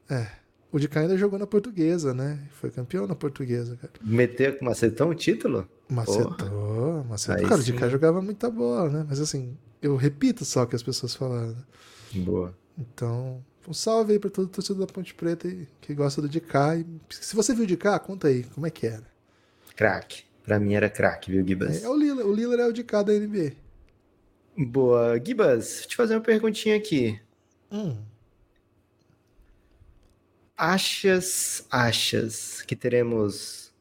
É. 0.09 0.28
O 0.74 0.78
de 0.78 0.89
ainda 0.93 1.17
jogou 1.17 1.39
na 1.39 1.47
portuguesa, 1.47 2.13
né? 2.13 2.38
Foi 2.59 2.69
campeão 2.69 3.07
na 3.07 3.15
portuguesa, 3.15 3.78
cara. 3.78 3.93
Meteu, 4.01 4.57
macetou 4.61 5.07
o 5.07 5.15
título? 5.15 5.69
Macetou, 5.88 7.05
macetou. 7.05 7.47
Cara, 7.47 7.61
o 7.61 7.63
de 7.63 7.89
jogava 7.89 8.21
muita 8.21 8.49
bola, 8.49 8.89
né? 8.89 9.05
Mas 9.07 9.21
assim, 9.21 9.55
eu 9.84 9.98
repito 9.98 10.46
só 10.46 10.64
o 10.64 10.68
que 10.68 10.76
as 10.76 10.82
pessoas 10.82 11.14
falaram. 11.14 11.50
Né? 11.50 11.64
Boa. 12.24 12.58
Então, 12.78 13.44
um 13.68 13.74
salve 13.74 14.14
aí 14.14 14.20
pra 14.20 14.30
todo 14.30 14.48
torcedor 14.48 14.88
da 14.88 14.94
Ponte 14.94 15.14
Preta 15.14 15.48
que 15.82 15.94
gosta 15.94 16.22
do 16.22 16.30
DK. 16.30 16.86
se 17.10 17.36
você 17.36 17.54
viu 17.54 17.66
o 17.66 17.68
DK, 17.68 18.00
conta 18.04 18.30
aí, 18.30 18.44
como 18.46 18.66
é 18.66 18.70
que 18.70 18.88
era? 18.88 19.06
Crack. 19.76 20.24
Pra 20.44 20.60
mim 20.60 20.74
era 20.74 20.90
crack, 20.90 21.30
viu, 21.30 21.46
Gibas? 21.46 21.84
É, 21.84 21.86
é 21.86 21.90
o 21.90 21.96
Lila, 21.96 22.26
o 22.26 22.34
Lila 22.34 22.62
é 22.62 22.68
o 22.68 22.74
DK 22.74 23.04
da 23.04 23.14
NBA. 23.14 23.54
Boa. 24.58 25.22
Gibas, 25.24 25.68
deixa 25.68 25.84
eu 25.84 25.90
te 25.90 25.96
fazer 25.96 26.16
uma 26.16 26.22
perguntinha 26.22 26.76
aqui. 26.78 27.20
Hum. 27.72 27.98
Achas, 30.56 31.66
achas 31.70 32.62
que 32.62 32.76
teremos 32.76 33.72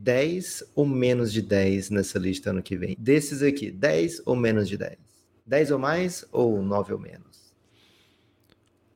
10 0.00 0.64
ou 0.74 0.86
menos 0.86 1.30
de 1.30 1.42
10 1.42 1.90
nessa 1.90 2.18
lista 2.18 2.50
ano 2.50 2.62
que 2.62 2.76
vem? 2.76 2.96
Desses 2.98 3.42
aqui, 3.42 3.70
10 3.70 4.22
ou 4.24 4.34
menos 4.34 4.68
de 4.68 4.78
10? 4.78 4.96
10 5.44 5.70
ou 5.72 5.78
mais 5.78 6.24
ou 6.32 6.62
9 6.62 6.94
ou 6.94 6.98
menos? 6.98 7.52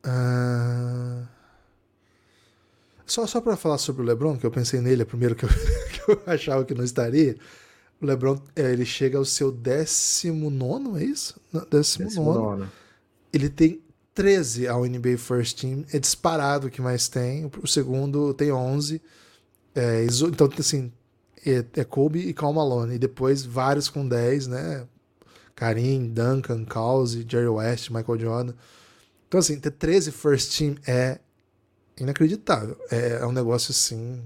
Uh... 0.07 1.27
Só, 3.07 3.27
só 3.27 3.41
para 3.41 3.57
falar 3.57 3.77
sobre 3.77 4.03
o 4.03 4.05
LeBron, 4.05 4.39
que 4.39 4.47
eu 4.47 4.51
pensei 4.51 4.81
nele, 4.81 5.03
é 5.03 5.05
o 5.05 5.07
primeiro 5.07 5.35
que 5.35 5.45
eu, 5.45 5.49
que 5.93 6.11
eu 6.11 6.23
achava 6.27 6.65
que 6.65 6.75
não 6.75 6.83
estaria. 6.83 7.37
O 8.01 8.07
LeBron, 8.07 8.41
é, 8.57 8.73
ele 8.73 8.87
chega 8.87 9.19
ao 9.19 9.27
seu 9.27 9.53
19, 9.53 11.03
é 11.03 11.05
isso? 11.05 11.39
19. 11.71 12.67
Ele 13.31 13.51
tem 13.51 13.83
13 14.15 14.69
ao 14.69 14.87
NBA 14.87 15.19
First 15.19 15.61
Team, 15.61 15.85
é 15.93 15.99
disparado 15.99 16.69
o 16.69 16.71
que 16.71 16.81
mais 16.81 17.09
tem. 17.09 17.51
O 17.63 17.67
segundo 17.67 18.33
tem 18.33 18.51
11. 18.51 19.03
É, 19.75 20.05
então, 20.05 20.49
assim, 20.59 20.93
é, 21.45 21.65
é 21.81 21.85
Kobe 21.85 22.21
e 22.21 22.33
Cal 22.33 22.53
Malone. 22.53 22.95
E 22.95 22.99
depois 22.99 23.45
vários 23.45 23.89
com 23.89 24.07
10, 24.07 24.47
né? 24.47 24.87
Karim, 25.55 26.09
Duncan, 26.09 26.65
Cause, 26.65 27.25
Jerry 27.29 27.49
West, 27.49 27.91
Michael 27.91 28.19
Jordan. 28.19 28.55
Então, 29.29 29.41
assim, 29.41 29.59
ter 29.59 29.71
13 29.71 30.13
First 30.13 30.59
Team 30.59 30.77
é 30.87 31.19
inacreditável. 31.99 32.77
É, 32.91 33.19
é 33.21 33.27
um 33.27 33.33
negócio 33.33 33.71
assim. 33.71 34.23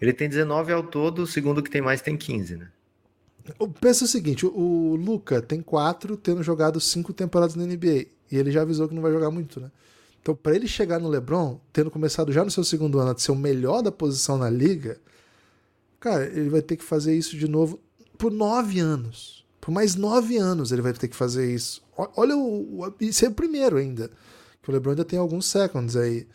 Ele 0.00 0.12
tem 0.12 0.28
19 0.28 0.72
ao 0.72 0.82
todo, 0.82 1.22
o 1.22 1.26
segundo 1.26 1.62
que 1.62 1.70
tem 1.70 1.80
mais 1.80 2.00
tem 2.00 2.16
15, 2.16 2.56
né? 2.56 2.68
Pensa 3.80 4.04
o 4.04 4.08
seguinte: 4.08 4.46
o 4.46 4.96
Luca 4.96 5.42
tem 5.42 5.60
quatro, 5.60 6.16
tendo 6.16 6.42
jogado 6.42 6.80
cinco 6.80 7.12
temporadas 7.12 7.54
na 7.54 7.64
NBA. 7.64 8.06
E 8.30 8.36
ele 8.36 8.50
já 8.50 8.62
avisou 8.62 8.88
que 8.88 8.94
não 8.94 9.02
vai 9.02 9.12
jogar 9.12 9.30
muito, 9.30 9.60
né? 9.60 9.70
Então, 10.24 10.34
para 10.34 10.56
ele 10.56 10.66
chegar 10.66 10.98
no 10.98 11.10
LeBron, 11.10 11.60
tendo 11.70 11.90
começado 11.90 12.32
já 12.32 12.42
no 12.42 12.50
seu 12.50 12.64
segundo 12.64 12.98
ano 12.98 13.10
a 13.10 13.18
ser 13.18 13.30
o 13.30 13.36
melhor 13.36 13.82
da 13.82 13.92
posição 13.92 14.38
na 14.38 14.48
liga, 14.48 14.98
cara, 16.00 16.24
ele 16.24 16.48
vai 16.48 16.62
ter 16.62 16.78
que 16.78 16.82
fazer 16.82 17.14
isso 17.14 17.36
de 17.36 17.46
novo 17.46 17.78
por 18.16 18.32
nove 18.32 18.80
anos. 18.80 19.44
Por 19.60 19.70
mais 19.70 19.94
nove 19.94 20.38
anos 20.38 20.72
ele 20.72 20.80
vai 20.80 20.94
ter 20.94 21.08
que 21.08 21.14
fazer 21.14 21.52
isso. 21.52 21.82
Olha 22.16 22.34
o. 22.38 22.90
Isso 22.98 23.26
é 23.26 23.28
o 23.28 23.32
primeiro 23.32 23.76
ainda. 23.76 24.10
Que 24.62 24.70
o 24.70 24.72
LeBron 24.72 24.92
ainda 24.92 25.04
tem 25.04 25.18
alguns 25.18 25.44
seconds 25.44 25.94
aí. 25.94 26.26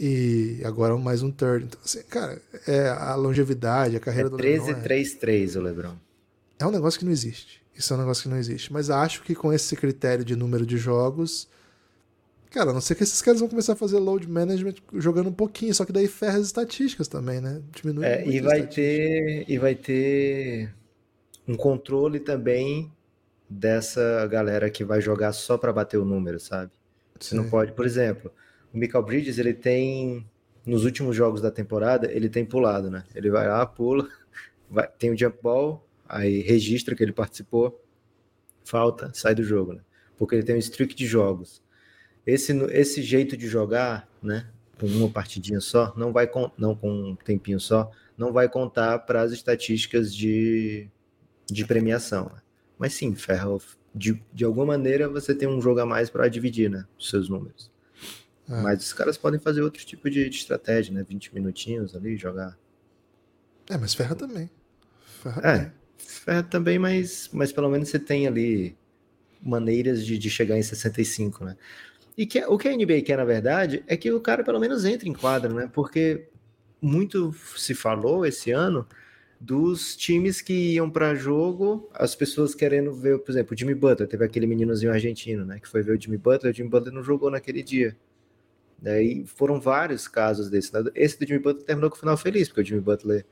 E 0.00 0.62
agora 0.64 0.96
mais 0.96 1.22
um 1.22 1.30
third. 1.30 1.66
Então, 1.66 1.80
assim, 1.84 2.02
cara, 2.04 2.40
é 2.66 2.88
a 2.88 3.14
longevidade, 3.16 3.96
a 3.96 4.00
carreira 4.00 4.28
é 4.28 4.30
do 4.30 4.36
LeBron. 4.38 4.82
13-3-3 4.82 5.56
é... 5.56 5.58
o 5.58 5.62
LeBron. 5.62 5.94
É 6.58 6.66
um 6.66 6.70
negócio 6.70 6.98
que 6.98 7.04
não 7.04 7.12
existe. 7.12 7.62
Isso 7.76 7.92
é 7.92 7.96
um 7.96 8.00
negócio 8.00 8.22
que 8.22 8.30
não 8.30 8.38
existe. 8.38 8.72
Mas 8.72 8.88
acho 8.88 9.22
que 9.22 9.34
com 9.34 9.52
esse 9.52 9.76
critério 9.76 10.24
de 10.24 10.34
número 10.34 10.64
de 10.64 10.78
jogos. 10.78 11.46
Cara, 12.56 12.70
a 12.70 12.72
não 12.72 12.80
ser 12.80 12.94
que 12.94 13.02
esses 13.02 13.20
caras 13.20 13.40
vão 13.40 13.50
começar 13.50 13.74
a 13.74 13.76
fazer 13.76 13.98
load 13.98 14.26
management 14.26 14.76
jogando 14.94 15.28
um 15.28 15.32
pouquinho, 15.32 15.74
só 15.74 15.84
que 15.84 15.92
daí 15.92 16.08
ferra 16.08 16.38
as 16.38 16.46
estatísticas 16.46 17.06
também, 17.06 17.38
né? 17.38 17.60
Diminui 17.70 18.06
é, 18.06 18.26
e 18.26 18.40
vai 18.40 18.66
ter 18.66 19.44
E 19.46 19.58
vai 19.58 19.74
ter 19.74 20.74
um 21.46 21.54
controle 21.54 22.18
também 22.18 22.90
dessa 23.46 24.26
galera 24.26 24.70
que 24.70 24.82
vai 24.86 25.02
jogar 25.02 25.34
só 25.34 25.58
para 25.58 25.70
bater 25.70 25.98
o 25.98 26.04
número, 26.06 26.40
sabe? 26.40 26.72
Você 27.20 27.32
Sim. 27.32 27.42
não 27.42 27.50
pode, 27.50 27.72
por 27.72 27.84
exemplo, 27.84 28.32
o 28.72 28.78
Michael 28.78 29.04
Bridges, 29.04 29.36
ele 29.36 29.52
tem 29.52 30.26
nos 30.64 30.86
últimos 30.86 31.14
jogos 31.14 31.42
da 31.42 31.50
temporada, 31.50 32.10
ele 32.10 32.30
tem 32.30 32.42
pulado, 32.42 32.90
né? 32.90 33.04
Ele 33.14 33.28
vai 33.28 33.46
lá, 33.46 33.66
pula, 33.66 34.08
vai, 34.70 34.88
tem 34.98 35.10
o 35.10 35.18
jump 35.18 35.36
ball, 35.42 35.86
aí 36.08 36.40
registra 36.40 36.94
que 36.96 37.02
ele 37.02 37.12
participou, 37.12 37.84
falta, 38.64 39.10
sai 39.12 39.34
do 39.34 39.42
jogo, 39.42 39.74
né? 39.74 39.82
Porque 40.16 40.36
ele 40.36 40.42
tem 40.42 40.56
um 40.56 40.58
streak 40.58 40.94
de 40.94 41.04
jogos. 41.04 41.65
Esse, 42.26 42.52
esse 42.72 43.02
jeito 43.02 43.36
de 43.36 43.46
jogar, 43.46 44.08
né? 44.22 44.48
Com 44.78 44.86
uma 44.86 45.08
partidinha 45.08 45.60
só, 45.60 45.94
não 45.96 46.12
vai 46.12 46.26
com, 46.26 46.50
não 46.58 46.74
com 46.74 46.90
um 46.90 47.16
tempinho 47.16 47.58
só, 47.58 47.90
não 48.16 48.32
vai 48.32 48.48
contar 48.48 48.98
para 49.00 49.22
as 49.22 49.32
estatísticas 49.32 50.14
de, 50.14 50.88
de 51.46 51.64
premiação. 51.64 52.26
Né? 52.26 52.42
Mas 52.78 52.92
sim, 52.92 53.14
ferro 53.14 53.62
de, 53.94 54.22
de 54.34 54.44
alguma 54.44 54.66
maneira 54.66 55.08
você 55.08 55.34
tem 55.34 55.48
um 55.48 55.62
jogo 55.62 55.80
a 55.80 55.86
mais 55.86 56.10
para 56.10 56.28
dividir, 56.28 56.68
né? 56.68 56.84
Os 56.98 57.08
seus 57.08 57.28
números. 57.28 57.70
É. 58.48 58.60
Mas 58.60 58.84
os 58.84 58.92
caras 58.92 59.16
podem 59.16 59.40
fazer 59.40 59.62
outro 59.62 59.84
tipo 59.84 60.10
de, 60.10 60.28
de, 60.28 60.36
estratégia, 60.36 60.92
né? 60.92 61.02
20 61.08 61.34
minutinhos 61.34 61.96
ali, 61.96 62.16
jogar. 62.16 62.58
É, 63.70 63.78
mas 63.78 63.94
ferra 63.94 64.14
também. 64.14 64.50
Ferra 65.22 65.40
é. 65.42 65.56
Também 65.58 65.86
ferra 66.26 66.42
também, 66.42 66.78
mas, 66.78 67.28
mas 67.32 67.52
pelo 67.52 67.68
menos 67.68 67.88
você 67.88 67.98
tem 67.98 68.26
ali 68.26 68.76
maneiras 69.42 70.04
de, 70.04 70.18
de 70.18 70.30
chegar 70.30 70.58
em 70.58 70.62
65, 70.62 71.44
né? 71.44 71.56
E 72.16 72.26
que, 72.26 72.42
o 72.46 72.56
que 72.56 72.68
a 72.68 72.76
NBA 72.76 73.02
quer, 73.02 73.16
na 73.16 73.24
verdade, 73.24 73.84
é 73.86 73.96
que 73.96 74.10
o 74.10 74.20
cara 74.20 74.42
pelo 74.42 74.58
menos 74.58 74.84
entre 74.84 75.08
em 75.08 75.12
quadra, 75.12 75.52
né? 75.52 75.70
Porque 75.72 76.28
muito 76.80 77.32
se 77.56 77.74
falou 77.74 78.24
esse 78.24 78.50
ano 78.50 78.86
dos 79.40 79.94
times 79.96 80.40
que 80.40 80.74
iam 80.74 80.90
para 80.90 81.14
jogo, 81.14 81.90
as 81.92 82.14
pessoas 82.14 82.54
querendo 82.54 82.94
ver, 82.94 83.18
por 83.18 83.30
exemplo, 83.32 83.54
o 83.54 83.58
Jimmy 83.58 83.74
Butler, 83.74 84.08
teve 84.08 84.24
aquele 84.24 84.46
meninozinho 84.46 84.92
argentino, 84.92 85.44
né, 85.44 85.60
que 85.60 85.68
foi 85.68 85.82
ver 85.82 85.96
o 85.96 86.00
Jimmy 86.00 86.16
Butler, 86.16 86.52
o 86.52 86.56
Jimmy 86.56 86.70
Butler 86.70 86.94
não 86.94 87.02
jogou 87.02 87.30
naquele 87.30 87.62
dia. 87.62 87.96
Daí 88.78 89.24
foram 89.26 89.60
vários 89.60 90.06
casos 90.06 90.50
desse. 90.50 90.72
Né? 90.72 90.84
Esse 90.94 91.18
do 91.18 91.26
Jimmy 91.26 91.40
Butler 91.40 91.64
terminou 91.64 91.90
com 91.90 91.96
o 91.96 92.00
final 92.00 92.16
feliz, 92.16 92.48
porque 92.48 92.60
o 92.60 92.64
Jimmy 92.64 92.80
Butler 92.80 93.24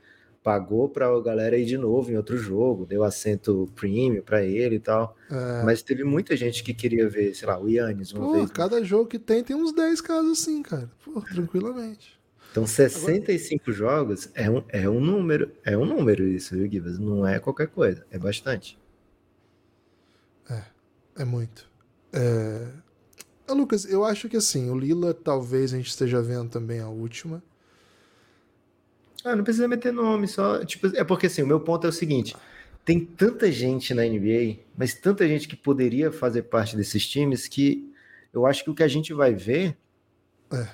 pagou 0.45 0.87
para 0.87 1.07
a 1.07 1.19
galera 1.19 1.57
ir 1.57 1.65
de 1.65 1.75
novo 1.75 2.11
em 2.11 2.15
outro 2.15 2.37
jogo, 2.37 2.85
deu 2.85 3.03
assento 3.03 3.67
premium 3.73 4.21
para 4.21 4.45
ele 4.45 4.75
e 4.75 4.79
tal. 4.79 5.17
É. 5.31 5.63
Mas 5.63 5.81
teve 5.81 6.03
muita 6.03 6.37
gente 6.37 6.63
que 6.63 6.71
queria 6.71 7.09
ver, 7.09 7.33
sei 7.33 7.47
lá, 7.47 7.59
o 7.59 7.67
Yannis 7.67 8.13
uma 8.13 8.27
Pô, 8.27 8.33
vez. 8.33 8.51
Cada 8.51 8.83
jogo 8.83 9.07
que 9.07 9.17
tem 9.17 9.43
tem 9.43 9.55
uns 9.55 9.73
10 9.73 10.01
casos 10.01 10.39
assim, 10.39 10.61
cara. 10.61 10.87
Pô, 11.03 11.19
tranquilamente. 11.19 12.19
Então, 12.51 12.67
65 12.67 13.63
Agora... 13.63 13.75
jogos 13.75 14.29
é 14.35 14.47
um, 14.47 14.63
é 14.69 14.87
um 14.87 15.01
número, 15.01 15.51
é 15.63 15.75
um 15.75 15.83
número 15.83 16.27
isso, 16.27 16.53
viu, 16.53 16.71
Gibas? 16.71 16.99
Não 16.99 17.25
é 17.25 17.39
qualquer 17.39 17.67
coisa, 17.67 18.05
é 18.11 18.19
bastante. 18.19 18.77
É, 20.47 20.61
é 21.17 21.25
muito. 21.25 21.67
É... 22.13 22.67
Ah, 23.47 23.53
Lucas, 23.53 23.85
eu 23.85 24.05
acho 24.05 24.29
que 24.29 24.37
assim, 24.37 24.69
o 24.69 24.77
Lila 24.77 25.11
talvez 25.11 25.73
a 25.73 25.77
gente 25.77 25.89
esteja 25.89 26.21
vendo 26.21 26.49
também 26.51 26.81
a 26.81 26.87
última. 26.87 27.41
Ah, 29.25 29.35
não 29.35 29.43
precisa 29.43 29.67
meter 29.67 29.91
nome, 29.91 30.27
só. 30.27 30.63
Tipo, 30.63 30.95
é 30.95 31.03
porque 31.03 31.25
assim, 31.25 31.41
o 31.41 31.47
meu 31.47 31.59
ponto 31.59 31.87
é 31.87 31.89
o 31.89 31.93
seguinte: 31.93 32.35
tem 32.85 33.03
tanta 33.03 33.51
gente 33.51 33.91
na 33.91 34.03
NBA, 34.03 34.59
mas 34.77 34.93
tanta 34.93 35.27
gente 35.27 35.47
que 35.47 35.55
poderia 35.55 36.11
fazer 36.11 36.43
parte 36.43 36.77
desses 36.77 37.07
times 37.07 37.47
que 37.47 37.91
eu 38.31 38.45
acho 38.45 38.63
que 38.63 38.69
o 38.69 38.75
que 38.75 38.83
a 38.83 38.87
gente 38.87 39.11
vai 39.15 39.33
ver 39.33 39.75
é, 40.53 40.67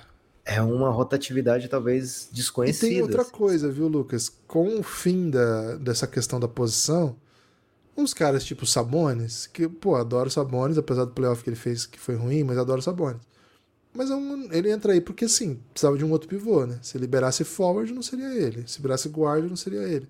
é 0.56 0.62
uma 0.62 0.90
rotatividade 0.90 1.66
talvez 1.66 2.28
desconhecida. 2.30 2.86
E 2.86 2.90
tem 2.90 3.02
outra 3.02 3.24
coisa, 3.24 3.70
viu, 3.70 3.88
Lucas? 3.88 4.28
Com 4.46 4.80
o 4.80 4.82
fim 4.82 5.30
da, 5.30 5.76
dessa 5.76 6.06
questão 6.06 6.38
da 6.38 6.46
posição, 6.46 7.16
uns 7.96 8.12
caras 8.12 8.44
tipo 8.44 8.66
Sabones, 8.66 9.46
que, 9.46 9.66
pô, 9.66 9.96
adoro 9.96 10.28
Sabones, 10.28 10.76
apesar 10.76 11.06
do 11.06 11.12
playoff 11.12 11.42
que 11.42 11.48
ele 11.48 11.56
fez 11.56 11.86
que 11.86 11.98
foi 11.98 12.16
ruim, 12.16 12.44
mas 12.44 12.58
adoro 12.58 12.82
Sabones. 12.82 13.31
Mas 13.94 14.10
é 14.10 14.14
um, 14.14 14.48
ele 14.52 14.70
entra 14.70 14.92
aí 14.92 15.00
porque, 15.00 15.28
sim, 15.28 15.60
precisava 15.72 15.98
de 15.98 16.04
um 16.04 16.10
outro 16.10 16.28
pivô, 16.28 16.64
né? 16.64 16.78
Se 16.82 16.96
liberasse 16.96 17.44
forward, 17.44 17.92
não 17.92 18.02
seria 18.02 18.34
ele. 18.34 18.64
Se 18.66 18.78
liberasse 18.78 19.08
guard, 19.08 19.44
não 19.44 19.56
seria 19.56 19.82
ele. 19.82 20.08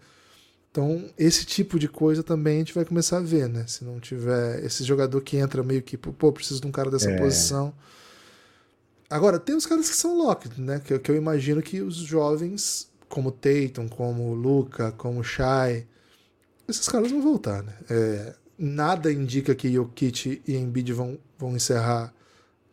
Então, 0.70 1.04
esse 1.18 1.44
tipo 1.44 1.78
de 1.78 1.88
coisa 1.88 2.22
também 2.22 2.56
a 2.56 2.58
gente 2.60 2.74
vai 2.74 2.84
começar 2.84 3.18
a 3.18 3.20
ver, 3.20 3.48
né? 3.48 3.66
Se 3.66 3.84
não 3.84 4.00
tiver 4.00 4.64
esse 4.64 4.84
jogador 4.84 5.20
que 5.20 5.36
entra 5.36 5.62
meio 5.62 5.82
que, 5.82 5.98
pô, 5.98 6.32
preciso 6.32 6.60
de 6.60 6.66
um 6.66 6.72
cara 6.72 6.90
dessa 6.90 7.10
é. 7.10 7.18
posição. 7.18 7.74
Agora, 9.10 9.38
tem 9.38 9.54
os 9.54 9.66
caras 9.66 9.90
que 9.90 9.96
são 9.96 10.16
locked, 10.16 10.58
né? 10.60 10.80
Que, 10.80 10.98
que 10.98 11.10
eu 11.10 11.16
imagino 11.16 11.60
que 11.60 11.82
os 11.82 11.96
jovens, 11.96 12.88
como 13.08 13.30
Tatum, 13.30 13.88
como 13.88 14.32
Luca, 14.32 14.92
como 14.92 15.22
Shai, 15.22 15.86
esses 16.66 16.88
caras 16.88 17.10
vão 17.10 17.20
voltar, 17.20 17.62
né? 17.62 17.74
É, 17.90 18.34
nada 18.56 19.12
indica 19.12 19.54
que 19.54 19.70
Jokic 19.70 20.40
e 20.46 20.56
Embiid 20.56 20.92
vão, 20.92 21.18
vão 21.38 21.54
encerrar 21.54 22.14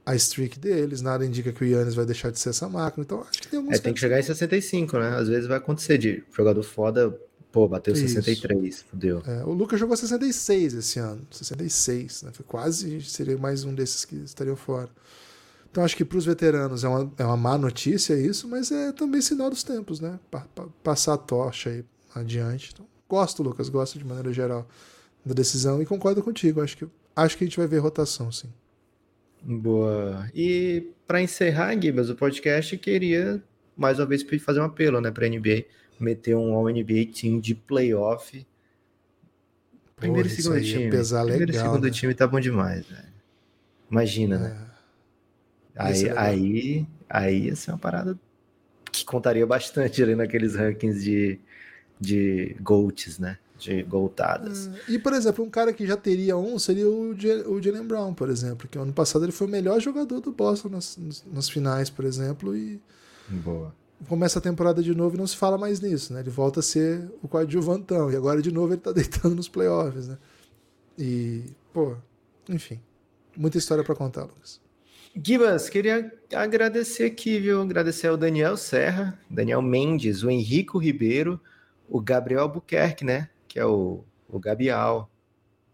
a 0.10 0.16
streak 0.16 0.58
deles, 0.58 1.02
nada 1.02 1.24
indica 1.24 1.54
que 1.54 1.64
o 1.64 1.68
Yannis 1.68 1.94
vai 1.94 2.04
deixar 2.04 2.32
de 2.32 2.40
ser 2.40 2.50
essa 2.50 2.68
máquina. 2.68 3.04
Então 3.04 3.22
acho 3.22 3.40
que 3.40 3.48
tem 3.48 3.60
alguns. 3.60 3.76
É, 3.76 3.78
tem 3.78 3.94
que 3.94 4.00
chegar 4.00 4.20
em 4.20 4.24
65, 4.24 4.98
né? 4.98 5.16
Às 5.16 5.28
vezes 5.28 5.48
vai 5.48 5.58
acontecer 5.58 6.00
de 6.00 6.24
jogador 6.36 6.64
foda, 6.64 7.16
pô, 7.52 7.68
bateu 7.68 7.94
Isso. 7.94 8.08
63, 8.08 8.82
fudeu. 8.82 9.22
É, 9.28 9.44
o 9.46 9.52
Lucas 9.52 9.80
jogou 9.80 9.96
66 9.96 10.74
esse 10.74 10.98
ano, 10.98 11.28
66, 11.30 12.24
né? 12.24 12.32
Foi 12.34 12.44
quase, 12.44 13.00
seria 13.04 13.38
mais 13.38 13.64
um 13.64 13.76
desses 13.76 14.04
que 14.04 14.16
estariam 14.16 14.56
fora. 14.56 14.90
Então 15.70 15.84
acho 15.84 15.96
que 15.96 16.04
para 16.04 16.18
os 16.18 16.26
veteranos 16.26 16.84
é 16.84 16.88
uma, 16.88 17.14
é 17.16 17.24
uma 17.24 17.38
má 17.38 17.56
notícia 17.56 18.16
isso, 18.16 18.48
mas 18.48 18.72
é 18.72 18.92
também 18.92 19.22
sinal 19.22 19.52
dos 19.52 19.62
tempos, 19.62 20.00
né? 20.00 20.20
Pa, 20.32 20.48
pa, 20.56 20.66
passar 20.84 21.14
a 21.14 21.18
tocha 21.18 21.70
aí 21.70 21.86
adiante. 22.16 22.72
Então, 22.74 22.88
gosto, 23.08 23.44
Lucas, 23.44 23.70
gosto 23.70 24.00
de 24.00 24.06
maneira 24.06 24.34
geral 24.34 24.68
da 25.24 25.36
decisão 25.36 25.80
e 25.80 25.86
concordo 25.86 26.24
contigo. 26.24 26.62
Acho 26.62 26.78
que, 26.78 26.88
acho 27.16 27.38
que 27.38 27.44
a 27.44 27.48
gente 27.48 27.58
vai 27.58 27.68
ver 27.68 27.78
rotação, 27.78 28.32
sim. 28.32 28.50
Boa. 29.42 30.30
E 30.34 30.92
para 31.08 31.22
encerrar, 31.22 31.80
Gibas, 31.80 32.10
o 32.10 32.16
podcast 32.16 32.78
queria 32.78 33.42
mais 33.76 33.98
uma 33.98 34.06
vez 34.06 34.24
fazer 34.42 34.60
um 34.60 34.66
apelo, 34.66 35.00
né, 35.00 35.10
para 35.10 35.26
a 35.26 35.30
NBA 35.30 35.66
meter 36.00 36.36
um 36.36 36.54
All 36.54 36.70
NBA 36.70 37.12
Team 37.14 37.40
de 37.40 37.56
playoff. 37.56 38.46
Primeiro 39.96 40.28
e 40.28 40.32
segundo 40.32 40.62
time. 40.62 40.90
Primeiro 40.90 41.52
e 41.52 41.54
segundo 41.54 41.84
né? 41.84 41.92
time 41.92 42.14
tá 42.14 42.28
bom 42.28 42.40
demais, 42.40 42.86
velho. 42.86 43.10
Imagina, 43.90 44.38
né? 44.38 44.48
é. 44.48 44.54
né? 44.54 44.70
Aí, 45.76 46.10
aí, 46.10 46.88
aí 47.10 47.46
ia 47.46 47.56
ser 47.56 47.72
uma 47.72 47.78
parada 47.78 48.20
que 48.92 49.06
contaria 49.06 49.46
bastante 49.46 50.02
ali 50.04 50.16
naqueles 50.16 50.56
rankings 50.56 51.04
de, 51.04 51.40
de 52.00 52.56
GOATs, 52.62 53.18
né? 53.20 53.38
De 53.60 53.84
goltadas. 53.84 54.68
Hum, 54.68 54.74
e, 54.88 54.98
por 54.98 55.14
exemplo, 55.14 55.44
um 55.44 55.50
cara 55.50 55.74
que 55.74 55.86
já 55.86 55.98
teria 55.98 56.38
um 56.38 56.58
seria 56.58 56.90
o, 56.90 57.12
o 57.12 57.62
Jalen 57.62 57.86
Brown, 57.86 58.14
por 58.14 58.30
exemplo, 58.30 58.68
que 58.68 58.78
ano 58.78 58.94
passado 58.94 59.26
ele 59.26 59.32
foi 59.32 59.48
o 59.48 59.50
melhor 59.50 59.80
jogador 59.80 60.22
do 60.22 60.32
Boston 60.32 60.70
nas, 60.70 60.98
nas 61.32 61.50
finais, 61.50 61.90
por 61.90 62.06
exemplo, 62.06 62.56
e 62.56 62.82
Boa. 63.28 63.76
começa 64.08 64.40
a 64.40 64.42
temporada 64.42 64.82
de 64.82 64.96
novo 64.96 65.16
e 65.16 65.20
não 65.20 65.28
se 65.28 65.36
fala 65.36 65.58
mais 65.58 65.82
nisso, 65.82 66.14
né? 66.14 66.22
Ele 66.22 66.30
volta 66.30 66.62
a 66.62 66.64
ser 66.64 67.12
o 67.22 67.28
coadjuvantão, 67.28 68.12
e 68.12 68.16
agora 68.16 68.42
de 68.42 68.52
novo 68.52 68.74
ele 68.74 68.82
tá 68.82 68.92
deitando 68.94 69.36
nos 69.36 69.50
playoffs, 69.50 70.08
né? 70.08 70.18
E, 70.98 71.44
pô, 71.74 71.96
enfim, 72.48 72.80
muita 73.38 73.58
história 73.58 73.84
para 73.84 73.96
contar, 73.96 74.24
Lucas. 74.24 74.60
Gibas, 75.16 75.70
queria 75.70 76.12
agradecer 76.34 77.06
aqui, 77.06 77.40
viu? 77.40 77.62
Agradecer 77.62 78.08
ao 78.08 78.18
Daniel 78.18 78.56
Serra, 78.56 79.20
Daniel 79.30 79.62
Mendes, 79.62 80.24
o 80.24 80.30
Henrico 80.30 80.78
Ribeiro, 80.78 81.40
o 81.90 82.00
Gabriel 82.00 82.42
Albuquerque, 82.42 83.04
né? 83.04 83.30
Que 83.60 83.62
é 83.62 83.66
o, 83.66 84.06
o 84.30 84.40
Gabial, 84.40 85.12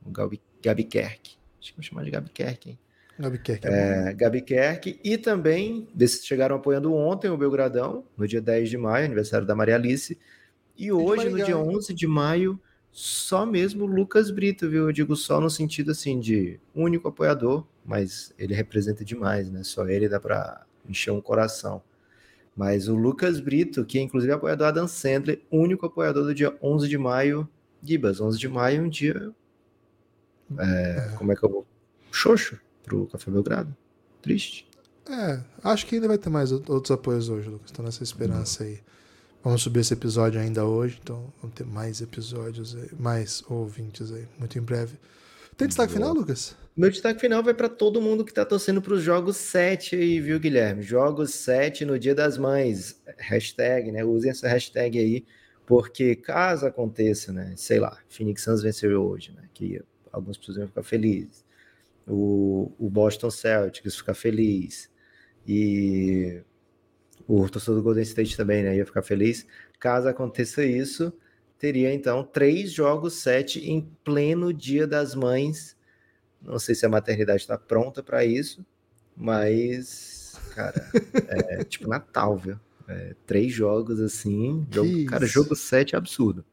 o 0.03 0.09
Gabi, 0.09 0.41
Gabi 0.59 0.85
Kerk. 0.85 1.37
Acho 1.61 1.69
que 1.69 1.77
vou 1.77 1.83
chamar 1.83 2.03
de 2.03 2.09
Gabi 2.09 2.31
Kerk, 2.31 2.71
hein? 2.71 2.79
Gabi 3.19 3.37
Kerk. 3.37 3.67
É, 3.67 4.09
é 4.09 4.13
Gabi 4.13 4.41
Kerk. 4.41 4.99
E 5.03 5.17
também 5.19 5.87
chegaram 6.23 6.55
apoiando 6.55 6.91
ontem 6.95 7.29
o 7.29 7.37
Belgradão, 7.37 8.03
no 8.17 8.27
dia 8.27 8.41
10 8.41 8.71
de 8.71 8.77
maio, 8.77 9.05
aniversário 9.05 9.45
da 9.45 9.55
Maria 9.55 9.75
Alice. 9.75 10.17
E 10.75 10.91
hoje, 10.91 11.29
no 11.29 11.45
dia 11.45 11.59
11 11.59 11.93
de 11.93 12.07
maio, 12.07 12.59
só 12.91 13.45
mesmo 13.45 13.83
o 13.83 13.87
Lucas 13.87 14.31
Brito, 14.31 14.67
viu? 14.67 14.85
Eu 14.85 14.91
digo 14.91 15.15
só 15.15 15.39
no 15.39 15.49
sentido 15.49 15.91
assim 15.91 16.19
de 16.19 16.59
único 16.73 17.07
apoiador, 17.07 17.67
mas 17.85 18.33
ele 18.35 18.55
representa 18.55 19.05
demais, 19.05 19.51
né? 19.51 19.61
Só 19.63 19.87
ele 19.87 20.09
dá 20.09 20.19
para 20.19 20.65
encher 20.89 21.11
um 21.11 21.21
coração. 21.21 21.83
Mas 22.55 22.87
o 22.87 22.95
Lucas 22.95 23.39
Brito, 23.39 23.85
que 23.85 23.99
é 23.99 24.01
inclusive 24.01 24.33
apoiador 24.33 24.69
Adam 24.69 24.87
Sandler, 24.87 25.39
único 25.51 25.85
apoiador 25.85 26.23
do 26.23 26.33
dia 26.33 26.55
11 26.63 26.89
de 26.89 26.97
maio, 26.97 27.47
Gibas, 27.85 28.19
11 28.19 28.39
de 28.39 28.47
maio, 28.47 28.83
um 28.83 28.89
dia. 28.89 29.31
É, 30.57 31.11
é. 31.13 31.15
Como 31.17 31.31
é 31.31 31.35
que 31.35 31.43
eu 31.43 31.49
vou? 31.49 31.67
Xoxo 32.11 32.59
pro 32.83 33.07
Café 33.07 33.31
Belgrado. 33.31 33.75
Triste. 34.21 34.67
É, 35.09 35.39
acho 35.63 35.85
que 35.85 35.95
ainda 35.95 36.07
vai 36.07 36.17
ter 36.17 36.29
mais 36.29 36.51
outros 36.51 36.91
apoios 36.91 37.29
hoje, 37.29 37.47
Lucas. 37.49 37.69
Estou 37.69 37.85
nessa 37.85 38.03
esperança 38.03 38.63
aí. 38.63 38.79
Vamos 39.43 39.61
subir 39.61 39.81
esse 39.81 39.93
episódio 39.93 40.41
ainda 40.41 40.65
hoje, 40.65 40.99
então 41.03 41.31
vamos 41.39 41.55
ter 41.55 41.65
mais 41.65 42.01
episódios 42.01 42.75
aí, 42.75 42.89
mais 42.97 43.43
ouvintes 43.47 44.11
aí, 44.11 44.27
muito 44.39 44.57
em 44.57 44.61
breve. 44.61 44.97
Tem 45.55 45.67
destaque 45.67 45.93
Boa. 45.93 46.07
final, 46.07 46.15
Lucas? 46.15 46.55
Meu 46.75 46.89
destaque 46.89 47.21
final 47.21 47.43
vai 47.43 47.53
para 47.53 47.69
todo 47.69 48.01
mundo 48.01 48.25
que 48.25 48.31
está 48.31 48.43
torcendo 48.43 48.81
para 48.81 48.95
os 48.95 49.03
jogos 49.03 49.37
7 49.37 49.95
aí, 49.95 50.19
viu, 50.19 50.39
Guilherme? 50.39 50.81
Jogos 50.81 51.35
7 51.35 51.85
no 51.85 51.99
Dia 51.99 52.15
das 52.15 52.39
Mães. 52.39 52.99
Hashtag, 53.19 53.91
né? 53.91 54.03
Usem 54.03 54.31
essa 54.31 54.47
hashtag 54.47 54.97
aí 54.97 55.25
porque 55.65 56.15
caso 56.15 56.65
aconteça, 56.65 57.33
né, 57.33 57.53
sei 57.57 57.79
lá, 57.79 57.97
Phoenix 58.07 58.43
Suns 58.43 58.61
venceu 58.61 59.03
hoje, 59.03 59.31
né, 59.31 59.49
que 59.53 59.81
algumas 60.11 60.37
pessoas 60.37 60.57
iam 60.57 60.67
ficar 60.67 60.83
felizes, 60.83 61.43
o, 62.07 62.71
o 62.77 62.89
Boston 62.89 63.29
Celtics 63.31 63.95
ficar 63.95 64.13
feliz, 64.13 64.89
e 65.47 66.41
o 67.27 67.47
torcedor 67.49 67.75
do 67.75 67.83
Golden 67.83 68.03
State 68.03 68.37
também, 68.37 68.63
né, 68.63 68.75
ia 68.75 68.85
ficar 68.85 69.01
feliz. 69.01 69.45
Caso 69.79 70.07
aconteça 70.07 70.63
isso, 70.63 71.13
teria 71.57 71.93
então 71.93 72.23
três 72.23 72.71
jogos 72.71 73.13
sete 73.13 73.59
em 73.59 73.81
pleno 74.03 74.53
Dia 74.53 74.87
das 74.87 75.13
Mães. 75.15 75.75
Não 76.41 76.59
sei 76.59 76.75
se 76.75 76.85
a 76.85 76.89
maternidade 76.89 77.41
está 77.41 77.57
pronta 77.57 78.03
para 78.03 78.25
isso, 78.25 78.65
mas, 79.15 80.39
cara, 80.53 80.89
é 81.49 81.63
tipo 81.63 81.87
Natal, 81.87 82.37
viu? 82.37 82.59
É, 82.87 83.15
três 83.25 83.51
jogos 83.51 83.99
assim. 83.99 84.65
Jogo, 84.71 85.05
cara, 85.05 85.25
jogo 85.25 85.55
7 85.55 85.95
é 85.95 85.97
absurdo. 85.97 86.45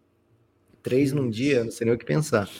Três 0.82 1.12
num 1.12 1.30
dia, 1.30 1.64
não 1.64 1.70
sei 1.70 1.84
nem 1.84 1.94
o 1.94 1.98
que 1.98 2.04
pensar. 2.04 2.50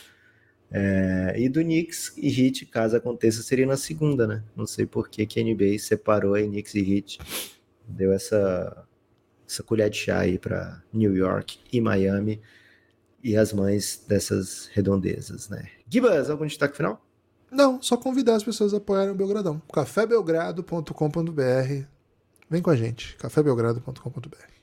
É, 0.71 1.35
e 1.37 1.49
do 1.49 1.61
Knicks 1.61 2.13
e 2.17 2.29
Heat, 2.29 2.67
caso 2.67 2.97
aconteça, 2.97 3.43
seria 3.43 3.67
na 3.67 3.77
segunda, 3.77 4.27
né? 4.27 4.43
Não 4.57 4.67
sei 4.67 4.87
por 4.87 5.09
que, 5.09 5.27
que 5.27 5.39
a 5.39 5.45
NBA 5.45 5.79
separou 5.79 6.35
aí 6.35 6.47
Knicks 6.47 6.75
e 6.75 6.81
Heat. 6.81 7.19
Deu 7.87 8.13
essa, 8.13 8.87
essa 9.47 9.63
colher 9.63 9.91
de 9.91 9.99
chá 9.99 10.21
aí 10.21 10.39
para 10.39 10.83
New 10.93 11.15
York 11.15 11.59
e 11.71 11.81
Miami 11.81 12.41
e 13.23 13.37
as 13.37 13.53
mães 13.53 14.05
dessas 14.09 14.71
redondezas, 14.73 15.49
né? 15.49 15.69
Gibas, 15.89 16.31
algum 16.31 16.47
destaque 16.47 16.77
final? 16.77 17.05
Não, 17.51 17.83
só 17.83 17.99
convidar 17.99 18.37
as 18.37 18.45
pessoas 18.45 18.73
a 18.73 18.79
apoiarem 18.79 19.13
o 19.13 19.15
Belgradão. 19.15 19.61
cafébelgrado.com.br 19.73 21.93
Vem 22.53 22.61
com 22.61 22.69
a 22.69 22.77
gente, 22.77 23.17
cafébelgrado.com.br. 23.17 24.62